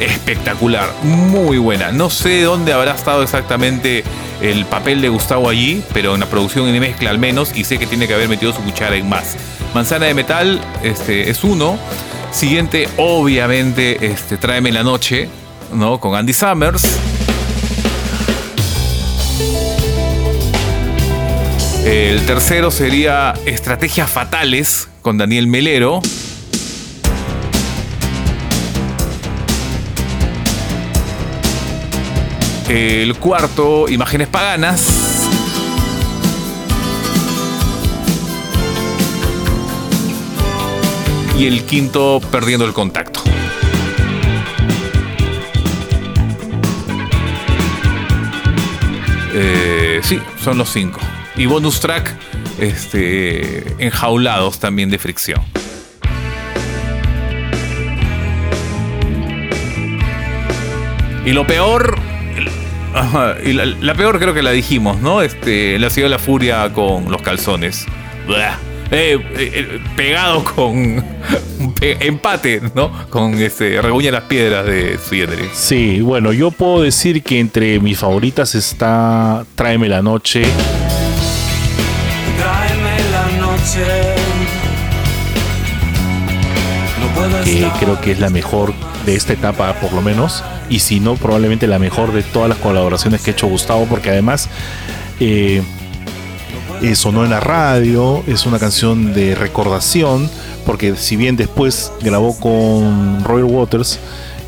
[0.00, 1.92] espectacular, muy buena.
[1.92, 4.02] No sé dónde habrá estado exactamente
[4.40, 7.78] el papel de Gustavo allí, pero en la producción y mezcla al menos, y sé
[7.78, 9.36] que tiene que haber metido su cuchara en más.
[9.74, 11.78] Manzana de Metal este, es uno.
[12.32, 15.28] Siguiente, obviamente, este, Tráeme la Noche,
[15.72, 16.00] ¿no?
[16.00, 16.82] Con Andy Summers.
[21.84, 26.00] El tercero sería Estrategias Fatales con Daniel Melero.
[32.72, 35.28] El cuarto, Imágenes Paganas.
[41.36, 43.22] Y el quinto, Perdiendo el Contacto.
[49.34, 51.00] Eh, sí, son los cinco.
[51.34, 52.14] Y bonus track,
[52.60, 55.42] este, enjaulados también de fricción.
[61.26, 61.98] Y lo peor,
[62.94, 65.22] Ajá, y la, la, peor creo que la dijimos, ¿no?
[65.22, 67.86] Este, la ciudad de la furia con los calzones.
[68.92, 71.04] Eh, eh, pegado con
[71.80, 72.90] pe empate, ¿no?
[73.08, 75.48] Con este Reguña las piedras de Suyendere.
[75.52, 80.42] Sí, bueno, yo puedo decir que entre mis favoritas está Tráeme la noche.
[82.36, 83.84] Tráeme la noche.
[86.98, 88.74] No que creo que es la mejor
[89.06, 92.58] de esta etapa por lo menos y si no probablemente la mejor de todas las
[92.58, 94.48] colaboraciones que ha hecho Gustavo porque además
[95.20, 95.62] eh,
[96.82, 100.30] eh, sonó en la radio es una canción de recordación
[100.66, 103.98] porque si bien después grabó con Royal Waters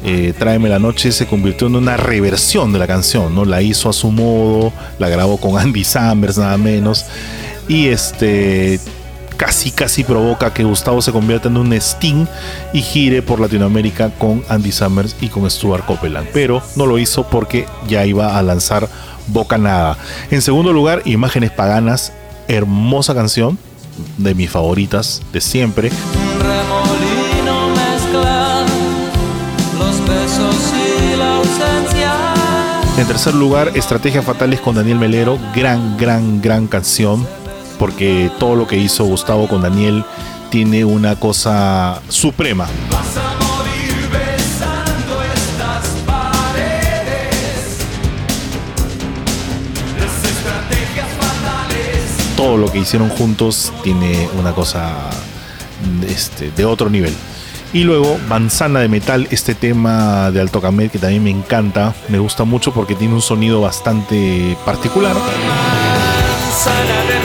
[0.05, 3.45] eh, Tráeme la noche se convirtió en una reversión de la canción, ¿no?
[3.45, 7.07] La hizo a su modo, la grabó con Andy Summers nada menos.
[7.69, 8.81] Y este
[9.37, 12.27] casi casi provoca que Gustavo se convierta en un Sting
[12.73, 16.29] y gire por Latinoamérica con Andy Summers y con Stuart Copeland.
[16.33, 18.89] Pero no lo hizo porque ya iba a lanzar
[19.29, 19.97] Boca Nada.
[20.31, 22.13] En segundo lugar, Imágenes Paganas,
[22.49, 23.59] hermosa canción,
[24.19, 25.91] de mis favoritas de siempre.
[26.39, 28.65] Remolino mezcla
[29.79, 32.15] los besos y la ausencia.
[32.97, 37.27] En tercer lugar, Estrategias Fatales con Daniel Melero, gran, gran, gran canción
[37.83, 40.05] porque todo lo que hizo Gustavo con Daniel
[40.51, 42.69] tiene una cosa suprema.
[52.37, 55.11] Todo lo que hicieron juntos tiene una cosa
[56.07, 57.13] este, de otro nivel.
[57.73, 62.21] Y luego Manzana de Metal, este tema de Alto Camet que también me encanta, me
[62.21, 65.17] gusta mucho porque tiene un sonido bastante particular.
[65.17, 67.22] Manzana de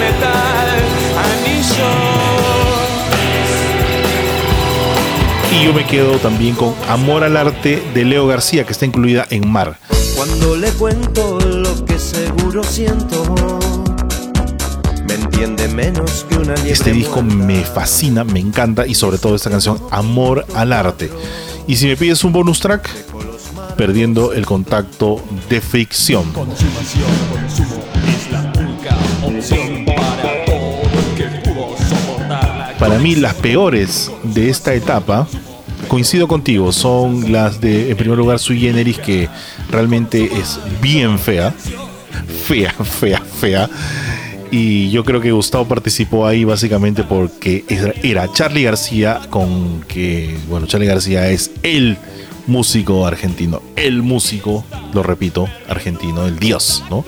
[5.59, 9.25] Y yo me quedo también con Amor al Arte de Leo García, que está incluida
[9.31, 9.79] en Mar.
[10.15, 13.23] Cuando le cuento lo que seguro siento,
[15.07, 17.45] me entiende menos que una Este disco muerta.
[17.45, 21.09] me fascina, me encanta y sobre todo esta canción Amor al Arte.
[21.65, 22.87] Y si me pides un bonus track,
[23.75, 26.25] perdiendo el contacto de fricción.
[32.79, 35.27] Para mí las peores de esta etapa,
[35.87, 39.29] coincido contigo, son las de, en primer lugar, Sui Generis, que
[39.71, 41.53] realmente es bien fea.
[42.45, 43.69] Fea, fea, fea.
[44.49, 47.65] Y yo creo que Gustavo participó ahí básicamente porque
[48.01, 51.97] era- Charlie García con que, bueno, Charlie García es el
[52.47, 57.03] músico argentino, el músico, lo repito, argentino, el dios, ¿no?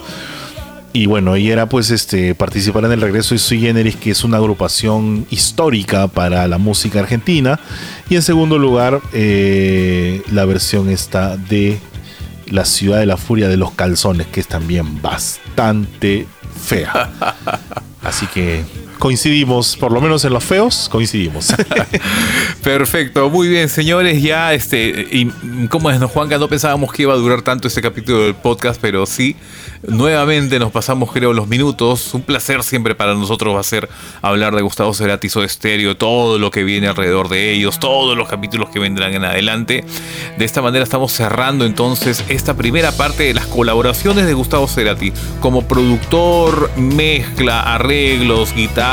[0.92, 4.24] Y bueno, y era pues este participar en el regreso de Sui Generis, que es
[4.24, 7.60] una agrupación histórica para la música argentina.
[8.10, 11.80] Y en segundo lugar, eh, la versión esta de
[12.48, 16.26] La ciudad de la furia de los calzones, que es también bastante
[16.66, 17.12] fea.
[18.02, 18.64] Así que
[19.00, 21.48] coincidimos, por lo menos en los feos, coincidimos.
[22.64, 24.22] Perfecto, muy bien, señores.
[24.22, 25.26] Ya, este, y
[25.70, 28.80] como es, no, Juanca, no pensábamos que iba a durar tanto este capítulo del podcast,
[28.80, 29.38] pero sí,
[29.88, 32.14] nuevamente nos pasamos, creo, los minutos.
[32.14, 33.90] Un placer siempre para nosotros va a ser
[34.22, 38.28] hablar de Gustavo Cerati, Soda Stereo, todo lo que viene alrededor de ellos, todos los
[38.28, 39.86] capítulos que vendrán en adelante.
[40.38, 45.14] De esta manera estamos cerrando entonces esta primera parte de las colaboraciones de Gustavo Cerati
[45.40, 48.89] como productor, mezcla, arreglos, guitarra,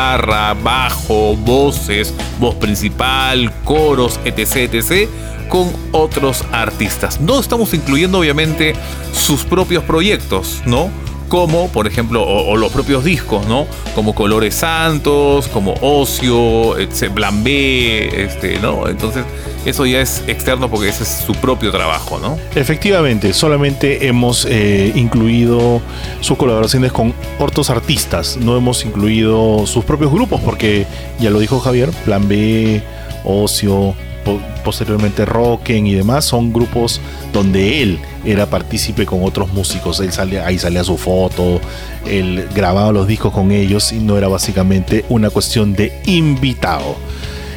[0.62, 5.08] bajo, voces, voz principal, coros, etc, etc,
[5.48, 7.20] con otros artistas.
[7.20, 8.74] No estamos incluyendo obviamente
[9.12, 10.90] sus propios proyectos, ¿no?
[11.28, 13.66] Como, por ejemplo, o, los propios discos, ¿no?
[13.94, 18.88] Como Colores Santos, como Ocio, etc, Plan B, este, ¿no?
[18.88, 19.24] Entonces,
[19.64, 22.38] eso ya es externo porque ese es su propio trabajo, ¿no?
[22.54, 25.82] Efectivamente, solamente hemos eh, incluido
[26.20, 30.86] sus colaboraciones con otros artistas, no hemos incluido sus propios grupos porque
[31.18, 32.80] ya lo dijo Javier, Plan B,
[33.24, 33.94] Ocio,
[34.26, 37.00] po- posteriormente Rocken y demás son grupos
[37.32, 41.60] donde él era partícipe con otros músicos, él sale, ahí salía su foto,
[42.04, 46.96] él grababa los discos con ellos y no era básicamente una cuestión de invitado.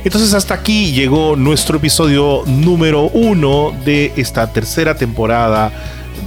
[0.05, 5.73] Entonces hasta aquí llegó nuestro episodio número uno de esta tercera temporada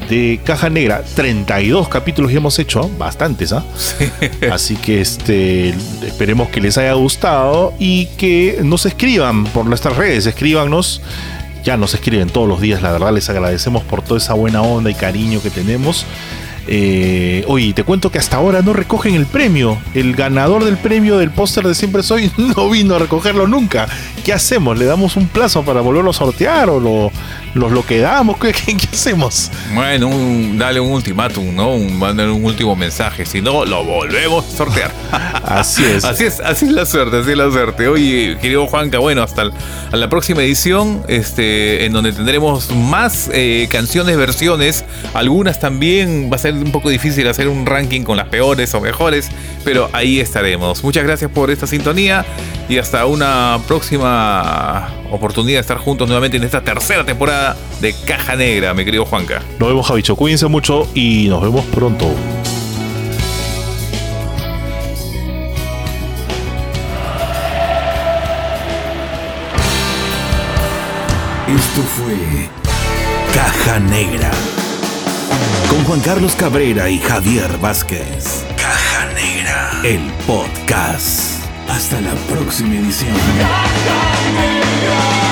[0.09, 1.03] de Caja Negra.
[1.15, 3.65] 32 capítulos ya hemos hecho, bastantes, ¿ah?
[4.53, 5.71] Así que este,
[6.07, 11.03] esperemos que les haya gustado y que nos escriban por nuestras redes, escríbanos.
[11.65, 14.91] Ya nos escriben todos los días, la verdad les agradecemos por toda esa buena onda
[14.91, 16.05] y cariño que tenemos.
[16.69, 19.79] Eh, oye, te cuento que hasta ahora no recogen el premio.
[19.95, 23.89] El ganador del premio del póster de Siempre Soy no vino a recogerlo nunca.
[24.25, 24.79] ¿Qué hacemos?
[24.79, 27.11] ¿Le damos un plazo para volverlo a sortear o lo,
[27.55, 28.37] los lo quedamos?
[28.41, 29.51] ¿Qué, qué- qué hacemos?
[29.75, 31.75] Bueno, un- dale un ultimátum, ¿no?
[31.75, 33.27] Un, mándale un último mensaje.
[33.27, 34.93] Si no, lo volvemos a sortear.
[35.45, 36.05] Así es.
[36.05, 37.89] Así es, así es la suerte, así es la suerte.
[37.89, 39.53] Oye, querido Juanca, bueno, hasta el-
[39.91, 44.85] a la próxima edición, este, en donde tendremos más eh, canciones, versiones.
[45.13, 48.81] Algunas también va a ser un poco difícil hacer un ranking con las peores o
[48.81, 49.31] mejores,
[49.65, 50.83] pero ahí estaremos.
[50.85, 52.25] Muchas gracias por esta sintonía
[52.69, 58.37] y hasta una próxima oportunidad de estar juntos nuevamente en esta tercera temporada de Caja
[58.37, 59.43] Negra, mi querido Juanca.
[59.59, 60.17] Nos vemos, Javicho.
[60.17, 62.15] Cuídense mucho y nos vemos pronto.
[71.49, 72.49] Esto fue
[73.35, 74.31] Caja Negra.
[75.73, 78.45] Con Juan Carlos Cabrera y Javier Vázquez.
[78.59, 79.81] Caja Negra.
[79.83, 81.43] El podcast.
[81.67, 83.15] Hasta la próxima edición.
[83.39, 85.32] Caja Negra.